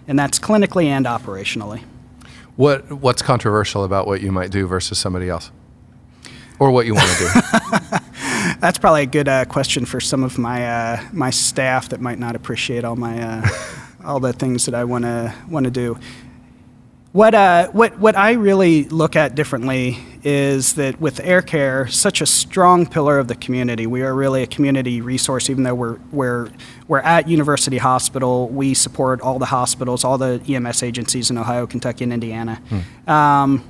and 0.07 0.19
that's 0.19 0.39
clinically 0.39 0.85
and 0.87 1.07
operationally. 1.07 1.83
What 2.57 2.93
What's 2.93 3.23
controversial 3.23 3.83
about 3.83 4.07
what 4.07 4.21
you 4.21 4.31
might 4.31 4.51
do 4.51 4.67
versus 4.67 4.99
somebody 4.99 5.31
else, 5.31 5.51
or 6.59 6.71
what 6.71 6.85
you 6.85 6.95
want 6.95 7.11
to 7.11 7.19
do? 7.19 7.99
That's 8.61 8.79
probably 8.79 9.03
a 9.03 9.07
good 9.07 9.27
uh, 9.27 9.45
question 9.47 9.87
for 9.87 10.01
some 10.01 10.23
of 10.23 10.39
my 10.39 10.67
uh, 10.67 11.03
my 11.13 11.31
staff 11.31 11.89
that 11.89 12.01
might 12.01 12.19
not 12.19 12.37
appreciate 12.37 12.85
all 12.85 12.97
my 12.97 13.21
uh, 13.21 13.49
all 14.05 14.21
the 14.21 14.33
things 14.33 14.67
that 14.67 14.75
I 14.75 14.85
want 14.85 15.05
to 15.05 15.35
want 15.49 15.65
to 15.65 15.71
do. 15.71 15.99
What 17.13 17.35
uh, 17.35 17.69
what 17.73 17.99
what 17.99 18.17
I 18.17 18.33
really 18.33 18.85
look 18.85 19.17
at 19.17 19.35
differently 19.35 19.99
is 20.25 20.75
that 20.77 20.99
with 20.99 21.21
Air 21.21 21.43
Care, 21.43 21.87
such 21.89 22.23
a 22.23 22.27
strong 22.27 22.87
pillar 22.87 23.19
of 23.19 23.29
the 23.29 23.35
community, 23.35 23.87
we 23.87 24.01
are 24.01 24.15
really 24.15 24.43
a 24.43 24.47
community 24.47 25.03
resource. 25.03 25.51
Even 25.51 25.65
though 25.65 25.75
we're 25.75 25.99
we're 26.11 26.49
we're 26.89 27.01
at 27.01 27.29
University 27.29 27.77
Hospital, 27.77 28.49
we 28.49 28.73
support 28.73 29.21
all 29.21 29.39
the 29.39 29.45
hospitals, 29.45 30.05
all 30.05 30.17
the 30.17 30.43
EMS 30.49 30.83
agencies 30.83 31.31
in 31.31 31.37
Ohio, 31.37 31.67
Kentucky, 31.67 32.05
and 32.05 32.15
Indiana. 32.15 32.63
Um, 33.07 33.63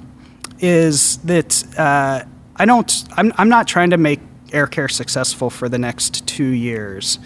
is 0.61 1.17
that 1.19 1.65
uh, 1.77 2.23
I 2.55 2.65
don't 2.65 3.05
I'm, 3.17 3.33
I'm 3.39 3.49
not 3.49 3.67
trying 3.67 3.91
to 3.91 3.99
make 3.99 4.21
air 4.53 4.69
care 4.69 4.89
successful 4.89 5.51
for 5.51 5.69
the 5.69 5.79
next 5.79 6.29
two 6.29 6.45
years 6.45 7.19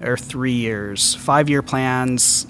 or 0.00 0.16
three 0.16 0.52
years, 0.52 1.16
five 1.16 1.48
year 1.48 1.62
plans, 1.62 2.46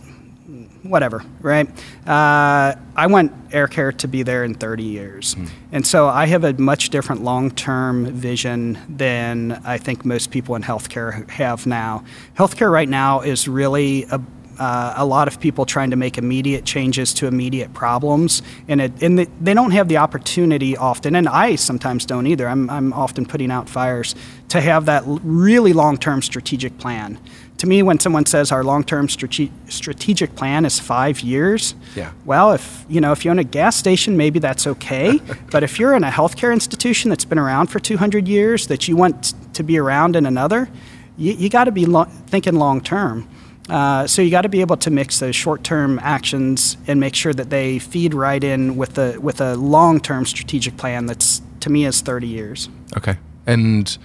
whatever, 0.85 1.25
right? 1.41 1.69
Uh, 2.07 2.75
I 2.95 3.07
want 3.09 3.33
air 3.53 3.67
care 3.67 3.91
to 3.93 4.09
be 4.09 4.23
there 4.23 4.45
in 4.45 4.55
30 4.55 4.85
years. 4.85 5.35
And 5.73 5.87
so 5.87 6.09
I 6.09 6.27
have 6.27 6.45
a 6.45 6.53
much 6.55 6.91
different 6.91 7.25
long 7.25 7.51
term 7.51 8.07
vision 8.07 8.79
than 8.89 9.61
I 9.65 9.79
think 9.79 10.05
most 10.05 10.31
people 10.31 10.55
in 10.55 10.63
healthcare 10.63 11.29
have 11.31 11.67
now. 11.67 12.05
Healthcare 12.37 12.71
right 12.71 12.89
now 12.89 13.21
is 13.21 13.49
really 13.49 14.05
a 14.11 14.21
uh, 14.59 14.95
a 14.97 15.05
lot 15.05 15.29
of 15.29 15.41
people 15.41 15.67
trying 15.67 15.91
to 15.91 15.97
make 15.97 16.19
immediate 16.19 16.65
changes 16.65 17.13
to 17.15 17.27
immediate 17.27 17.73
problems, 17.75 18.43
and 18.69 18.81
it 18.81 19.03
and 19.03 19.19
the, 19.19 19.29
they 19.41 19.55
don't 19.55 19.73
have 19.73 19.89
the 19.89 19.97
opportunity 19.97 20.77
often, 20.77 21.17
and 21.17 21.29
I 21.29 21.57
sometimes 21.57 22.07
don't 22.07 22.27
either. 22.27 22.49
I'm 22.49 22.71
I'm 22.71 22.93
often 22.93 23.27
putting 23.27 23.51
out 23.51 23.69
fires 23.69 24.15
to 24.51 24.61
have 24.61 24.87
that 24.87 25.03
really 25.07 25.73
long-term 25.73 26.23
strategic 26.23 26.79
plan. 26.79 27.19
To 27.59 27.67
me, 27.69 27.83
when 27.83 27.99
someone 28.01 28.27
says 28.27 28.51
our 28.53 28.65
long-term 28.65 29.09
strate- 29.09 29.53
strategic 29.69 30.35
plan 30.35 30.65
is 30.67 30.81
five 30.81 31.21
years, 31.21 31.75
Yeah. 31.95 32.11
well, 32.25 32.53
if 32.53 32.85
you 32.89 33.01
know 33.01 33.13
if 33.13 33.25
you 33.25 33.31
own 33.31 33.39
a 33.39 33.45
gas 33.45 33.77
station, 33.77 34.17
maybe 34.17 34.39
that's 34.41 34.67
okay. 34.67 35.21
but 35.51 35.63
if 35.63 35.79
you're 35.79 35.95
in 35.95 36.05
a 36.05 36.11
healthcare 36.11 36.53
institution 36.53 37.11
that's 37.11 37.25
been 37.25 37.39
around 37.39 37.69
for 37.69 37.79
200 37.79 38.27
years, 38.29 38.67
that 38.67 38.89
you 38.89 38.97
want 38.97 39.35
to 39.55 39.63
be 39.63 39.79
around 39.79 40.17
in 40.17 40.27
another, 40.27 40.69
you, 41.17 41.33
you 41.33 41.49
got 41.49 41.65
to 41.65 41.73
be 41.73 41.87
lo- 41.87 42.09
thinking 42.27 42.57
long 42.57 42.81
term. 42.81 43.29
Uh, 43.71 44.07
so 44.07 44.21
you 44.21 44.31
got 44.31 44.43
to 44.43 44.49
be 44.51 44.61
able 44.61 44.77
to 44.77 44.91
mix 44.91 45.21
those 45.21 45.35
short-term 45.35 45.99
actions 46.03 46.77
and 46.87 47.01
make 47.01 47.15
sure 47.15 47.33
that 47.33 47.49
they 47.49 47.79
feed 47.79 48.13
right 48.13 48.45
in 48.45 48.77
with 48.77 48.95
the 48.95 49.17
with 49.23 49.41
a 49.41 49.55
long-term 49.55 50.27
strategic 50.27 50.77
plan 50.77 51.07
that's 51.07 51.41
to 51.61 51.71
me 51.71 51.87
is 51.87 52.03
30 52.03 52.27
years. 52.27 52.69
Okay. 52.97 53.17
And 53.47 53.97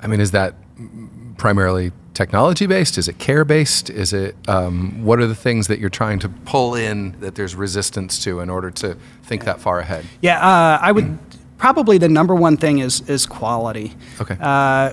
I 0.00 0.06
mean, 0.06 0.20
is 0.20 0.30
that 0.32 0.54
primarily 1.36 1.90
technology 2.18 2.66
based? 2.66 2.98
Is 2.98 3.06
it 3.06 3.18
care 3.18 3.44
based? 3.44 3.88
Is 3.90 4.12
it 4.12 4.34
um, 4.48 5.04
what 5.04 5.20
are 5.20 5.26
the 5.28 5.36
things 5.36 5.68
that 5.68 5.78
you're 5.78 5.88
trying 5.88 6.18
to 6.18 6.28
pull 6.28 6.74
in 6.74 7.14
that 7.20 7.36
there's 7.36 7.54
resistance 7.54 8.22
to 8.24 8.40
in 8.40 8.50
order 8.50 8.72
to 8.72 8.96
think 9.22 9.44
that 9.44 9.60
far 9.60 9.78
ahead? 9.78 10.04
Yeah, 10.20 10.36
uh, 10.40 10.78
I 10.82 10.90
would 10.90 11.16
probably 11.58 11.96
the 11.96 12.08
number 12.08 12.34
one 12.34 12.56
thing 12.56 12.80
is 12.80 13.08
is 13.08 13.24
quality. 13.24 13.94
Okay. 14.20 14.36
Uh, 14.40 14.92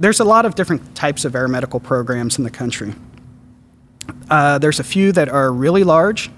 there's 0.00 0.20
a 0.20 0.24
lot 0.24 0.44
of 0.44 0.54
different 0.56 0.96
types 0.96 1.24
of 1.24 1.36
air 1.36 1.46
medical 1.46 1.78
programs 1.78 2.38
in 2.38 2.44
the 2.44 2.50
country. 2.50 2.92
Uh, 4.28 4.58
there's 4.58 4.80
a 4.80 4.84
few 4.84 5.12
that 5.12 5.28
are 5.28 5.52
really 5.52 5.84
large, 5.84 6.30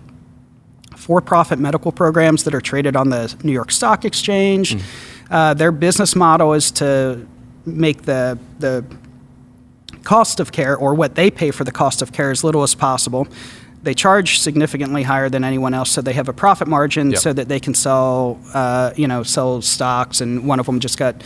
for-profit 0.96 1.58
medical 1.58 1.90
programs 1.92 2.44
that 2.44 2.54
are 2.54 2.60
traded 2.60 2.96
on 2.96 3.08
the 3.08 3.34
New 3.42 3.52
York 3.52 3.70
Stock 3.70 4.04
Exchange. 4.04 4.76
Uh, 5.30 5.54
their 5.54 5.72
business 5.72 6.14
model 6.14 6.52
is 6.52 6.70
to 6.72 7.26
make 7.66 8.03
the 8.03 8.38
the 8.59 8.85
cost 10.03 10.40
of 10.40 10.53
care 10.53 10.77
or 10.77 10.94
what 10.94 11.14
they 11.14 11.31
pay 11.31 11.50
for 11.50 11.64
the 11.64 11.72
cost 11.72 12.03
of 12.03 12.12
care 12.12 12.31
as 12.31 12.44
little 12.44 12.62
as 12.62 12.74
possible. 12.74 13.27
They 13.83 13.94
charge 13.94 14.38
significantly 14.40 15.03
higher 15.03 15.29
than 15.29 15.44
anyone 15.44 15.74
else, 15.74 15.90
so 15.90 16.00
they 16.03 16.12
have 16.14 16.29
a 16.29 16.33
profit 16.33 16.68
margin 16.68 17.11
Yep. 17.11 17.20
so 17.20 17.33
that 17.35 17.48
they 17.48 17.61
can 17.61 17.74
sell, 17.74 18.38
uh, 18.55 18.92
you 18.96 19.07
know, 19.09 19.22
sell 19.22 19.61
stocks. 19.62 20.20
And 20.20 20.46
one 20.46 20.59
of 20.61 20.66
them 20.66 20.81
just 20.81 20.98
got 20.98 21.22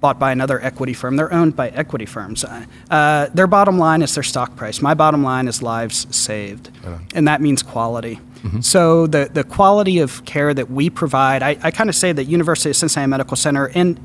bought 0.00 0.18
by 0.18 0.30
another 0.30 0.60
equity 0.62 0.92
firm. 0.92 1.16
They're 1.16 1.32
owned 1.32 1.56
by 1.56 1.68
equity 1.70 2.06
firms. 2.06 2.44
Uh, 2.44 3.28
their 3.34 3.46
bottom 3.48 3.78
line 3.78 4.02
is 4.02 4.14
their 4.14 4.22
stock 4.22 4.54
price. 4.54 4.80
My 4.82 4.94
bottom 4.94 5.22
line 5.24 5.48
is 5.48 5.62
lives 5.62 6.06
saved, 6.14 6.70
and 7.14 7.26
that 7.28 7.40
means 7.40 7.62
quality. 7.62 8.20
So 8.60 9.08
the 9.08 9.28
the 9.32 9.42
quality 9.42 9.98
of 9.98 10.24
care 10.24 10.54
that 10.54 10.70
we 10.70 10.88
provide, 10.90 11.42
I, 11.42 11.56
I 11.62 11.70
kind 11.72 11.90
of 11.90 11.96
say 11.96 12.12
that 12.12 12.24
University 12.24 12.70
of 12.70 12.76
Cincinnati 12.76 13.10
Medical 13.10 13.36
Center 13.36 13.66
and 13.74 13.98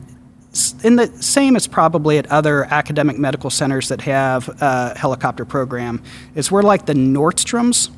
in 0.84 0.98
the 0.98 1.08
same 1.22 1.56
as 1.56 1.68
probably 1.68 2.18
at 2.18 2.30
other 2.30 2.66
academic 2.66 3.18
medical 3.18 3.50
centers 3.50 3.88
that 3.88 4.02
have 4.02 4.50
a 4.62 4.98
helicopter 4.98 5.46
program, 5.46 6.02
is 6.36 6.52
we're 6.52 6.62
like 6.62 6.86
the 6.86 6.94
Nordstroms. 6.94 7.90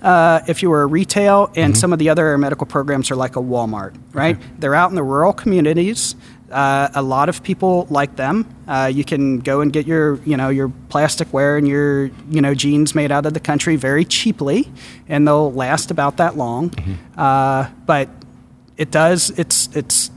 Uh, 0.00 0.40
if 0.46 0.62
you 0.62 0.70
were 0.70 0.82
a 0.82 0.86
retail, 0.86 1.50
and 1.56 1.76
some 1.76 1.92
of 1.92 1.98
the 1.98 2.08
other 2.08 2.38
medical 2.38 2.66
programs 2.66 3.10
are 3.10 3.16
like 3.16 3.34
a 3.34 3.40
Walmart, 3.40 3.96
right? 4.12 4.38
They're 4.60 4.76
out 4.76 4.90
in 4.90 4.94
the 4.94 5.02
rural 5.02 5.32
communities. 5.32 6.14
Uh, 6.52 6.88
a 6.94 7.02
lot 7.02 7.28
of 7.28 7.42
people 7.42 7.86
like 7.90 8.14
them. 8.14 8.46
Uh, 8.68 8.90
you 8.94 9.04
can 9.04 9.40
go 9.40 9.60
and 9.60 9.72
get 9.72 9.86
your, 9.88 10.20
you 10.24 10.36
know, 10.36 10.50
your 10.50 10.68
plasticware 10.88 11.58
and 11.58 11.66
your, 11.66 12.06
you 12.30 12.40
know, 12.40 12.54
jeans 12.54 12.94
made 12.94 13.10
out 13.10 13.26
of 13.26 13.34
the 13.34 13.40
country 13.40 13.74
very 13.74 14.04
cheaply, 14.04 14.70
and 15.08 15.26
they'll 15.26 15.52
last 15.52 15.90
about 15.90 16.16
that 16.18 16.36
long. 16.36 16.72
Uh, 17.16 17.68
but 17.84 18.08
it 18.76 18.92
does. 18.92 19.30
It's 19.36 19.68
it's 19.74 20.12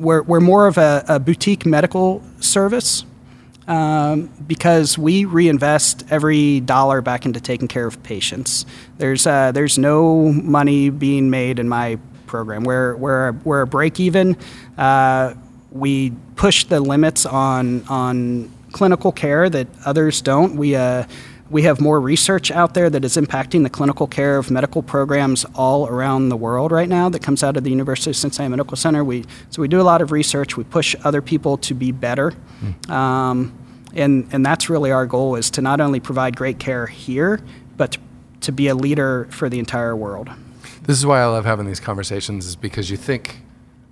we're, 0.00 0.22
we're 0.22 0.40
more 0.40 0.66
of 0.66 0.78
a, 0.78 1.04
a 1.08 1.20
boutique 1.20 1.66
medical 1.66 2.22
service 2.40 3.04
um, 3.68 4.30
because 4.46 4.98
we 4.98 5.24
reinvest 5.24 6.04
every 6.10 6.60
dollar 6.60 7.00
back 7.02 7.26
into 7.26 7.40
taking 7.40 7.68
care 7.68 7.86
of 7.86 8.02
patients. 8.02 8.66
There's, 8.98 9.26
uh, 9.26 9.52
there's 9.52 9.78
no 9.78 10.32
money 10.32 10.90
being 10.90 11.30
made 11.30 11.58
in 11.58 11.68
my 11.68 11.98
program. 12.26 12.64
We're, 12.64 12.96
we're, 12.96 13.32
we're 13.44 13.62
a 13.62 13.66
break 13.66 14.00
even. 14.00 14.36
Uh, 14.76 15.34
we 15.70 16.10
push 16.36 16.64
the 16.64 16.80
limits 16.80 17.26
on, 17.26 17.84
on 17.88 18.50
clinical 18.72 19.12
care 19.12 19.48
that 19.48 19.68
others 19.84 20.20
don't. 20.20 20.56
We 20.56 20.74
uh, 20.74 21.04
we 21.50 21.62
have 21.62 21.80
more 21.80 22.00
research 22.00 22.50
out 22.50 22.74
there 22.74 22.88
that 22.88 23.04
is 23.04 23.16
impacting 23.16 23.64
the 23.64 23.70
clinical 23.70 24.06
care 24.06 24.38
of 24.38 24.50
medical 24.50 24.82
programs 24.82 25.44
all 25.54 25.88
around 25.88 26.28
the 26.28 26.36
world 26.36 26.70
right 26.70 26.88
now 26.88 27.08
that 27.08 27.22
comes 27.22 27.42
out 27.42 27.56
of 27.56 27.64
the 27.64 27.70
University 27.70 28.10
of 28.10 28.16
Cincinnati 28.16 28.48
Medical 28.48 28.76
Center. 28.76 29.02
We, 29.02 29.24
so 29.50 29.60
we 29.60 29.66
do 29.66 29.80
a 29.80 29.82
lot 29.82 30.00
of 30.00 30.12
research. 30.12 30.56
We 30.56 30.62
push 30.64 30.94
other 31.02 31.20
people 31.20 31.56
to 31.58 31.74
be 31.74 31.90
better. 31.90 32.32
Mm. 32.62 32.90
Um, 32.90 33.58
and, 33.94 34.28
and 34.32 34.46
that's 34.46 34.70
really 34.70 34.92
our 34.92 35.06
goal 35.06 35.34
is 35.34 35.50
to 35.52 35.60
not 35.60 35.80
only 35.80 35.98
provide 35.98 36.36
great 36.36 36.60
care 36.60 36.86
here, 36.86 37.40
but 37.76 37.92
to, 37.92 38.00
to 38.42 38.52
be 38.52 38.68
a 38.68 38.74
leader 38.74 39.26
for 39.30 39.48
the 39.48 39.58
entire 39.58 39.96
world. 39.96 40.30
This 40.82 40.96
is 40.96 41.04
why 41.04 41.20
I 41.20 41.26
love 41.26 41.44
having 41.44 41.66
these 41.66 41.80
conversations 41.80 42.46
is 42.46 42.54
because 42.54 42.90
you 42.90 42.96
think, 42.96 43.42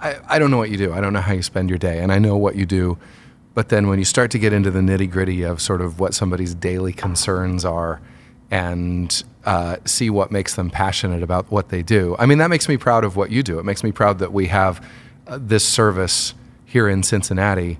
I, 0.00 0.16
I 0.28 0.38
don't 0.38 0.52
know 0.52 0.59
what 0.59 0.70
you 0.70 0.76
do. 0.76 0.92
I 0.92 1.00
don't 1.00 1.12
know 1.12 1.20
how 1.20 1.32
you 1.32 1.42
spend 1.42 1.68
your 1.68 1.78
day. 1.78 1.98
And 1.98 2.12
I 2.12 2.20
know 2.20 2.36
what 2.36 2.54
you 2.54 2.66
do 2.66 2.98
but 3.59 3.70
then 3.70 3.88
when 3.88 3.98
you 3.98 4.04
start 4.04 4.30
to 4.30 4.38
get 4.38 4.52
into 4.52 4.70
the 4.70 4.78
nitty 4.78 5.11
gritty 5.11 5.42
of 5.42 5.61
sort 5.61 5.80
of 5.80 5.98
what 5.98 6.14
somebody's 6.14 6.54
daily 6.54 6.92
concerns 6.92 7.64
are 7.64 8.00
and 8.52 9.24
uh, 9.46 9.78
see 9.84 10.09
what 10.11 10.30
makes 10.30 10.54
them 10.54 10.70
passionate 10.70 11.24
about 11.24 11.50
what 11.50 11.68
they 11.68 11.82
do, 11.82 12.14
I 12.20 12.26
mean, 12.26 12.38
that 12.38 12.50
makes 12.50 12.68
me 12.68 12.76
proud 12.76 13.02
of 13.02 13.16
what 13.16 13.32
you 13.32 13.42
do. 13.42 13.59
It 13.59 13.64
makes 13.64 13.82
me 13.82 13.90
proud 13.90 14.20
that 14.20 14.32
we 14.32 14.46
have 14.46 14.88
uh, 15.26 15.40
this 15.40 15.66
service 15.66 16.34
here 16.66 16.88
in 16.88 17.02
Cincinnati 17.02 17.78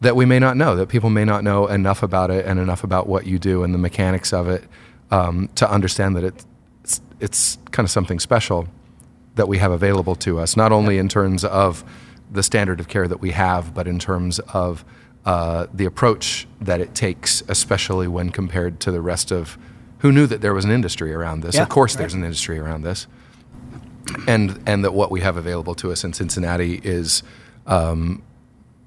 that 0.00 0.14
we 0.14 0.26
may 0.26 0.38
not 0.38 0.56
know, 0.56 0.76
that 0.76 0.86
people 0.86 1.10
may 1.10 1.24
not 1.24 1.42
know 1.42 1.66
enough 1.66 2.04
about 2.04 2.30
it 2.30 2.46
and 2.46 2.60
enough 2.60 2.84
about 2.84 3.08
what 3.08 3.26
you 3.26 3.40
do 3.40 3.64
and 3.64 3.74
the 3.74 3.78
mechanics 3.78 4.32
of 4.32 4.46
it 4.46 4.62
um, 5.10 5.48
to 5.56 5.68
understand 5.68 6.14
that 6.14 6.22
it's, 6.22 7.00
it's 7.18 7.58
kind 7.72 7.84
of 7.84 7.90
something 7.90 8.20
special 8.20 8.68
that 9.34 9.48
we 9.48 9.58
have 9.58 9.72
available 9.72 10.14
to 10.14 10.38
us, 10.38 10.56
not 10.56 10.70
only 10.70 10.98
in 10.98 11.08
terms 11.08 11.44
of 11.44 11.82
the 12.30 12.44
standard 12.44 12.78
of 12.78 12.86
care 12.86 13.08
that 13.08 13.20
we 13.20 13.32
have, 13.32 13.74
but 13.74 13.88
in 13.88 13.98
terms 13.98 14.38
of 14.38 14.84
uh, 15.26 15.66
the 15.74 15.84
approach 15.84 16.46
that 16.60 16.80
it 16.80 16.94
takes, 16.94 17.42
especially 17.48 18.08
when 18.08 18.30
compared 18.30 18.80
to 18.80 18.90
the 18.90 19.00
rest 19.00 19.30
of 19.30 19.58
who 19.98 20.12
knew 20.12 20.26
that 20.26 20.40
there 20.40 20.54
was 20.54 20.64
an 20.64 20.70
industry 20.70 21.12
around 21.12 21.40
this. 21.40 21.56
Yeah, 21.56 21.62
of 21.62 21.68
course, 21.68 21.94
right. 21.94 22.00
there's 22.00 22.14
an 22.14 22.22
industry 22.22 22.58
around 22.58 22.82
this, 22.82 23.06
and 24.26 24.62
and 24.66 24.84
that 24.84 24.94
what 24.94 25.10
we 25.10 25.20
have 25.20 25.36
available 25.36 25.74
to 25.76 25.92
us 25.92 26.04
in 26.04 26.12
Cincinnati 26.12 26.80
is. 26.82 27.22
Um, 27.66 28.22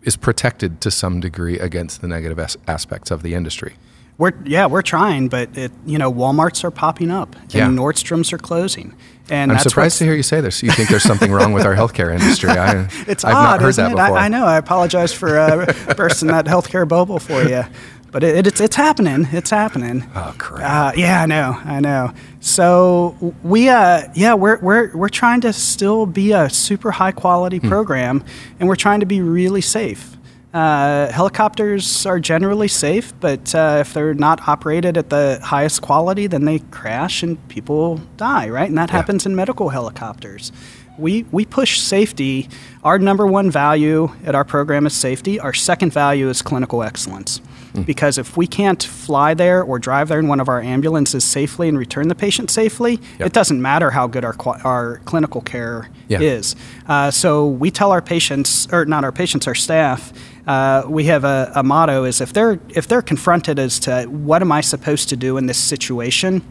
is 0.02 0.16
protected 0.16 0.80
to 0.80 0.90
some 0.90 1.20
degree 1.20 1.60
against 1.60 2.00
the 2.00 2.08
negative 2.08 2.40
as- 2.40 2.58
aspects 2.70 3.12
of 3.12 3.22
the 3.22 3.34
industry. 3.34 3.76
We're 4.20 4.34
yeah, 4.46 4.68
we're 4.68 4.82
trying, 4.84 5.30
but 5.30 5.58
it, 5.58 5.72
you 5.86 5.98
know, 5.98 6.12
WalMarts 6.14 6.64
are 6.64 6.72
popping 6.72 7.10
up 7.10 7.36
and 7.38 7.54
Yeah. 7.54 7.68
Nordstroms 7.68 8.32
are 8.34 8.38
closing, 8.38 8.94
and 9.30 9.52
I'm 9.52 9.58
surprised 9.60 9.98
to 10.00 10.04
hear 10.04 10.14
you 10.14 10.24
say 10.24 10.42
this. 10.42 10.62
You 10.62 10.70
think 10.72 10.90
there's 10.90 11.04
something 11.04 11.32
wrong 11.32 11.54
with 11.54 11.66
our 11.66 11.74
healthcare 11.74 12.12
industry? 12.14 12.50
I, 12.52 12.90
It's 13.08 13.24
I've 13.24 13.34
odd, 13.36 13.44
not 13.44 13.62
heard 13.62 13.70
isn't 13.70 13.84
that 13.86 13.92
it? 13.92 13.96
before. 13.96 14.18
I, 14.18 14.26
I 14.26 14.28
know. 14.28 14.46
I 14.46 14.58
apologize 14.58 15.14
for 15.14 15.40
uh, 15.40 15.74
bursting 15.98 16.28
that 16.30 16.46
healthcare 16.48 16.86
bubble 16.86 17.18
for 17.20 17.42
you, 17.48 17.64
but 18.12 18.24
it, 18.26 18.46
it's 18.46 18.60
it's 18.60 18.76
happening. 18.76 19.26
It's 19.32 19.52
happening. 19.52 20.04
Oh 20.14 20.36
crap! 20.38 20.96
Uh, 20.96 20.98
yeah, 21.00 21.22
I 21.22 21.26
know, 21.26 21.58
I 21.64 21.80
know. 21.80 22.12
So 22.42 23.34
we, 23.42 23.70
uh, 23.70 24.02
yeah, 24.16 24.34
we're 24.34 24.60
we're 24.60 24.96
we're 24.98 25.08
trying 25.10 25.40
to 25.42 25.54
still 25.54 26.06
be 26.06 26.34
a 26.34 26.50
super 26.50 26.92
high 26.92 27.14
quality 27.14 27.60
Hmm. 27.60 27.70
program, 27.70 28.24
and 28.60 28.68
we're 28.68 28.76
trying 28.76 29.00
to 29.00 29.06
be 29.06 29.22
really 29.22 29.62
safe. 29.62 30.18
Uh, 30.54 31.12
helicopters 31.12 32.06
are 32.08 32.20
generally 32.20 32.68
safe, 32.68 33.14
but 33.20 33.54
uh, 33.54 33.78
if 33.82 33.93
they're 33.93 34.16
not 34.16 34.47
operated 34.47 34.97
at 34.97 35.10
the 35.12 35.39
highest 35.43 35.82
quality, 35.84 36.26
then 36.26 36.45
they 36.45 36.58
crash 36.72 37.22
and 37.22 37.38
people 37.50 37.97
die, 38.18 38.50
right? 38.50 38.68
And 38.68 38.78
that 38.78 38.89
Yeah. 38.89 38.95
happens 38.97 39.26
in 39.28 39.36
medical 39.36 39.70
helicopters. 39.70 40.52
We, 40.97 41.24
we 41.32 41.45
push 41.45 41.80
safety. 41.80 42.50
Our 42.84 42.97
number 42.97 43.28
one 43.28 43.52
value 43.52 44.12
at 44.26 44.34
our 44.34 44.43
program 44.43 44.88
is 44.88 44.93
safety. 44.93 45.39
Our 45.39 45.54
second 45.54 45.93
value 45.93 46.28
is 46.30 46.41
clinical 46.41 46.82
excellence. 46.82 47.41
Because 47.84 48.18
if 48.18 48.38
we 48.38 48.48
can't 48.48 48.82
fly 48.84 49.34
there 49.34 49.62
or 49.64 49.80
drive 49.80 50.08
there 50.10 50.20
in 50.20 50.28
one 50.28 50.40
of 50.40 50.48
our 50.50 50.62
ambulances 50.62 51.24
safely 51.24 51.68
and 51.68 51.78
return 51.78 52.08
the 52.08 52.16
patient 52.16 52.50
safely, 52.52 53.00
Yep. 53.20 53.28
it 53.28 53.34
doesn't 53.34 53.62
matter 53.62 53.92
how 53.92 54.08
good 54.08 54.24
our, 54.26 54.36
our 54.64 55.02
clinical 55.06 55.42
care 55.42 55.90
Yeah. 56.08 56.20
is. 56.22 56.56
Uh, 56.88 57.12
so 57.12 57.48
we 57.48 57.72
tell 57.72 57.92
our 57.92 58.02
patients, 58.02 58.68
or 58.72 58.86
not 58.86 59.04
our 59.04 59.12
patients, 59.12 59.48
our 59.48 59.56
staff, 59.56 60.12
uh, 60.48 60.84
we 60.88 61.04
have 61.06 61.24
a, 61.24 61.52
a 61.56 61.64
motto 61.64 62.06
is 62.06 62.22
if 62.22 62.34
they're 62.34 62.60
if 62.70 62.88
they're 62.88 63.04
confronted 63.04 63.60
as 63.60 63.80
to 63.80 64.04
what 64.06 64.42
am 64.42 64.52
I 64.52 64.62
supposed 64.62 65.10
to 65.10 65.16
do 65.16 65.38
in 65.38 65.46
this 65.46 65.58
situation, 65.60 66.42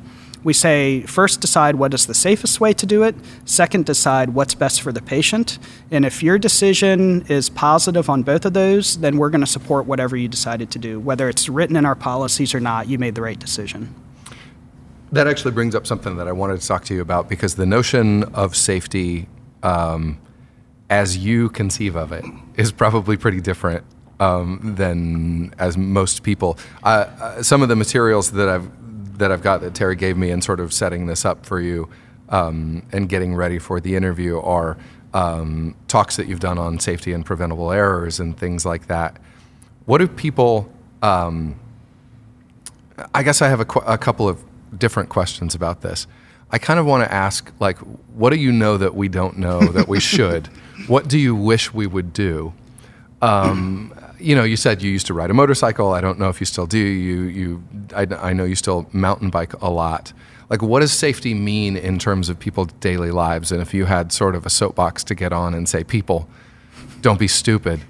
we 0.48 0.54
say 0.54 1.02
first 1.02 1.42
decide 1.42 1.74
what 1.74 1.92
is 1.92 2.06
the 2.06 2.14
safest 2.14 2.58
way 2.58 2.72
to 2.72 2.86
do 2.86 3.02
it. 3.02 3.14
Second, 3.44 3.84
decide 3.84 4.30
what's 4.30 4.54
best 4.54 4.80
for 4.80 4.92
the 4.92 5.02
patient. 5.02 5.58
And 5.90 6.06
if 6.06 6.22
your 6.22 6.38
decision 6.38 7.26
is 7.28 7.50
positive 7.50 8.08
on 8.08 8.22
both 8.22 8.46
of 8.46 8.54
those, 8.54 8.96
then 8.96 9.18
we're 9.18 9.28
going 9.28 9.42
to 9.42 9.52
support 9.58 9.84
whatever 9.84 10.16
you 10.16 10.26
decided 10.26 10.70
to 10.70 10.78
do, 10.78 10.98
whether 10.98 11.28
it's 11.28 11.50
written 11.50 11.76
in 11.76 11.84
our 11.84 11.94
policies 11.94 12.54
or 12.54 12.60
not. 12.60 12.88
You 12.88 12.98
made 12.98 13.14
the 13.14 13.20
right 13.20 13.38
decision. 13.38 13.94
That 15.12 15.26
actually 15.26 15.50
brings 15.50 15.74
up 15.74 15.86
something 15.86 16.16
that 16.16 16.26
I 16.26 16.32
wanted 16.32 16.62
to 16.62 16.66
talk 16.66 16.82
to 16.86 16.94
you 16.94 17.02
about 17.02 17.28
because 17.28 17.56
the 17.56 17.66
notion 17.66 18.24
of 18.32 18.56
safety, 18.56 19.28
um, 19.62 20.18
as 20.88 21.18
you 21.18 21.50
conceive 21.50 21.94
of 21.94 22.10
it, 22.10 22.24
is 22.56 22.72
probably 22.72 23.18
pretty 23.18 23.42
different 23.42 23.84
um, 24.18 24.60
than 24.78 25.54
as 25.58 25.76
most 25.76 26.22
people. 26.22 26.58
Uh, 26.82 26.86
uh, 26.86 27.42
some 27.42 27.60
of 27.60 27.68
the 27.68 27.76
materials 27.76 28.30
that 28.30 28.48
I've 28.48 28.70
that 29.18 29.30
I've 29.30 29.42
got 29.42 29.60
that 29.60 29.74
Terry 29.74 29.96
gave 29.96 30.16
me 30.16 30.30
in 30.30 30.40
sort 30.42 30.60
of 30.60 30.72
setting 30.72 31.06
this 31.06 31.24
up 31.24 31.44
for 31.44 31.60
you 31.60 31.88
um, 32.28 32.82
and 32.92 33.08
getting 33.08 33.34
ready 33.34 33.58
for 33.58 33.80
the 33.80 33.96
interview 33.96 34.38
are 34.38 34.76
um, 35.14 35.74
talks 35.88 36.16
that 36.16 36.26
you've 36.28 36.40
done 36.40 36.58
on 36.58 36.78
safety 36.78 37.12
and 37.12 37.24
preventable 37.24 37.72
errors 37.72 38.20
and 38.20 38.36
things 38.36 38.64
like 38.64 38.86
that. 38.86 39.16
What 39.86 39.98
do 39.98 40.08
people? 40.08 40.70
Um, 41.02 41.56
I 43.14 43.22
guess 43.22 43.40
I 43.42 43.48
have 43.48 43.60
a, 43.60 43.64
qu- 43.64 43.86
a 43.86 43.96
couple 43.96 44.28
of 44.28 44.42
different 44.76 45.08
questions 45.08 45.54
about 45.54 45.82
this. 45.82 46.06
I 46.50 46.58
kind 46.58 46.80
of 46.80 46.86
want 46.86 47.04
to 47.04 47.12
ask, 47.12 47.52
like, 47.60 47.78
what 48.14 48.30
do 48.30 48.36
you 48.36 48.52
know 48.52 48.76
that 48.78 48.94
we 48.94 49.08
don't 49.08 49.38
know 49.38 49.60
that 49.60 49.88
we 49.88 50.00
should? 50.14 50.48
what 50.86 51.08
do 51.08 51.18
you 51.18 51.34
wish 51.34 51.74
we 51.74 51.86
would 51.86 52.12
do? 52.12 52.52
Um, 53.20 53.92
you 54.18 54.34
know, 54.34 54.44
you 54.44 54.56
said 54.56 54.82
you 54.82 54.90
used 54.90 55.06
to 55.06 55.14
ride 55.14 55.30
a 55.30 55.34
motorcycle. 55.34 55.92
I 55.92 56.00
don't 56.00 56.18
know 56.18 56.28
if 56.28 56.40
you 56.40 56.46
still 56.46 56.66
do. 56.66 56.78
You, 56.78 57.22
you, 57.22 57.62
I, 57.94 58.06
I 58.20 58.32
know 58.32 58.44
you 58.44 58.54
still 58.54 58.88
mountain 58.92 59.30
bike 59.30 59.52
a 59.62 59.70
lot. 59.70 60.12
Like, 60.50 60.62
what 60.62 60.80
does 60.80 60.92
safety 60.92 61.34
mean 61.34 61.76
in 61.76 61.98
terms 61.98 62.28
of 62.28 62.38
people's 62.38 62.72
daily 62.80 63.10
lives? 63.10 63.52
And 63.52 63.60
if 63.60 63.74
you 63.74 63.84
had 63.84 64.12
sort 64.12 64.34
of 64.34 64.46
a 64.46 64.50
soapbox 64.50 65.04
to 65.04 65.14
get 65.14 65.32
on 65.32 65.52
and 65.54 65.68
say, 65.68 65.84
people, 65.84 66.28
don't 67.02 67.18
be 67.18 67.28
stupid. 67.28 67.80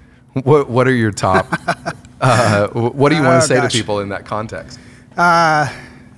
What, 0.43 0.69
what 0.69 0.87
are 0.87 0.93
your 0.95 1.11
top? 1.11 1.47
Uh, 2.21 2.67
what 2.67 3.07
do 3.07 3.15
you 3.15 3.21
want 3.23 3.37
Oh, 3.37 3.39
to 3.39 3.47
say 3.47 3.55
gosh. 3.55 3.71
to 3.71 3.77
people 3.77 4.01
in 4.01 4.09
that 4.09 4.25
context? 4.25 4.77
All 5.17 5.65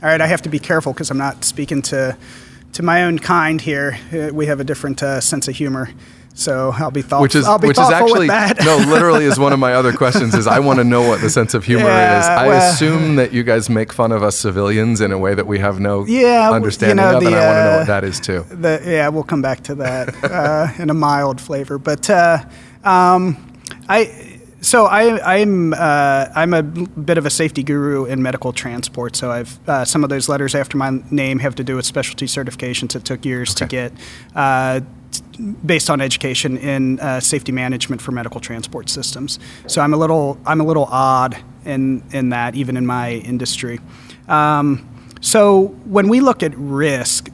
right, 0.01 0.19
I 0.19 0.25
have 0.25 0.41
to 0.41 0.49
be 0.49 0.57
careful 0.57 0.93
because 0.93 1.11
I'm 1.11 1.19
not 1.19 1.43
speaking 1.45 1.83
to 1.83 2.17
to 2.73 2.81
my 2.81 3.03
own 3.03 3.19
kind 3.19 3.61
here. 3.61 3.99
Uh, 4.11 4.33
we 4.33 4.47
have 4.47 4.59
a 4.59 4.63
different 4.63 5.03
uh, 5.03 5.21
sense 5.21 5.47
of 5.47 5.55
humor, 5.55 5.89
so 6.33 6.71
I'll 6.75 6.91
be 6.91 7.01
thoughtful. 7.01 7.21
which 7.23 7.35
is 7.35 7.45
I'll 7.45 7.59
be 7.59 7.67
which 7.67 7.77
is 7.79 7.89
actually 7.89 8.27
no 8.27 8.77
literally 8.87 9.25
is 9.25 9.37
one 9.39 9.53
of 9.53 9.59
my 9.59 9.73
other 9.73 9.91
questions 9.93 10.33
is 10.33 10.47
i 10.47 10.59
want 10.59 10.79
to 10.79 10.83
know 10.83 11.07
what 11.07 11.21
the 11.21 11.29
sense 11.29 11.53
of 11.53 11.65
humor 11.65 11.83
Yeah, 11.85 12.19
is 12.19 12.25
i 12.25 12.47
well- 12.47 12.73
assume 12.73 13.15
that 13.17 13.33
you 13.33 13.43
guys 13.43 13.69
make 13.69 13.91
fun 13.91 14.11
of 14.11 14.23
us 14.23 14.37
civilians 14.37 15.01
in 15.01 15.11
a 15.11 15.17
way 15.17 15.33
that 15.35 15.45
we 15.47 15.59
have 15.59 15.79
no 15.79 16.05
Yeah, 16.05 16.49
understanding 16.51 17.03
you 17.05 17.11
know, 17.11 17.17
of 17.17 17.23
and 17.25 17.35
i 17.35 17.45
want 17.47 17.57
to 17.57 17.63
know 17.63 17.71
uh, 17.73 17.77
what 17.79 17.87
that 17.87 18.03
is 18.03 18.19
too 18.19 18.45
The, 18.49 18.81
yeah, 18.85 19.09
we'll 19.09 19.23
come 19.23 19.41
back 19.41 19.63
to 19.63 19.75
that 19.75 20.13
uh, 20.23 20.67
in 20.81 20.89
a 20.89 20.93
mild 20.93 21.39
flavor. 21.41 21.77
But 21.77 22.09
uh, 22.09 22.43
um, 22.83 23.37
I, 23.89 24.39
so 24.61 24.85
I, 24.85 25.37
I'm 25.37 25.73
uh, 25.73 26.27
I'm 26.35 26.53
a 26.53 26.61
bit 26.63 27.17
of 27.17 27.25
a 27.25 27.29
safety 27.29 27.63
guru 27.63 28.05
in 28.05 28.21
medical 28.21 28.53
transport. 28.53 29.15
So 29.15 29.31
I've 29.31 29.59
uh, 29.67 29.85
some 29.85 30.03
of 30.03 30.09
those 30.09 30.29
letters 30.29 30.53
after 30.55 30.77
my 30.77 31.01
name 31.09 31.39
have 31.39 31.55
to 31.55 31.63
do 31.63 31.75
with 31.75 31.85
specialty 31.85 32.25
certifications. 32.27 32.95
It 32.95 33.03
took 33.05 33.25
years 33.25 33.53
to 33.55 33.65
get. 33.65 33.91
Uh, 34.35 34.81
Based 35.65 35.89
on 35.89 36.01
education 36.01 36.57
in 36.57 36.99
uh, 36.99 37.19
safety 37.19 37.51
management 37.51 38.01
for 38.01 38.11
medical 38.11 38.39
transport 38.39 38.89
systems, 38.89 39.39
so 39.67 39.81
I'm 39.81 39.93
a 39.93 39.97
little 39.97 40.37
I'm 40.45 40.61
a 40.61 40.63
little 40.63 40.85
odd 40.85 41.35
in 41.65 42.03
in 42.11 42.29
that 42.29 42.55
even 42.55 42.77
in 42.77 42.85
my 42.85 43.13
industry. 43.13 43.79
Um, 44.27 44.87
so 45.19 45.67
when 45.85 46.07
we 46.09 46.19
look 46.19 46.43
at 46.43 46.53
risk, 46.55 47.29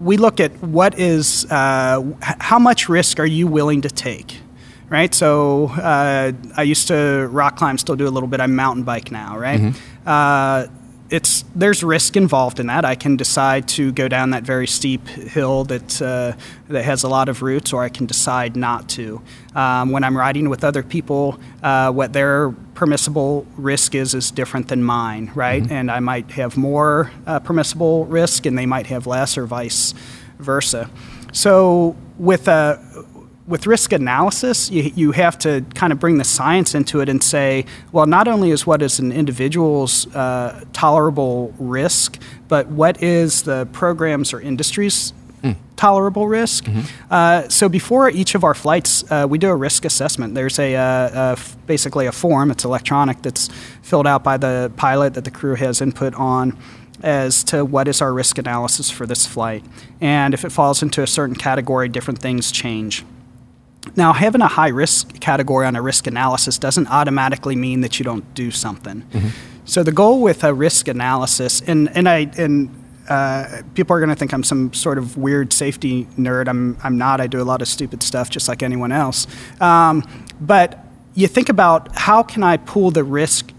we 0.00 0.16
look 0.16 0.40
at 0.40 0.52
what 0.62 0.98
is 0.98 1.46
uh, 1.50 2.02
how 2.22 2.58
much 2.58 2.88
risk 2.88 3.20
are 3.20 3.26
you 3.26 3.46
willing 3.46 3.82
to 3.82 3.90
take 3.90 4.40
right? 4.88 5.12
So 5.14 5.66
uh, 5.66 6.32
i 6.56 6.62
used 6.62 6.88
to 6.88 7.28
rock 7.32 7.56
climb 7.56 7.76
still 7.78 7.96
do 7.96 8.06
a 8.06 8.10
little 8.10 8.28
bit. 8.28 8.40
I 8.40 8.46
mountain 8.46 8.84
bike 8.84 9.10
now 9.10 9.36
right? 9.38 9.60
Uh, 10.06 10.66
it's 11.10 11.44
there's 11.54 11.82
risk 11.82 12.16
involved 12.16 12.58
in 12.58 12.66
that. 12.66 12.84
I 12.84 12.94
can 12.94 13.16
decide 13.16 13.68
to 13.68 13.92
go 13.92 14.08
down 14.08 14.30
that 14.30 14.42
very 14.42 14.66
steep 14.66 15.06
hill 15.06 15.64
that 15.64 16.02
uh, 16.02 16.32
that 16.68 16.84
has 16.84 17.04
a 17.04 17.08
lot 17.08 17.28
of 17.28 17.42
roots 17.42 17.72
or 17.72 17.82
i 17.82 17.88
can 17.88 18.06
decide 18.06 18.56
not 18.56 18.88
to. 18.90 19.22
Um, 19.54 19.90
when 19.90 20.04
i'm 20.04 20.16
riding 20.16 20.48
with 20.48 20.64
other 20.64 20.82
people 20.82 21.38
uh, 21.62 21.90
what 21.92 22.12
their 22.12 22.50
permissible 22.74 23.46
risk 23.56 23.94
is 23.94 24.14
is 24.14 24.30
different 24.30 24.68
than 24.68 24.82
mine 24.82 25.30
right? 25.34 25.70
And 25.70 25.90
i 25.90 26.00
might 26.00 26.30
have 26.32 26.56
more 26.56 27.10
uh, 27.26 27.40
permissible 27.40 28.06
risk 28.06 28.46
and 28.46 28.58
they 28.58 28.66
might 28.66 28.86
have 28.88 29.06
less 29.06 29.38
or 29.38 29.46
vice 29.46 29.94
versa. 30.38 30.90
So 31.32 31.96
with 32.18 32.48
a 32.48 32.80
with 33.46 33.66
risk 33.66 33.92
analysis, 33.92 34.70
you, 34.70 34.90
you 34.94 35.12
have 35.12 35.38
to 35.38 35.64
kind 35.74 35.92
of 35.92 36.00
bring 36.00 36.18
the 36.18 36.24
science 36.24 36.74
into 36.74 37.00
it 37.00 37.08
and 37.08 37.22
say, 37.22 37.64
well, 37.92 38.06
not 38.06 38.26
only 38.26 38.50
is 38.50 38.66
what 38.66 38.82
is 38.82 38.98
an 38.98 39.12
individual's 39.12 40.12
uh, 40.14 40.64
tolerable 40.72 41.54
risk, 41.58 42.18
but 42.48 42.66
what 42.68 43.02
is 43.02 43.42
the 43.42 43.66
program's 43.72 44.32
or 44.32 44.40
industry's 44.40 45.12
tolerable 45.76 46.26
risk. 46.26 46.64
Mm-hmm. 46.64 47.12
Uh, 47.12 47.48
so 47.48 47.68
before 47.68 48.10
each 48.10 48.34
of 48.34 48.44
our 48.44 48.54
flights, 48.54 49.04
uh, 49.10 49.26
we 49.28 49.38
do 49.38 49.48
a 49.48 49.54
risk 49.54 49.84
assessment. 49.84 50.34
There's 50.34 50.58
a, 50.58 50.74
uh, 50.74 51.36
basically 51.66 52.06
a 52.06 52.12
form. 52.12 52.50
It's 52.50 52.64
electronic 52.64 53.22
that's 53.22 53.48
filled 53.82 54.06
out 54.06 54.24
by 54.24 54.36
the 54.38 54.72
pilot 54.76 55.14
that 55.14 55.24
the 55.24 55.30
crew 55.30 55.54
has 55.54 55.80
input 55.80 56.14
on 56.14 56.58
as 57.02 57.44
to 57.44 57.64
what 57.64 57.88
is 57.88 58.00
our 58.00 58.12
risk 58.12 58.38
analysis 58.38 58.90
for 58.90 59.06
this 59.06 59.26
flight. 59.26 59.62
And 60.00 60.32
if 60.32 60.44
it 60.44 60.50
falls 60.50 60.82
into 60.82 61.02
a 61.02 61.06
certain 61.06 61.36
category, 61.36 61.88
different 61.88 62.20
things 62.20 62.50
change. 62.50 63.04
Now, 63.94 64.12
having 64.12 64.42
a 64.42 64.48
high 64.48 64.68
risk 64.68 65.20
category 65.20 65.66
on 65.66 65.76
a 65.76 65.82
risk 65.82 66.06
analysis 66.06 66.58
doesn't 66.58 66.88
automatically 66.88 67.56
mean 67.56 67.80
that 67.82 67.98
you 67.98 68.04
don't 68.04 68.34
do 68.34 68.50
something. 68.50 69.02
Mm-hmm. 69.02 69.28
So 69.64 69.82
the 69.82 69.92
goal 69.92 70.22
with 70.22 70.44
a 70.44 70.52
risk 70.52 70.88
analysis, 70.88 71.60
and, 71.60 71.88
and 71.96 72.08
I 72.08 72.30
and 72.38 72.70
uh, 73.08 73.62
people 73.74 73.96
are 73.96 74.00
going 74.00 74.10
to 74.10 74.16
think 74.16 74.32
I'm 74.32 74.42
some 74.42 74.72
sort 74.72 74.98
of 74.98 75.16
weird 75.16 75.52
safety 75.52 76.04
nerd. 76.18 76.48
I'm, 76.48 76.76
I'm 76.82 76.98
not. 76.98 77.20
I 77.20 77.26
do 77.26 77.40
a 77.40 77.44
lot 77.44 77.62
of 77.62 77.68
stupid 77.68 78.02
stuff 78.02 78.30
just 78.30 78.48
like 78.48 78.62
anyone 78.62 78.92
else. 78.92 79.26
Um, 79.60 80.02
but 80.40 80.84
you 81.14 81.26
think 81.26 81.48
about 81.48 81.96
how 81.96 82.22
can 82.22 82.42
I 82.42 82.56
pull 82.56 82.90
the 82.90 83.04
risk 83.04 83.52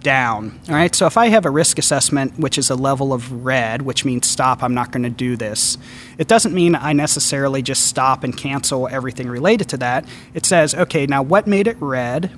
down. 0.00 0.60
All 0.68 0.74
right, 0.74 0.94
so 0.94 1.06
if 1.06 1.16
I 1.16 1.28
have 1.28 1.44
a 1.44 1.50
risk 1.50 1.78
assessment, 1.78 2.38
which 2.38 2.58
is 2.58 2.70
a 2.70 2.76
level 2.76 3.12
of 3.12 3.44
red, 3.44 3.82
which 3.82 4.04
means 4.04 4.28
stop, 4.28 4.62
I'm 4.62 4.74
not 4.74 4.92
going 4.92 5.02
to 5.02 5.10
do 5.10 5.36
this, 5.36 5.78
it 6.16 6.28
doesn't 6.28 6.54
mean 6.54 6.76
I 6.76 6.92
necessarily 6.92 7.60
just 7.60 7.86
stop 7.86 8.22
and 8.22 8.36
cancel 8.36 8.88
everything 8.88 9.28
related 9.28 9.68
to 9.70 9.76
that. 9.78 10.04
It 10.32 10.46
says, 10.46 10.74
okay, 10.74 11.06
now 11.06 11.22
what 11.22 11.46
made 11.46 11.66
it 11.66 11.76
red, 11.80 12.30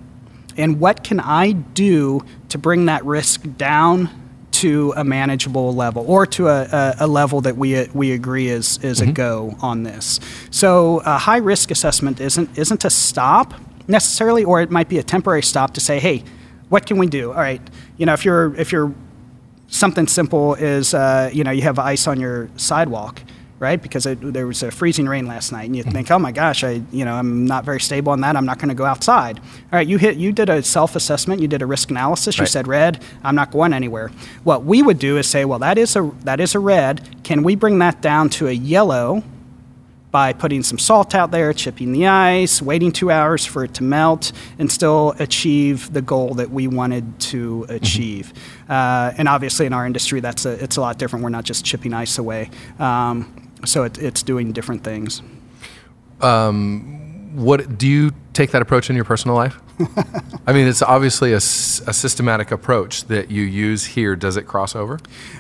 and 0.57 0.81
what 0.81 1.05
can 1.05 1.21
I 1.21 1.53
do 1.53 2.25
to 2.49 2.57
bring 2.57 2.87
that 2.87 3.05
risk 3.05 3.43
down 3.59 4.09
to 4.53 4.95
a 4.97 5.05
manageable 5.05 5.75
level 5.75 6.03
or 6.09 6.25
to 6.25 6.49
a, 6.49 6.63
a, 6.63 6.95
a 7.01 7.07
level 7.07 7.43
that 7.43 7.59
we, 7.59 7.87
we 7.93 8.13
agree 8.13 8.49
is, 8.49 8.79
is 8.79 9.01
mm-hmm. 9.01 9.11
a 9.11 9.13
go 9.13 9.57
on 9.61 9.83
this. 9.83 10.19
So 10.51 11.03
a 11.05 11.19
high 11.19 11.37
risk 11.37 11.71
assessment 11.71 12.23
isn't, 12.23 12.57
isn't 12.57 12.83
a 12.87 12.89
stop 12.89 13.53
necessarily, 13.87 14.45
or 14.45 14.63
it 14.63 14.71
might 14.71 14.89
be 14.89 14.97
a 14.97 15.03
temporary 15.03 15.43
stop 15.43 15.75
to 15.75 15.81
say, 15.81 15.99
hey, 16.01 16.25
what 16.69 16.87
can 16.87 16.99
we 16.99 17.07
do? 17.07 17.31
All 17.31 17.39
right, 17.39 17.61
you 17.97 18.07
know, 18.07 18.13
if 18.13 18.25
you're, 18.25 18.55
if 18.57 18.73
you're 18.73 18.95
something 19.69 20.07
simple 20.07 20.55
is, 20.55 20.95
uh, 20.95 21.31
you 21.33 21.45
know, 21.45 21.51
you 21.51 21.63
have 21.63 21.79
ice 21.79 22.07
on 22.07 22.21
your 22.21 22.49
sidewalk, 22.57 23.21
right? 23.59 23.81
Because 23.81 24.05
it, 24.05 24.21
there 24.21 24.47
was 24.47 24.63
a 24.63 24.71
freezing 24.71 25.07
rain 25.07 25.27
last 25.27 25.51
night, 25.51 25.65
and 25.65 25.75
you 25.75 25.83
think, 25.83 26.11
oh 26.11 26.19
my 26.19 26.31
gosh, 26.31 26.63
I, 26.63 26.83
you 26.93 27.05
know, 27.05 27.15
I'm 27.15 27.47
not 27.47 27.65
very 27.65 27.81
stable 27.81 28.13
on 28.13 28.21
that. 28.21 28.37
I'm 28.37 28.45
not 28.45 28.59
going 28.59 28.69
to 28.69 28.75
go 28.75 28.85
outside. 28.85 29.39
All 29.39 29.45
right, 29.73 29.87
you 29.87 29.97
hit, 29.97 30.17
you 30.17 30.31
did 30.31 30.49
a 30.51 30.63
self-assessment, 30.63 31.41
you 31.41 31.49
did 31.49 31.63
a 31.63 31.67
risk 31.67 31.91
analysis. 31.91 32.39
You 32.39 32.47
said 32.47 32.69
red. 32.69 33.03
I'm 33.25 33.35
not 33.35 33.51
going 33.51 33.73
anywhere. 33.73 34.11
What 34.45 34.65
we 34.65 34.83
would 34.83 34.99
do 34.99 35.17
is 35.17 35.27
say, 35.27 35.45
well, 35.45 35.59
that 35.61 35.79
is 35.79 35.97
a 35.97 36.11
that 36.25 36.39
is 36.39 36.55
a 36.55 36.59
red. 36.59 37.25
Can 37.25 37.43
we 37.43 37.57
bring 37.57 37.79
that 37.79 38.03
down 38.03 38.29
to 38.31 38.47
a 38.49 38.53
yellow? 38.53 39.25
By 40.17 40.33
putting 40.33 40.63
some 40.63 40.79
salt 40.79 41.15
out 41.15 41.31
there, 41.31 41.53
chipping 41.53 41.93
the 41.93 42.07
ice, 42.07 42.63
waiting 42.63 42.91
two 42.91 43.11
hours 43.11 43.45
for 43.45 43.65
it 43.65 43.75
to 43.75 43.83
melt, 43.83 44.33
and 44.59 44.73
still 44.73 45.15
achieve 45.19 45.93
the 45.93 46.01
goal 46.01 46.33
that 46.37 46.49
we 46.49 46.69
wanted 46.69 47.21
to 47.21 47.61
mm-hmm. 47.61 47.75
achieve. 47.75 48.33
Mm-hmm. 48.33 48.73
Uh, 48.73 49.13
and 49.19 49.29
obviously, 49.29 49.67
in 49.67 49.75
our 49.75 49.85
industry, 49.85 50.21
that's 50.21 50.47
a, 50.47 50.53
it's 50.53 50.79
a 50.79 50.81
lot 50.81 50.97
different. 50.97 51.23
We're 51.23 51.29
not 51.29 51.45
just 51.45 51.67
chipping 51.67 51.93
ice 51.93 52.17
away. 52.17 52.49
Um, 52.79 53.51
so 53.67 53.83
it, 53.83 53.99
it's 53.99 54.23
doing 54.23 54.53
different 54.53 54.83
things. 54.83 55.21
Um, 56.23 57.35
what 57.37 57.77
do 57.77 57.87
you 57.87 58.13
take 58.33 58.53
that 58.53 58.63
approach 58.63 58.89
in 58.89 58.97
your 58.97 59.05
personal 59.05 59.37
life? 59.37 59.61
I 60.47 60.55
mean, 60.55 60.67
it's 60.67 60.81
obviously 60.81 61.33
a, 61.33 61.37
a, 61.37 61.41
systematic 61.41 62.53
approach 62.53 63.05
that 63.09 63.31
you 63.31 63.43
use 63.43 63.85
here. 63.85 64.17
Does 64.17 64.39
it 64.39 64.45
cross 64.45 64.75
over? 64.75 64.95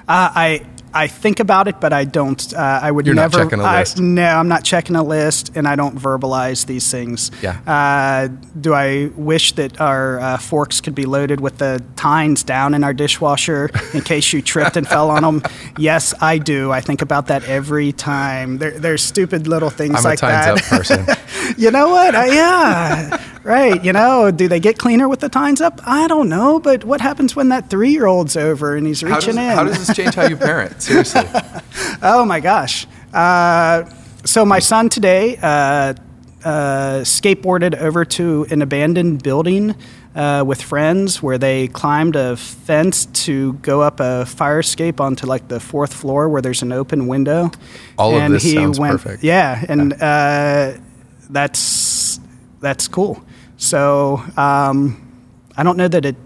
Uh, 0.06 0.28
I 0.34 0.66
I 0.96 1.08
think 1.08 1.40
about 1.40 1.68
it, 1.68 1.80
but 1.80 1.92
I 1.92 2.04
don't. 2.04 2.54
Uh, 2.54 2.80
I 2.82 2.90
would 2.90 3.06
You're 3.06 3.14
never. 3.14 3.38
Not 3.38 3.44
checking 3.44 3.60
a 3.60 3.72
list. 3.78 3.98
I, 3.98 4.02
no, 4.02 4.26
I'm 4.26 4.48
not 4.48 4.64
checking 4.64 4.96
a 4.96 5.02
list, 5.02 5.52
and 5.54 5.68
I 5.68 5.76
don't 5.76 5.96
verbalize 5.96 6.66
these 6.66 6.90
things. 6.90 7.30
Yeah. 7.42 7.60
Uh, 7.66 8.28
do 8.60 8.72
I 8.72 9.10
wish 9.16 9.52
that 9.52 9.80
our 9.80 10.18
uh, 10.18 10.38
forks 10.38 10.80
could 10.80 10.94
be 10.94 11.04
loaded 11.04 11.40
with 11.40 11.58
the 11.58 11.84
tines 11.96 12.42
down 12.42 12.72
in 12.72 12.82
our 12.82 12.94
dishwasher 12.94 13.70
in 13.92 14.00
case 14.00 14.32
you 14.32 14.40
tripped 14.40 14.76
and 14.76 14.88
fell 14.88 15.10
on 15.10 15.22
them? 15.22 15.42
Yes, 15.78 16.14
I 16.22 16.38
do. 16.38 16.70
I 16.72 16.80
think 16.80 17.02
about 17.02 17.26
that 17.26 17.44
every 17.44 17.92
time. 17.92 18.58
There, 18.58 18.70
there's 18.70 19.02
stupid 19.02 19.46
little 19.46 19.68
things 19.68 19.96
I'm 19.96 20.04
like 20.04 20.20
that. 20.20 20.58
A 20.58 20.60
tines 20.60 20.72
up 20.72 20.78
person. 20.78 21.06
you 21.58 21.70
know 21.70 21.88
what? 21.90 22.14
I, 22.14 22.26
yeah. 22.26 23.22
right. 23.42 23.82
You 23.84 23.92
know, 23.92 24.30
do 24.30 24.48
they 24.48 24.60
get 24.60 24.78
cleaner 24.78 25.08
with 25.08 25.20
the 25.20 25.28
tines 25.28 25.60
up? 25.60 25.80
I 25.84 26.08
don't 26.08 26.28
know. 26.28 26.60
But 26.60 26.84
what 26.84 27.00
happens 27.00 27.36
when 27.36 27.50
that 27.50 27.68
three 27.68 27.90
year 27.90 28.06
old's 28.06 28.36
over 28.36 28.74
and 28.74 28.86
he's 28.86 29.02
reaching 29.02 29.14
how 29.14 29.18
does, 29.18 29.36
in? 29.36 29.56
How 29.56 29.64
does 29.64 29.86
this 29.86 29.96
change 29.96 30.14
how 30.14 30.26
you 30.28 30.36
parent? 30.36 30.85
Seriously. 30.86 31.24
oh 32.02 32.24
my 32.24 32.38
gosh. 32.38 32.86
Uh, 33.12 33.84
so 34.24 34.44
my 34.44 34.60
son 34.60 34.88
today 34.88 35.36
uh, 35.42 35.94
uh, 36.44 37.00
skateboarded 37.02 37.76
over 37.76 38.04
to 38.04 38.46
an 38.50 38.62
abandoned 38.62 39.20
building 39.22 39.74
uh, 40.14 40.44
with 40.46 40.62
friends 40.62 41.20
where 41.20 41.38
they 41.38 41.66
climbed 41.68 42.14
a 42.14 42.36
fence 42.36 43.06
to 43.06 43.54
go 43.54 43.82
up 43.82 43.98
a 43.98 44.26
fire 44.26 44.60
escape 44.60 45.00
onto 45.00 45.26
like 45.26 45.48
the 45.48 45.58
fourth 45.58 45.92
floor 45.92 46.28
where 46.28 46.40
there's 46.40 46.62
an 46.62 46.70
open 46.72 47.08
window. 47.08 47.50
All 47.98 48.14
and 48.14 48.26
of 48.26 48.32
this 48.32 48.44
he 48.44 48.54
sounds 48.54 48.78
went, 48.78 48.92
perfect. 48.92 49.24
Yeah, 49.24 49.64
and 49.68 49.92
uh, 50.00 50.74
that's 51.28 52.20
that's 52.60 52.86
cool. 52.86 53.20
So 53.56 54.22
um, 54.36 55.02
I 55.56 55.64
don't 55.64 55.76
know 55.76 55.88
that 55.88 56.04
it 56.04 56.16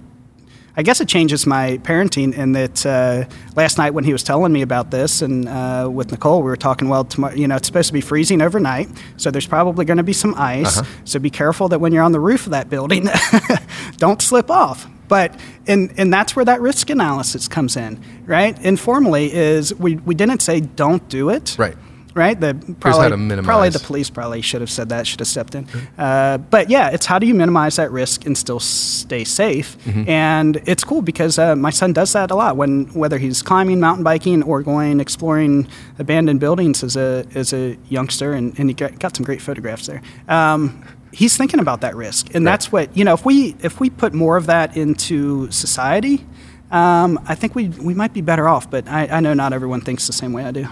I 0.77 0.83
guess 0.83 1.01
it 1.01 1.09
changes 1.09 1.47
my 1.47 1.79
parenting 1.79 2.37
in 2.37 2.53
that 2.53 2.87
uh, 2.87 3.25
last 3.57 3.79
night 3.79 3.91
when 3.91 4.05
he 4.05 4.13
was 4.13 4.23
telling 4.23 4.53
me 4.53 4.63
about 4.63 4.91
this 4.91 5.23
and 5.23 5.49
uh, 5.49 5.89
with 5.93 6.11
Nicole, 6.13 6.43
we 6.43 6.51
were 6.51 6.57
talking, 6.57 6.89
well, 6.89 7.05
tomorrow, 7.05 7.35
you 7.35 7.49
know, 7.49 7.57
it's 7.57 7.67
supposed 7.67 7.89
to 7.89 7.93
be 7.93 8.01
freezing 8.01 8.41
overnight, 8.41 8.89
so 9.17 9.31
there's 9.31 9.47
probably 9.47 9.85
going 9.85 9.97
to 9.97 10.03
be 10.03 10.13
some 10.13 10.35
ice. 10.37 10.79
Uh-huh. 10.79 10.91
So 11.05 11.19
be 11.19 11.31
careful 11.31 11.69
that 11.69 11.81
when 11.81 11.93
you're 11.93 12.05
on 12.05 12.13
the 12.13 12.21
roof 12.21 12.47
of 12.47 12.53
that 12.53 12.71
building, 12.71 13.09
don't 13.97 14.23
slip 14.23 14.51
off. 14.51 14.87
But 15.09 15.39
and 15.67 15.93
and 15.97 16.13
that's 16.13 16.37
where 16.37 16.45
that 16.45 16.61
risk 16.61 16.89
analysis 16.89 17.49
comes 17.49 17.77
in, 17.77 18.01
right? 18.27 18.57
Informally 18.65 19.33
is 19.33 19.75
we, 19.75 19.97
we 19.97 20.15
didn't 20.15 20.41
say 20.41 20.61
don't 20.61 21.07
do 21.09 21.31
it. 21.31 21.57
Right 21.59 21.77
right? 22.15 22.39
The 22.39 22.55
probably, 22.81 23.43
probably 23.43 23.69
the 23.69 23.79
police 23.79 24.11
probably 24.11 24.43
should 24.43 24.61
have 24.61 24.71
said 24.71 24.89
that, 24.89 25.07
should 25.07 25.21
have 25.21 25.29
stepped 25.29 25.55
in. 25.55 25.65
Mm-hmm. 25.67 26.01
Uh, 26.01 26.39
but 26.39 26.71
yeah, 26.71 26.91
it's 26.91 27.07
how 27.07 27.19
do 27.19 27.27
you 27.27 27.35
minimize 27.35 27.77
that 27.77 27.91
risk 27.91 28.27
and 28.27 28.37
still 28.37 28.61
stay 28.61 29.25
safe? 29.25 29.79
Mm-hmm. 29.85 30.09
And 30.09 30.63
it's 30.67 30.85
cool 30.85 31.03
because 31.03 31.39
uh, 31.39 31.57
my 31.57 31.71
son 31.71 31.93
does 31.93 32.13
that 32.13 32.31
a 32.31 32.35
lot 32.35 32.57
when 32.57 32.87
whether 32.95 33.19
he's 33.19 33.43
climbing, 33.43 33.81
mountain 33.81 34.05
biking, 34.05 34.43
or 34.43 34.63
going 34.63 35.01
exploring 35.01 35.69
abandoned 35.99 36.41
buildings 36.41 36.83
as 36.83 36.97
a 36.97 37.25
as 37.35 37.53
a 37.53 37.77
youngster, 37.89 38.33
and, 38.33 38.59
and 38.59 38.71
he 38.71 38.75
got 38.75 39.17
some 39.17 39.25
great 39.25 39.41
photographs 39.41 39.87
there. 39.87 40.03
Um, 40.29 40.85
he's 41.13 41.37
thinking 41.37 41.61
about 41.61 41.81
that 41.83 41.95
risk, 41.95 42.35
and 42.35 42.45
right. 42.45 42.53
that's 42.53 42.73
what 42.73 42.97
you 42.97 43.05
know. 43.05 43.15
If 43.15 43.25
we 43.25 43.57
if 43.63 43.81
we 43.81 43.91
put 43.91 44.15
more 44.15 44.37
of 44.37 44.47
that 44.47 44.77
into 44.77 45.51
society. 45.51 46.27
Um, 46.73 47.19
I 47.27 47.35
think 47.35 47.57
we, 47.57 47.67
we 47.67 47.95
might 47.95 48.13
be 48.13 48.21
better 48.21 48.49
off, 48.49 48.71
but 48.71 48.87
I, 48.87 49.09
I 49.09 49.19
know 49.19 49.35
not 49.35 49.53
everyone 49.53 49.81
thinks 49.81 50.07
the 50.07 50.13
same 50.13 50.33
way 50.33 50.45
I 50.45 50.53
do. 50.53 50.69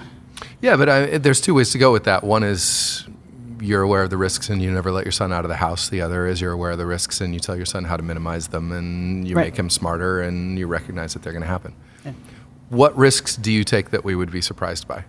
Yeah, 0.60 0.76
but 0.76 0.88
I, 0.88 1.18
there's 1.18 1.40
two 1.40 1.54
ways 1.54 1.70
to 1.72 1.78
go 1.78 1.92
with 1.92 2.04
that. 2.04 2.24
One 2.24 2.42
is 2.42 3.06
you're 3.60 3.82
aware 3.82 4.02
of 4.02 4.10
the 4.10 4.16
risks 4.16 4.50
and 4.50 4.62
you 4.62 4.70
never 4.70 4.92
let 4.92 5.04
your 5.04 5.12
son 5.12 5.32
out 5.32 5.44
of 5.44 5.48
the 5.48 5.56
house. 5.56 5.88
The 5.88 6.00
other 6.00 6.26
is 6.26 6.40
you're 6.40 6.52
aware 6.52 6.70
of 6.72 6.78
the 6.78 6.86
risks 6.86 7.20
and 7.20 7.34
you 7.34 7.40
tell 7.40 7.56
your 7.56 7.66
son 7.66 7.84
how 7.84 7.96
to 7.96 8.02
minimize 8.02 8.48
them 8.48 8.72
and 8.72 9.26
you 9.26 9.34
right. 9.34 9.46
make 9.46 9.56
him 9.56 9.70
smarter 9.70 10.20
and 10.20 10.58
you 10.58 10.66
recognize 10.66 11.14
that 11.14 11.22
they're 11.22 11.32
going 11.32 11.42
to 11.42 11.48
happen. 11.48 11.74
Yeah. 12.04 12.12
What 12.68 12.96
risks 12.96 13.36
do 13.36 13.50
you 13.50 13.64
take 13.64 13.90
that 13.90 14.04
we 14.04 14.14
would 14.14 14.30
be 14.30 14.40
surprised 14.40 14.86
by? 14.86 15.04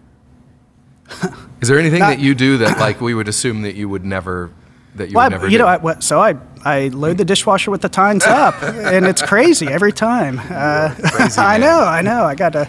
is 1.62 1.68
there 1.68 1.80
anything 1.80 2.00
Not, 2.00 2.10
that 2.10 2.20
you 2.20 2.36
do 2.36 2.58
that 2.60 2.80
like 2.80 3.02
we 3.02 3.14
would 3.14 3.28
assume 3.28 3.64
that 3.64 3.76
you 3.76 3.90
would 3.90 4.06
never 4.06 4.52
that 4.96 5.10
you 5.10 5.16
well, 5.16 5.26
would 5.26 5.32
never 5.32 5.46
you 5.48 5.58
do? 5.58 5.64
know 5.64 5.68
I, 5.68 6.00
so 6.00 6.20
I 6.20 6.36
I 6.64 6.88
load 6.90 7.18
the 7.18 7.26
dishwasher 7.26 7.72
with 7.72 7.82
the 7.82 7.90
tines 7.90 8.26
up 8.26 8.62
and 8.62 9.06
it's 9.06 9.22
crazy 9.22 9.68
every 9.68 9.92
time. 9.92 10.40
Uh, 10.50 10.94
I 11.38 11.58
know, 11.58 11.80
I 11.80 12.02
know. 12.02 12.24
I 12.24 12.36
got 12.36 12.54
to 12.54 12.68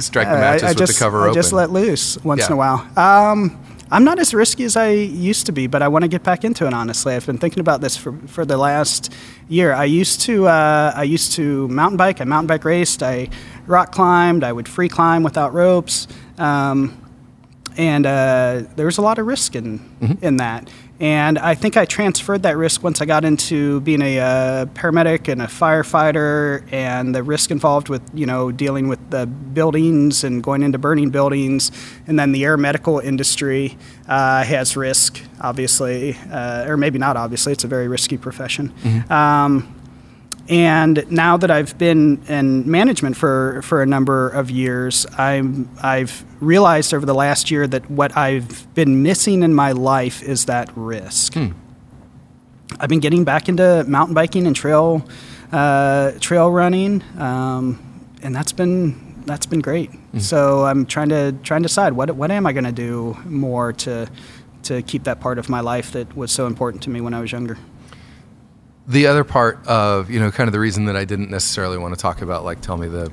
strike 0.00 0.28
the 0.28 0.34
mattress 0.34 0.62
I, 0.62 0.66
I 0.66 0.70
with 0.70 0.78
just, 0.78 0.98
the 0.98 1.04
cover 1.04 1.18
I 1.18 1.22
open. 1.24 1.34
just 1.34 1.52
let 1.52 1.70
loose 1.70 2.22
once 2.24 2.40
yeah. 2.40 2.46
in 2.46 2.52
a 2.52 2.56
while. 2.56 2.88
Um, 2.96 3.62
I'm 3.90 4.04
not 4.04 4.18
as 4.18 4.34
risky 4.34 4.64
as 4.64 4.76
I 4.76 4.90
used 4.90 5.46
to 5.46 5.52
be, 5.52 5.66
but 5.66 5.80
I 5.80 5.88
want 5.88 6.02
to 6.02 6.08
get 6.08 6.22
back 6.22 6.44
into 6.44 6.66
it. 6.66 6.74
Honestly, 6.74 7.14
I've 7.14 7.24
been 7.24 7.38
thinking 7.38 7.60
about 7.60 7.80
this 7.80 7.96
for, 7.96 8.12
for 8.26 8.44
the 8.44 8.58
last 8.58 9.12
year. 9.48 9.72
I 9.72 9.84
used 9.84 10.20
to 10.22 10.46
uh, 10.46 10.92
I 10.94 11.04
used 11.04 11.32
to 11.32 11.68
mountain 11.68 11.96
bike. 11.96 12.20
I 12.20 12.24
mountain 12.24 12.48
bike 12.48 12.64
raced. 12.64 13.02
I 13.02 13.30
rock 13.66 13.92
climbed. 13.92 14.44
I 14.44 14.52
would 14.52 14.68
free 14.68 14.90
climb 14.90 15.22
without 15.22 15.54
ropes. 15.54 16.06
Um, 16.36 17.02
and 17.78 18.04
uh, 18.04 18.64
there 18.76 18.86
was 18.86 18.98
a 18.98 19.02
lot 19.02 19.18
of 19.18 19.26
risk 19.26 19.54
in 19.54 19.80
in 20.20 20.36
that. 20.38 20.68
And 21.00 21.38
I 21.38 21.54
think 21.54 21.76
I 21.76 21.84
transferred 21.84 22.42
that 22.42 22.56
risk 22.56 22.82
once 22.82 23.00
I 23.00 23.04
got 23.04 23.24
into 23.24 23.80
being 23.82 24.02
a 24.02 24.18
uh, 24.18 24.66
paramedic 24.66 25.28
and 25.28 25.40
a 25.40 25.46
firefighter, 25.46 26.64
and 26.72 27.14
the 27.14 27.22
risk 27.22 27.52
involved 27.52 27.88
with 27.88 28.02
you 28.12 28.26
know 28.26 28.50
dealing 28.50 28.88
with 28.88 28.98
the 29.10 29.24
buildings 29.26 30.24
and 30.24 30.42
going 30.42 30.62
into 30.62 30.76
burning 30.76 31.10
buildings, 31.10 31.70
and 32.08 32.18
then 32.18 32.32
the 32.32 32.44
air 32.44 32.56
medical 32.56 32.98
industry 32.98 33.78
uh, 34.08 34.42
has 34.42 34.76
risk, 34.76 35.22
obviously, 35.40 36.16
uh, 36.32 36.66
or 36.66 36.76
maybe 36.76 36.98
not 36.98 37.16
obviously. 37.16 37.52
It's 37.52 37.64
a 37.64 37.68
very 37.68 37.86
risky 37.86 38.18
profession. 38.18 38.72
Um, 39.08 39.72
and 40.48 41.10
now 41.10 41.36
that 41.36 41.50
I've 41.50 41.76
been 41.76 42.22
in 42.28 42.70
management 42.70 43.16
for, 43.16 43.60
for 43.62 43.82
a 43.82 43.86
number 43.86 44.28
of 44.30 44.50
years, 44.50 45.06
I'm, 45.18 45.68
I've 45.82 46.24
realized 46.40 46.94
over 46.94 47.04
the 47.04 47.14
last 47.14 47.50
year 47.50 47.66
that 47.66 47.90
what 47.90 48.16
I've 48.16 48.72
been 48.74 49.02
missing 49.02 49.42
in 49.42 49.52
my 49.52 49.72
life 49.72 50.22
is 50.22 50.46
that 50.46 50.70
risk. 50.74 51.36
I've 52.80 52.88
been 52.88 53.00
getting 53.00 53.24
back 53.24 53.48
into 53.48 53.84
mountain 53.86 54.14
biking 54.14 54.46
and 54.46 54.56
trail, 54.56 55.06
uh, 55.52 56.12
trail 56.20 56.50
running, 56.50 57.02
um, 57.18 57.78
and 58.22 58.34
that's 58.34 58.52
been, 58.52 59.22
that's 59.26 59.46
been 59.46 59.60
great. 59.60 59.90
So 60.18 60.64
I'm 60.64 60.86
trying 60.86 61.10
to, 61.10 61.32
trying 61.42 61.62
to 61.62 61.68
decide 61.68 61.92
what, 61.92 62.10
what 62.12 62.30
am 62.30 62.46
I 62.46 62.52
going 62.52 62.64
to 62.64 62.72
do 62.72 63.16
more 63.26 63.72
to, 63.74 64.08
to 64.64 64.82
keep 64.82 65.04
that 65.04 65.20
part 65.20 65.38
of 65.38 65.48
my 65.48 65.60
life 65.60 65.92
that 65.92 66.16
was 66.16 66.32
so 66.32 66.46
important 66.46 66.82
to 66.84 66.90
me 66.90 67.00
when 67.02 67.12
I 67.14 67.20
was 67.20 67.32
younger. 67.32 67.58
The 68.88 69.06
other 69.06 69.22
part 69.22 69.66
of, 69.66 70.10
you 70.10 70.18
know, 70.18 70.30
kind 70.30 70.48
of 70.48 70.52
the 70.52 70.58
reason 70.58 70.86
that 70.86 70.96
I 70.96 71.04
didn't 71.04 71.30
necessarily 71.30 71.76
want 71.76 71.94
to 71.94 72.00
talk 72.00 72.22
about, 72.22 72.42
like, 72.42 72.62
tell 72.62 72.78
me 72.78 72.88
the, 72.88 73.12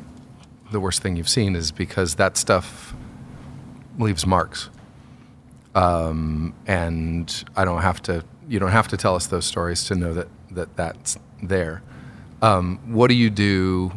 the 0.71 0.80
worst 0.80 1.01
thing 1.01 1.17
you've 1.17 1.28
seen 1.30 1.53
is 1.53 1.73
because 1.73 2.15
that 2.15 2.38
stuff 2.38 2.95
leaves 3.99 4.26
marks. 4.26 4.69
Um, 5.76 6.53
and 6.65 7.43
I 7.57 7.65
don't 7.65 7.82
have 7.82 8.01
to, 8.03 8.23
you 8.47 8.57
don't 8.57 8.71
have 8.71 8.88
to 8.88 8.97
tell 8.97 9.15
us 9.15 9.28
those 9.28 9.45
stories 9.45 9.84
to 9.86 9.95
know 9.95 10.13
that, 10.13 10.28
that 10.51 10.78
that's 10.78 11.17
there. 11.43 11.84
Um, 12.41 12.80
what 12.86 13.07
do 13.07 13.15
you 13.15 13.30
do? 13.30 13.91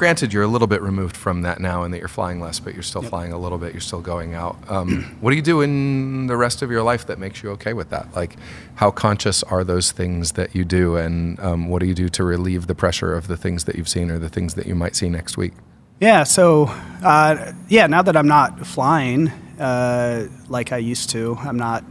Granted, 0.00 0.32
you're 0.32 0.44
a 0.44 0.48
little 0.48 0.66
bit 0.66 0.80
removed 0.80 1.14
from 1.14 1.42
that 1.42 1.60
now 1.60 1.82
and 1.82 1.92
that 1.92 1.98
you're 1.98 2.08
flying 2.08 2.40
less, 2.40 2.58
but 2.58 2.72
you're 2.72 2.82
still 2.82 3.02
flying 3.02 3.34
a 3.34 3.38
little 3.38 3.58
bit. 3.58 3.74
You're 3.74 3.82
still 3.82 4.00
going 4.00 4.32
out. 4.32 4.56
Um, 4.66 5.14
what 5.20 5.28
do 5.28 5.36
you 5.36 5.42
do 5.42 5.60
in 5.60 6.26
the 6.26 6.38
rest 6.38 6.62
of 6.62 6.70
your 6.70 6.82
life 6.82 7.06
that 7.08 7.18
makes 7.18 7.42
you 7.42 7.50
okay 7.50 7.74
with 7.74 7.90
that? 7.90 8.16
Like, 8.16 8.36
how 8.76 8.90
conscious 8.92 9.42
are 9.42 9.62
those 9.62 9.92
things 9.92 10.32
that 10.32 10.54
you 10.54 10.64
do, 10.64 10.96
and 10.96 11.38
um, 11.40 11.68
what 11.68 11.80
do 11.80 11.86
you 11.86 11.92
do 11.92 12.08
to 12.08 12.24
relieve 12.24 12.66
the 12.66 12.74
pressure 12.74 13.14
of 13.14 13.28
the 13.28 13.36
things 13.36 13.64
that 13.64 13.76
you've 13.76 13.90
seen 13.90 14.10
or 14.10 14.18
the 14.18 14.30
things 14.30 14.54
that 14.54 14.64
you 14.64 14.74
might 14.74 14.96
see 14.96 15.10
next 15.10 15.36
week? 15.36 15.52
Yeah, 16.00 16.24
so 16.24 16.68
uh, 17.04 17.52
yeah, 17.68 17.86
now 17.86 18.00
that 18.00 18.16
I'm 18.16 18.26
not 18.26 18.66
flying 18.66 19.28
uh, 19.58 20.28
like 20.48 20.72
I 20.72 20.78
used 20.78 21.10
to, 21.10 21.36
I'm 21.40 21.58
not 21.58 21.84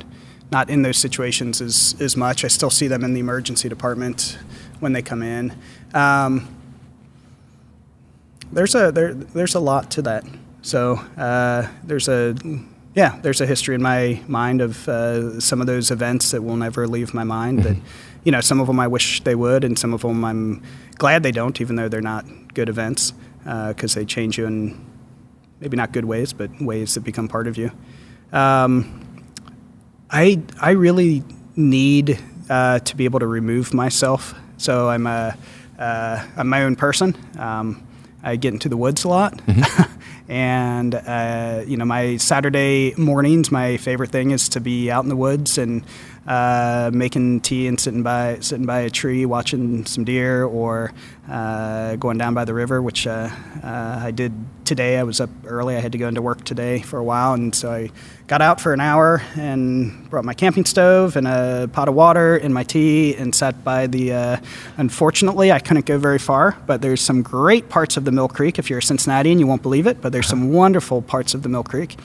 not 0.52 0.72
in 0.72 0.82
those 0.82 0.98
situations 0.98 1.62
as 1.62 1.96
as 2.00 2.18
much. 2.18 2.44
I 2.44 2.48
still 2.48 2.72
see 2.72 2.88
them 2.88 3.04
in 3.04 3.14
the 3.14 3.20
emergency 3.20 3.70
department 3.70 4.40
when 4.80 4.94
they 4.94 5.04
come 5.04 5.22
in. 5.22 5.54
Um, 5.94 6.56
there's 8.52 8.76
a 8.76 8.92
there, 8.92 9.14
there's 9.14 9.56
a 9.56 9.60
lot 9.60 9.92
to 9.92 10.02
that. 10.04 10.26
So 10.62 10.96
uh, 11.18 11.68
there's 11.84 12.08
a 12.08 12.36
yeah, 12.96 13.20
there's 13.22 13.40
a 13.42 13.46
history 13.46 13.76
in 13.76 13.82
my 13.82 14.22
mind 14.28 14.62
of 14.62 14.88
uh, 14.90 15.40
some 15.40 15.62
of 15.62 15.68
those 15.68 15.92
events 15.92 16.32
that 16.32 16.42
will 16.42 16.58
never 16.58 16.88
leave 16.88 17.14
my 17.14 17.24
mind. 17.24 17.64
That 17.64 17.78
you 18.24 18.32
know, 18.32 18.42
some 18.42 18.60
of 18.60 18.68
them 18.68 18.80
I 18.80 18.88
wish 18.88 19.24
they 19.24 19.36
would, 19.36 19.64
and 19.64 19.78
some 19.78 19.94
of 19.94 20.02
them 20.02 20.26
I'm 20.26 20.64
glad 20.98 21.24
they 21.24 21.32
don't, 21.32 21.60
even 21.62 21.76
though 21.76 21.88
they're 21.88 22.02
not 22.02 22.26
good 22.54 22.70
events 22.70 23.14
because 23.44 23.94
they 23.94 24.06
change 24.06 24.38
you 24.38 24.46
in 24.46 24.86
maybe 25.60 25.78
not 25.78 25.92
good 25.92 26.06
ways, 26.06 26.34
but 26.34 26.50
ways 26.62 26.94
that 26.96 27.02
become 27.02 27.28
part 27.28 27.48
of 27.48 27.58
you. 27.58 27.72
Um, 28.32 29.24
I 30.10 30.42
I 30.60 30.72
really 30.72 31.24
need 31.56 32.20
uh, 32.50 32.80
to 32.80 32.96
be 32.96 33.06
able 33.06 33.20
to 33.20 33.28
remove 33.28 33.74
myself. 33.74 34.34
So 34.58 34.90
I'm 34.90 35.08
a 35.08 35.38
uh, 35.78 36.26
I'm 36.36 36.50
my 36.50 36.64
own 36.64 36.76
person. 36.76 37.16
Um, 37.38 37.88
I 38.24 38.36
get 38.36 38.54
into 38.54 38.70
the 38.70 38.78
woods 38.78 39.04
a 39.04 39.08
lot, 39.08 39.42
and 40.30 40.94
uh, 40.94 41.64
you 41.66 41.78
know 41.78 41.86
my 41.86 42.18
Saturday 42.18 42.94
mornings. 42.98 43.52
My 43.52 43.78
favorite 43.78 44.12
thing 44.12 44.32
is 44.32 44.50
to 44.50 44.60
be 44.60 44.92
out 44.92 45.04
in 45.04 45.10
the 45.10 45.16
woods 45.16 45.58
and 45.58 45.84
uh, 46.30 46.92
making 46.94 47.42
tea 47.42 47.66
and 47.66 47.80
sitting 47.80 48.04
by 48.04 48.38
sitting 48.40 48.68
by 48.68 48.82
a 48.82 48.90
tree, 48.90 49.26
watching 49.26 49.84
some 49.86 50.04
deer, 50.04 50.44
or 50.44 50.94
uh, 51.28 51.96
going 51.96 52.20
down 52.20 52.36
by 52.36 52.46
the 52.46 52.54
river, 52.54 52.84
which 52.84 53.08
uh, 53.08 53.30
uh, 53.64 54.00
I 54.04 54.12
did 54.12 54.32
today. 54.64 55.00
I 55.00 55.04
was 55.04 55.20
up 55.20 55.32
early. 55.44 55.76
I 55.76 55.80
had 55.80 55.92
to 55.94 55.98
go 55.98 56.08
into 56.08 56.22
work 56.22 56.44
today 56.44 56.84
for 56.84 57.00
a 57.00 57.04
while, 57.04 57.34
and 57.34 57.56
so 57.56 57.72
I 57.72 57.90
got 58.28 58.44
out 58.44 58.62
for 58.62 58.74
an 58.74 58.80
hour 58.80 59.24
and 59.36 60.08
brought 60.12 60.24
my 60.24 60.36
camping 60.36 60.66
stove 60.66 61.16
and 61.16 61.28
a 61.28 61.68
pot 61.74 61.88
of 61.88 61.96
water 61.96 62.38
and 62.38 62.54
my 62.54 62.64
tea 62.64 63.16
and 63.16 63.34
sat 63.34 63.64
by 63.64 63.88
the. 63.88 64.14
Uh, 64.14 64.38
unfortunately, 64.78 65.52
I 65.52 65.58
couldn't 65.58 65.88
go 65.88 65.98
very 65.98 66.20
far, 66.20 66.56
but 66.68 66.84
there's 66.84 67.02
some 67.02 67.24
great 67.24 67.70
parts 67.70 67.98
of 67.98 68.06
the 68.06 68.12
Mill 68.12 68.28
Creek. 68.28 68.60
If 68.60 68.70
you're 68.70 68.80
a 68.80 68.84
Cincinnatian, 68.84 69.40
you 69.40 69.48
won't 69.48 69.64
believe 69.64 69.88
it, 69.88 70.00
but 70.00 70.12
there's 70.12 70.28
some 70.28 70.54
wonderful 70.54 71.02
parts 71.02 71.34
of 71.34 71.42
the 71.42 71.50
Mill 71.50 71.64
Creek. 71.64 71.98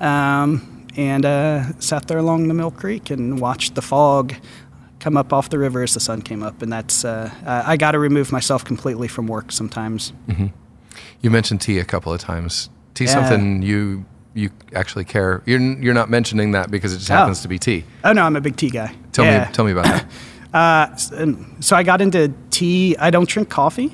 Um, 0.00 0.71
and 0.96 1.24
uh, 1.24 1.78
sat 1.78 2.06
there 2.08 2.18
along 2.18 2.48
the 2.48 2.54
Mill 2.54 2.70
Creek 2.70 3.10
and 3.10 3.40
watched 3.40 3.74
the 3.74 3.82
fog 3.82 4.34
come 5.00 5.16
up 5.16 5.32
off 5.32 5.50
the 5.50 5.58
river 5.58 5.82
as 5.82 5.94
the 5.94 6.00
sun 6.00 6.22
came 6.22 6.42
up. 6.42 6.62
And 6.62 6.72
that's 6.72 7.04
uh, 7.04 7.30
I 7.44 7.76
got 7.76 7.92
to 7.92 7.98
remove 7.98 8.30
myself 8.32 8.64
completely 8.64 9.08
from 9.08 9.26
work 9.26 9.50
sometimes. 9.52 10.12
You 11.20 11.30
mentioned 11.30 11.60
tea 11.60 11.78
a 11.78 11.84
couple 11.84 12.12
of 12.12 12.20
times. 12.20 12.68
Tea 12.94 13.04
Yeah. 13.04 13.10
something 13.28 13.62
you 13.62 14.04
you 14.34 14.50
actually 14.74 15.04
care. 15.04 15.42
You're 15.46 15.60
you're 15.60 15.94
not 15.94 16.08
mentioning 16.10 16.52
that 16.52 16.70
because 16.70 16.92
it 16.94 16.98
just 16.98 17.08
happens 17.08 17.42
to 17.42 17.48
be 17.48 17.58
tea. 17.58 17.84
Oh 18.04 18.12
no, 18.12 18.22
I'm 18.24 18.36
a 18.36 18.40
big 18.40 18.56
tea 18.56 18.70
guy. 18.70 18.94
Tell 19.12 19.24
Yeah. 19.24 19.46
me 19.46 19.52
tell 19.52 19.64
me 19.64 19.72
about 19.72 19.84
that. 19.86 20.04
Uh, 20.54 20.94
so 21.60 21.74
I 21.76 21.82
got 21.82 22.02
into 22.02 22.30
tea. 22.50 22.94
I 22.98 23.08
don't 23.08 23.26
drink 23.26 23.48
coffee, 23.48 23.90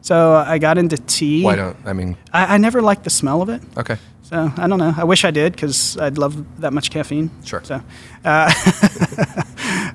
so 0.00 0.36
I 0.36 0.56
got 0.56 0.78
into 0.78 0.96
tea. 0.96 1.40
Mm-hmm. 1.40 1.44
Why 1.44 1.54
don't 1.54 1.76
I 1.84 1.92
mean? 1.92 2.16
I, 2.32 2.54
I 2.54 2.56
never 2.56 2.80
liked 2.80 3.04
the 3.04 3.10
smell 3.10 3.42
of 3.42 3.50
it. 3.50 3.60
Okay. 3.76 3.98
So 4.28 4.52
I 4.58 4.66
don't 4.66 4.78
know. 4.78 4.92
I 4.94 5.04
wish 5.04 5.24
I 5.24 5.30
did 5.30 5.52
because 5.52 5.96
I'd 5.96 6.18
love 6.18 6.60
that 6.60 6.74
much 6.74 6.90
caffeine. 6.90 7.30
Sure. 7.44 7.62
So, 7.64 7.80
uh, 8.26 8.52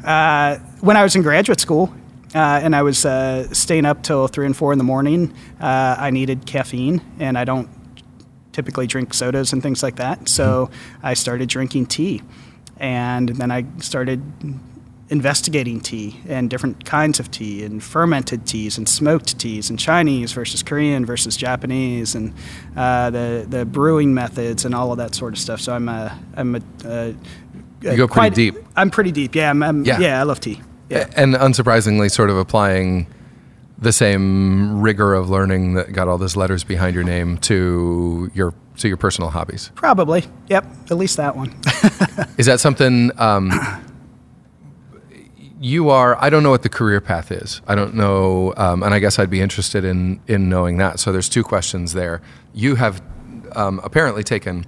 uh, 0.04 0.58
when 0.82 0.98
I 0.98 1.04
was 1.04 1.16
in 1.16 1.22
graduate 1.22 1.60
school 1.60 1.94
uh, 2.34 2.60
and 2.64 2.76
I 2.76 2.82
was 2.82 3.06
uh, 3.06 3.54
staying 3.54 3.86
up 3.86 4.02
till 4.02 4.28
three 4.28 4.48
and 4.48 4.58
four 4.58 4.72
in 4.72 4.80
the 4.80 4.84
morning, 4.84 5.36
uh, 5.60 5.98
I 6.00 6.10
needed 6.10 6.48
caffeine, 6.48 7.00
and 7.20 7.38
I 7.38 7.46
don't 7.46 7.70
typically 8.54 8.88
drink 8.88 9.14
sodas 9.14 9.54
and 9.54 9.62
things 9.62 9.84
like 9.84 9.98
that. 9.98 10.28
So 10.28 10.72
I 11.04 11.14
started 11.14 11.48
drinking 11.48 11.86
tea, 11.86 12.24
and 12.78 13.30
then 13.30 13.52
I 13.52 13.66
started 13.82 14.24
investigating 15.10 15.80
tea 15.82 16.20
and 16.28 16.50
different 16.50 16.86
kinds 16.86 17.20
of 17.20 17.30
tea 17.30 17.64
and 17.64 17.84
fermented 17.84 18.48
teas 18.48 18.78
and 18.78 18.88
smoked 18.88 19.38
teas 19.38 19.70
and 19.70 19.78
Chinese 19.78 20.32
versus 20.32 20.64
Korean 20.64 21.06
versus 21.06 21.36
Japanese 21.38 22.16
and 22.16 22.34
uh, 22.76 23.10
the 23.10 23.46
the 23.48 23.66
brewing 23.66 24.14
methods 24.14 24.66
and 24.66 24.74
all 24.74 24.92
of 24.92 24.98
that 24.98 25.14
sort 25.14 25.34
of 25.34 25.40
stuff. 25.40 25.60
So 25.62 25.74
I'm 25.74 25.90
a 25.90 26.18
I'm 26.36 26.56
a, 26.56 26.62
uh, 26.86 27.12
You 27.82 27.98
go 27.98 28.08
pretty 28.08 28.08
quite- 28.08 28.34
deep. 28.34 28.56
I'm 28.76 28.90
pretty 28.90 29.12
deep. 29.12 29.36
Yeah, 29.36 29.50
I'm, 29.50 29.62
I'm- 29.62 29.84
Yeah. 29.86 30.00
yeah. 30.00 30.20
I 30.20 30.24
love 30.24 30.40
tea. 30.40 30.62
Yeah. 30.90 31.10
And 31.16 31.36
unsurprisingly, 31.36 32.10
sort 32.10 32.30
of 32.30 32.38
applying 32.38 33.08
the 33.80 33.92
same 33.92 34.80
rigor 34.82 35.14
of 35.14 35.30
learning 35.30 35.74
that 35.74 35.92
got 35.92 36.08
all 36.08 36.18
those 36.18 36.36
letters 36.38 36.64
behind 36.64 36.96
your 36.96 37.04
name 37.04 37.38
to 37.40 38.32
your 38.34 38.54
to 38.78 38.88
your 38.88 38.98
personal 38.98 39.30
hobbies. 39.30 39.70
Probably. 39.76 40.24
Yep. 40.50 40.66
At 40.92 40.98
least 40.98 41.18
that 41.18 41.36
one. 41.36 41.54
Is 42.38 42.46
that 42.46 42.60
something 42.62 43.12
um, 43.20 43.52
you 45.64 45.90
are? 45.90 46.22
I 46.22 46.30
don't 46.30 46.44
know 46.44 46.50
what 46.50 46.64
the 46.64 46.70
career 46.70 47.00
path 47.00 47.32
is. 47.32 47.62
I 47.68 47.76
don't 47.76 47.96
know, 47.96 48.54
um, 48.58 48.84
and 48.84 48.94
I 48.94 49.00
guess 49.00 49.18
I'd 49.18 49.30
be 49.30 49.40
interested 49.40 49.86
in 49.86 50.20
in 50.28 50.50
knowing 50.50 50.78
that. 50.78 51.00
So 51.00 51.12
there's 51.14 51.30
two 51.30 51.44
questions 51.44 51.94
there. 51.94 52.22
You 52.54 52.76
have 52.76 53.02
um, 53.54 53.80
apparently 53.84 54.24
taken 54.24 54.66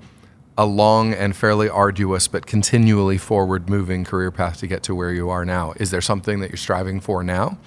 a 0.57 0.65
long 0.65 1.13
and 1.13 1.35
fairly 1.35 1.67
arduous 1.67 2.29
but 2.29 2.45
continually 2.45 3.17
forward 3.17 3.69
moving 3.69 4.05
career 4.05 4.31
path 4.31 4.59
to 4.59 4.67
get 4.67 4.83
to 4.83 4.95
where 4.95 5.11
you 5.11 5.29
are 5.29 5.43
now. 5.43 5.73
Is 5.75 5.91
there 5.91 5.99
something 5.99 6.39
that 6.39 6.49
you're 6.49 6.57
striving 6.57 7.01
for 7.01 7.23
now? 7.23 7.57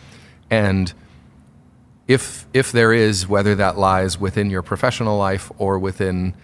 And 0.51 0.95
if 2.07 2.47
if 2.55 2.73
there 2.73 2.95
is, 2.95 3.29
whether 3.29 3.55
that 3.57 3.77
lies 3.77 4.19
within 4.19 4.49
your 4.49 4.63
professional 4.63 5.19
life 5.19 5.53
or 5.59 5.79
within 5.79 6.35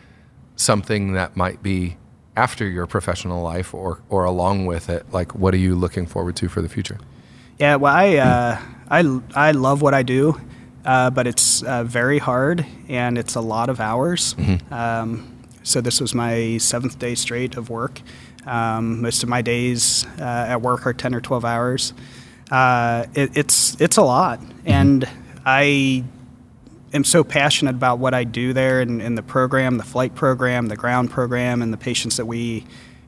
something 0.55 1.14
that 1.14 1.35
might 1.35 1.62
be 1.62 1.97
after 2.37 2.66
your 2.68 2.87
professional 2.87 3.43
life 3.43 3.74
or 3.74 4.01
or 4.09 4.24
along 4.24 4.66
with 4.66 4.89
it, 4.89 5.07
like 5.12 5.35
what 5.35 5.55
are 5.55 5.59
you 5.59 5.74
looking 5.74 6.07
forward 6.07 6.37
to 6.37 6.49
for 6.49 6.62
the 6.62 6.68
future? 6.68 6.99
Yeah, 7.59 7.76
well, 7.76 7.95
I 7.95 8.16
uh, 8.16 8.59
I 8.91 9.20
I 9.35 9.51
love 9.53 9.82
what 9.82 9.95
I 9.95 10.03
do, 10.03 10.41
uh, 10.85 11.11
but 11.11 11.26
it's 11.26 11.62
uh, 11.62 11.85
very 11.85 12.18
hard 12.18 12.66
and 12.89 13.18
it's 13.18 13.35
a 13.37 13.41
lot 13.41 13.68
of 13.68 13.80
hours. 13.80 14.35
Um, 14.70 15.30
so 15.62 15.80
this 15.80 16.01
was 16.01 16.14
my 16.14 16.59
seventh 16.59 16.99
day 16.99 17.14
straight 17.14 17.57
of 17.57 17.70
work. 17.70 18.01
Um, 18.47 19.01
most 19.01 19.22
of 19.22 19.28
my 19.28 19.41
days 19.41 20.07
uh, 20.18 20.47
at 20.49 20.61
work 20.61 20.87
are 20.87 20.93
ten 20.93 21.14
or 21.14 21.20
twelve 21.20 21.45
hours. 21.45 21.95
Uh, 22.51 23.07
it, 23.14 23.37
it's 23.37 23.80
it's 23.80 23.97
a 23.97 24.03
lot, 24.03 24.41
and 24.66 25.09
I 25.47 26.05
am 26.95 27.05
so 27.05 27.24
passionate 27.24 27.74
about 27.74 27.99
what 27.99 28.14
I 28.14 28.24
do 28.24 28.53
there 28.53 28.80
and, 28.80 29.03
and 29.03 29.18
the 29.18 29.22
program, 29.22 29.76
the 29.76 29.84
flight 29.84 30.14
program, 30.14 30.68
the 30.68 30.76
ground 30.76 31.11
program, 31.11 31.61
and 31.61 31.72
the 31.72 31.76
patients 31.76 32.16
that 32.16 32.26
we 32.26 32.64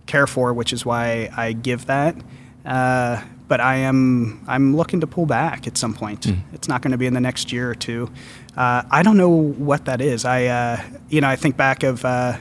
care 0.07 0.27
for, 0.27 0.53
which 0.53 0.73
is 0.73 0.85
why 0.85 1.31
I 1.37 1.53
give 1.53 1.87
that. 1.87 2.17
Uh, 2.65 3.23
but 3.49 3.61
I 3.61 3.77
am 3.77 4.45
I'm 4.49 4.77
looking 4.77 5.01
to 5.01 5.07
pull 5.07 5.27
back 5.27 5.67
at 5.67 5.79
some 5.79 5.95
point. 5.95 6.23
Mm. 6.23 6.41
It's 6.53 6.69
not 6.69 6.83
going 6.83 6.93
to 6.93 6.99
be 6.99 7.07
in 7.07 7.15
the 7.15 7.21
next 7.21 7.53
year 7.53 7.71
or 7.71 7.75
two. 7.75 8.11
Uh, 8.57 8.83
I 8.91 9.03
don't 9.03 9.17
know 9.17 9.29
what 9.31 9.85
that 9.85 10.01
is. 10.01 10.25
I 10.25 10.47
uh, 10.47 10.83
you 11.09 11.21
know 11.21 11.29
I 11.29 11.37
think 11.37 11.57
back 11.57 11.83
of 11.83 12.05
uh, 12.05 12.39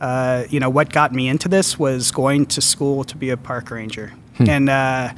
uh 0.00 0.44
you 0.48 0.60
know 0.60 0.70
what 0.70 0.92
got 0.92 1.12
me 1.12 1.28
into 1.28 1.48
this 1.48 1.78
was 1.78 2.10
going 2.10 2.46
to 2.46 2.60
school 2.60 3.04
to 3.04 3.16
be 3.16 3.30
a 3.30 3.36
park 3.36 3.70
ranger, 3.70 4.14
hmm. 4.36 4.48
and 4.48 4.70
uh, 4.70 5.12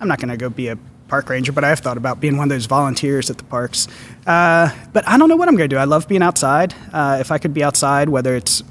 I'm 0.00 0.08
not 0.08 0.18
going 0.18 0.30
to 0.30 0.36
go 0.36 0.48
be 0.48 0.68
a 0.68 0.78
park 1.12 1.28
ranger, 1.28 1.52
but 1.52 1.62
I 1.62 1.68
have 1.68 1.80
thought 1.80 1.98
about 1.98 2.20
being 2.20 2.38
one 2.38 2.44
of 2.46 2.56
those 2.56 2.64
volunteers 2.64 3.28
at 3.28 3.36
the 3.36 3.44
parks. 3.44 3.86
Uh, 4.26 4.74
but 4.94 5.06
I 5.06 5.18
don't 5.18 5.28
know 5.28 5.36
what 5.36 5.46
I'm 5.46 5.56
going 5.56 5.68
to 5.68 5.76
do. 5.76 5.78
I 5.78 5.84
love 5.84 6.08
being 6.08 6.22
outside. 6.22 6.74
if 6.94 7.30
I 7.30 7.36
could 7.36 7.52
be 7.52 7.62
outside, 7.62 8.08
whether 8.08 8.34
it's 8.34 8.62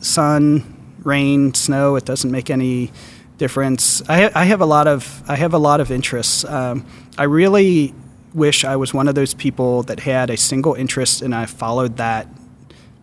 sun, 0.00 0.96
rain, 1.04 1.54
snow, 1.54 1.94
it 1.94 2.04
doesn't 2.04 2.32
make 2.32 2.50
any 2.50 2.90
difference. 3.38 4.02
I, 4.08 4.22
ha- 4.22 4.32
I 4.34 4.46
have 4.46 4.60
a 4.60 4.66
lot 4.66 4.88
of 4.88 5.22
I 5.28 5.36
have 5.36 5.54
a 5.54 5.58
lot 5.58 5.80
of 5.80 5.92
interests. 5.92 6.44
Um, 6.44 6.84
I 7.16 7.22
really 7.22 7.94
wish 8.34 8.64
I 8.64 8.74
was 8.74 8.92
one 8.92 9.06
of 9.06 9.14
those 9.14 9.32
people 9.32 9.84
that 9.84 10.00
had 10.00 10.28
a 10.28 10.36
single 10.36 10.74
interest 10.74 11.22
and 11.22 11.32
I 11.32 11.46
followed 11.46 11.98
that 11.98 12.26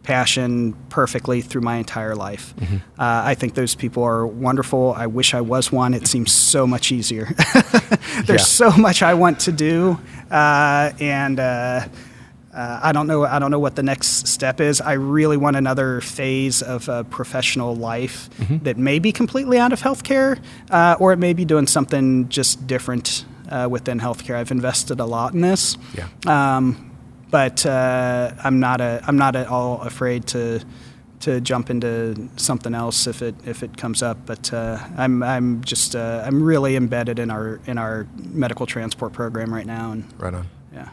passion 0.04 0.74
perfectly 0.90 1.42
through 1.42 1.62
my 1.62 1.78
entire 1.78 2.16
life. 2.16 2.54
Mm-hmm. 2.58 2.76
Uh, 2.76 2.80
I 2.98 3.36
think 3.36 3.56
those 3.56 3.74
people 3.74 4.04
are 4.04 4.28
wonderful. 4.28 4.94
I 4.96 5.08
wish 5.08 5.34
I 5.34 5.42
was 5.42 5.72
one. 5.72 5.94
It 5.94 6.08
seems 6.08 6.32
so 6.32 6.68
much 6.68 6.92
easier. 6.92 7.26
There's 8.26 8.30
yeah. 8.30 8.38
so 8.38 8.72
much 8.72 9.02
I 9.02 9.14
want 9.14 9.40
to 9.42 9.52
do, 9.52 10.00
uh, 10.30 10.92
and 11.00 11.40
uh, 11.40 11.88
uh, 12.54 12.80
I 12.84 12.92
don't 12.92 13.08
know. 13.08 13.24
I 13.24 13.40
don't 13.40 13.50
know 13.50 13.60
what 13.60 13.76
the 13.76 13.84
next 13.84 14.28
step 14.28 14.62
is. 14.62 14.80
I 14.82 14.94
really 14.94 15.38
want 15.38 15.56
another 15.56 16.02
phase 16.02 16.62
of 16.62 16.88
a 16.90 17.04
professional 17.04 17.76
life 17.76 18.30
mm-hmm. 18.38 18.58
that 18.60 18.78
may 18.78 19.00
be 19.00 19.12
completely 19.12 19.58
out 19.58 19.74
of 19.74 19.82
healthcare, 19.82 20.40
uh, 20.70 20.98
or 21.00 21.14
it 21.14 21.18
may 21.18 21.34
be 21.34 21.46
doing 21.46 21.66
something 21.66 22.30
just 22.30 22.68
different 22.68 23.26
uh, 23.50 23.68
within 23.70 24.00
healthcare. 24.00 24.36
I've 24.36 24.52
invested 24.52 25.00
a 25.00 25.06
lot 25.06 25.34
in 25.34 25.42
this, 25.42 25.78
yeah. 25.96 26.08
Um, 26.28 26.93
but 27.34 27.66
uh, 27.66 28.32
I'm 28.44 28.60
not 28.60 28.80
a. 28.80 29.04
I'm 29.08 29.18
not 29.18 29.36
at 29.36 29.48
all 29.48 29.82
afraid 29.82 30.28
to 30.28 30.64
to 31.22 31.42
jump 31.42 31.72
into 31.72 32.30
something 32.36 32.76
else 32.76 33.08
if 33.08 33.24
it 33.24 33.34
if 33.44 33.64
it 33.64 33.76
comes 33.76 34.04
up. 34.04 34.24
But 34.28 34.54
uh, 34.54 34.78
I'm 34.96 35.24
I'm 35.24 35.64
just 35.64 35.96
uh, 35.96 36.22
I'm 36.24 36.44
really 36.44 36.76
embedded 36.76 37.18
in 37.18 37.32
our 37.32 37.60
in 37.66 37.80
our 37.80 38.06
medical 38.18 38.68
transport 38.68 39.14
program 39.14 39.52
right 39.52 39.66
now. 39.66 39.94
And 39.94 40.06
right 40.20 40.32
on. 40.32 40.48
Yeah. 40.72 40.90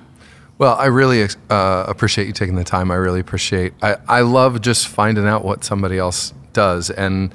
Well, 0.57 0.76
I 0.76 0.86
really 0.86 1.28
uh, 1.51 1.84
appreciate 1.86 2.26
you 2.26 2.32
taking 2.32 2.55
the 2.55 2.64
time. 2.64 2.91
I 2.91 2.95
really 2.95 3.20
appreciate. 3.20 3.74
I, 3.82 3.97
I 4.09 4.20
love 4.22 4.62
just 4.62 4.88
finding 4.88 5.26
out 5.26 5.45
what 5.45 5.62
somebody 5.62 5.99
else 5.99 6.32
does. 6.55 6.88
And 6.88 7.34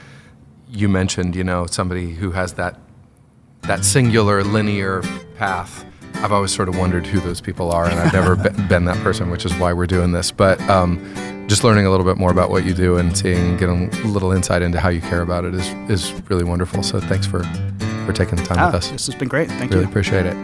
you 0.67 0.89
mentioned, 0.89 1.35
you 1.35 1.43
know, 1.43 1.67
somebody 1.67 2.15
who 2.15 2.31
has 2.31 2.53
that 2.53 2.79
that 3.67 3.85
singular 3.85 4.43
linear 4.43 5.03
path. 5.37 5.85
I've 6.25 6.31
always 6.31 6.55
sort 6.55 6.69
of 6.69 6.79
wondered 6.79 7.05
who 7.05 7.19
those 7.19 7.39
people 7.39 7.71
are, 7.71 7.85
and 7.85 7.99
I've 7.99 8.11
never 8.11 8.35
been 8.67 8.85
that 8.85 8.97
person, 9.03 9.29
which 9.29 9.45
is 9.45 9.53
why 9.59 9.73
we're 9.73 9.85
doing 9.85 10.11
this. 10.11 10.31
But 10.31 10.59
um, 10.67 10.97
just 11.47 11.63
learning 11.63 11.85
a 11.85 11.91
little 11.91 12.05
bit 12.05 12.17
more 12.17 12.31
about 12.31 12.49
what 12.49 12.65
you 12.65 12.73
do 12.73 12.97
and 12.97 13.15
seeing, 13.15 13.57
getting 13.57 13.93
a 13.93 14.07
little 14.07 14.31
insight 14.31 14.63
into 14.63 14.79
how 14.79 14.89
you 14.89 15.01
care 15.01 15.21
about 15.21 15.45
it 15.45 15.53
is 15.53 15.67
is 15.87 16.11
really 16.27 16.43
wonderful. 16.43 16.81
So 16.81 16.99
thanks 16.99 17.27
for 17.27 17.43
for 18.07 18.13
taking 18.13 18.37
the 18.37 18.43
time 18.43 18.57
ah, 18.57 18.65
with 18.65 18.75
us. 18.75 18.89
This 18.89 19.05
has 19.05 19.13
been 19.13 19.27
great. 19.27 19.49
Thank 19.49 19.69
really 19.69 19.85
you. 19.85 19.91
Really 19.91 19.91
appreciate 19.91 20.25
it. 20.25 20.35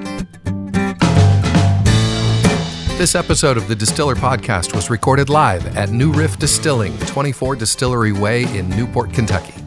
This 2.99 3.15
episode 3.15 3.57
of 3.57 3.67
the 3.67 3.75
Distiller 3.75 4.13
Podcast 4.13 4.75
was 4.75 4.91
recorded 4.91 5.29
live 5.29 5.65
at 5.75 5.89
New 5.89 6.11
Riff 6.13 6.38
Distilling, 6.38 6.95
24 6.99 7.55
Distillery 7.55 8.11
Way 8.11 8.43
in 8.55 8.69
Newport, 8.69 9.13
Kentucky. 9.13 9.61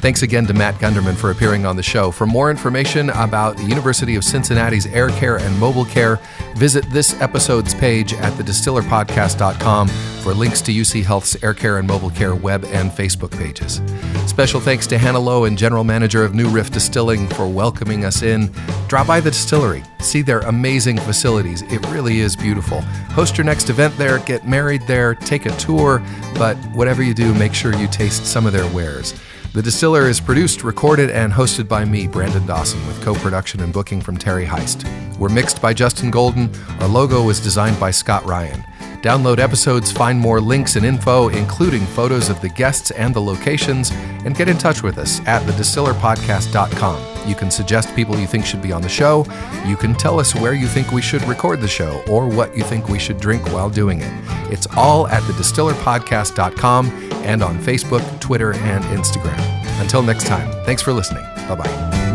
Thanks 0.00 0.22
again 0.22 0.46
to 0.46 0.54
Matt 0.54 0.76
Gunderman 0.76 1.14
for 1.14 1.30
appearing 1.30 1.66
on 1.66 1.76
the 1.76 1.82
show. 1.82 2.10
For 2.10 2.26
more 2.26 2.50
information 2.50 3.10
about 3.10 3.58
the 3.58 3.64
University 3.64 4.16
of 4.16 4.24
Cincinnati's 4.24 4.86
air 4.86 5.10
care 5.10 5.36
and 5.36 5.58
mobile 5.60 5.84
care, 5.84 6.18
visit 6.54 6.86
this 6.90 7.20
episode's 7.20 7.74
page 7.74 8.14
at 8.14 8.32
thedistillerpodcast.com 8.32 9.88
for 10.22 10.32
links 10.32 10.62
to 10.62 10.72
UC 10.72 11.04
Health's 11.04 11.42
air 11.44 11.52
care 11.52 11.76
and 11.76 11.86
mobile 11.86 12.08
care 12.08 12.34
web 12.34 12.64
and 12.66 12.90
Facebook 12.90 13.30
pages. 13.30 13.82
Special 14.26 14.58
thanks 14.58 14.86
to 14.86 14.96
Hannah 14.96 15.20
Lowe 15.20 15.44
and 15.44 15.58
General 15.58 15.84
Manager 15.84 16.24
of 16.24 16.34
New 16.34 16.48
Riff 16.48 16.70
Distilling 16.70 17.28
for 17.28 17.46
welcoming 17.46 18.06
us 18.06 18.22
in. 18.22 18.50
Drop 18.88 19.06
by 19.06 19.20
the 19.20 19.30
distillery, 19.30 19.82
see 20.00 20.22
their 20.22 20.40
amazing 20.40 20.96
facilities. 20.96 21.60
It 21.70 21.86
really 21.90 22.20
is 22.20 22.36
beautiful. 22.36 22.80
Host 23.12 23.36
your 23.36 23.44
next 23.44 23.68
event 23.68 23.94
there, 23.98 24.18
get 24.20 24.48
married 24.48 24.80
there, 24.86 25.14
take 25.14 25.44
a 25.44 25.54
tour, 25.58 26.02
but 26.36 26.56
whatever 26.72 27.02
you 27.02 27.12
do, 27.12 27.34
make 27.34 27.52
sure 27.52 27.74
you 27.74 27.86
taste 27.86 28.24
some 28.24 28.46
of 28.46 28.54
their 28.54 28.66
wares. 28.72 29.12
The 29.52 29.62
Distiller 29.62 30.08
is 30.08 30.20
produced, 30.20 30.62
recorded, 30.62 31.10
and 31.10 31.32
hosted 31.32 31.66
by 31.66 31.84
me, 31.84 32.06
Brandon 32.06 32.46
Dawson, 32.46 32.86
with 32.86 33.02
co 33.02 33.14
production 33.14 33.60
and 33.62 33.72
booking 33.72 34.00
from 34.00 34.16
Terry 34.16 34.46
Heist. 34.46 34.86
We're 35.18 35.28
mixed 35.28 35.60
by 35.60 35.74
Justin 35.74 36.12
Golden. 36.12 36.48
Our 36.78 36.86
logo 36.86 37.24
was 37.24 37.40
designed 37.40 37.78
by 37.80 37.90
Scott 37.90 38.24
Ryan. 38.24 38.62
Download 39.02 39.38
episodes, 39.38 39.90
find 39.90 40.20
more 40.20 40.40
links 40.40 40.76
and 40.76 40.84
info, 40.84 41.28
including 41.28 41.86
photos 41.86 42.28
of 42.28 42.40
the 42.40 42.50
guests 42.50 42.90
and 42.90 43.14
the 43.14 43.20
locations, 43.20 43.90
and 44.24 44.36
get 44.36 44.48
in 44.48 44.58
touch 44.58 44.82
with 44.82 44.98
us 44.98 45.20
at 45.26 45.42
thedistillerpodcast.com. 45.42 47.28
You 47.28 47.34
can 47.34 47.50
suggest 47.50 47.94
people 47.96 48.18
you 48.18 48.26
think 48.26 48.44
should 48.44 48.62
be 48.62 48.72
on 48.72 48.82
the 48.82 48.88
show. 48.88 49.24
You 49.66 49.76
can 49.76 49.94
tell 49.94 50.20
us 50.20 50.34
where 50.34 50.54
you 50.54 50.66
think 50.66 50.90
we 50.92 51.02
should 51.02 51.22
record 51.22 51.60
the 51.60 51.68
show 51.68 52.02
or 52.08 52.28
what 52.28 52.56
you 52.56 52.64
think 52.64 52.88
we 52.88 52.98
should 52.98 53.18
drink 53.18 53.46
while 53.52 53.70
doing 53.70 54.00
it. 54.02 54.12
It's 54.52 54.66
all 54.76 55.06
at 55.08 55.22
thedistillerpodcast.com 55.22 56.90
and 57.24 57.42
on 57.42 57.58
Facebook, 57.58 58.20
Twitter, 58.20 58.54
and 58.54 58.84
Instagram. 58.84 59.38
Until 59.80 60.02
next 60.02 60.26
time, 60.26 60.50
thanks 60.64 60.82
for 60.82 60.92
listening. 60.92 61.24
Bye 61.48 61.54
bye. 61.56 62.09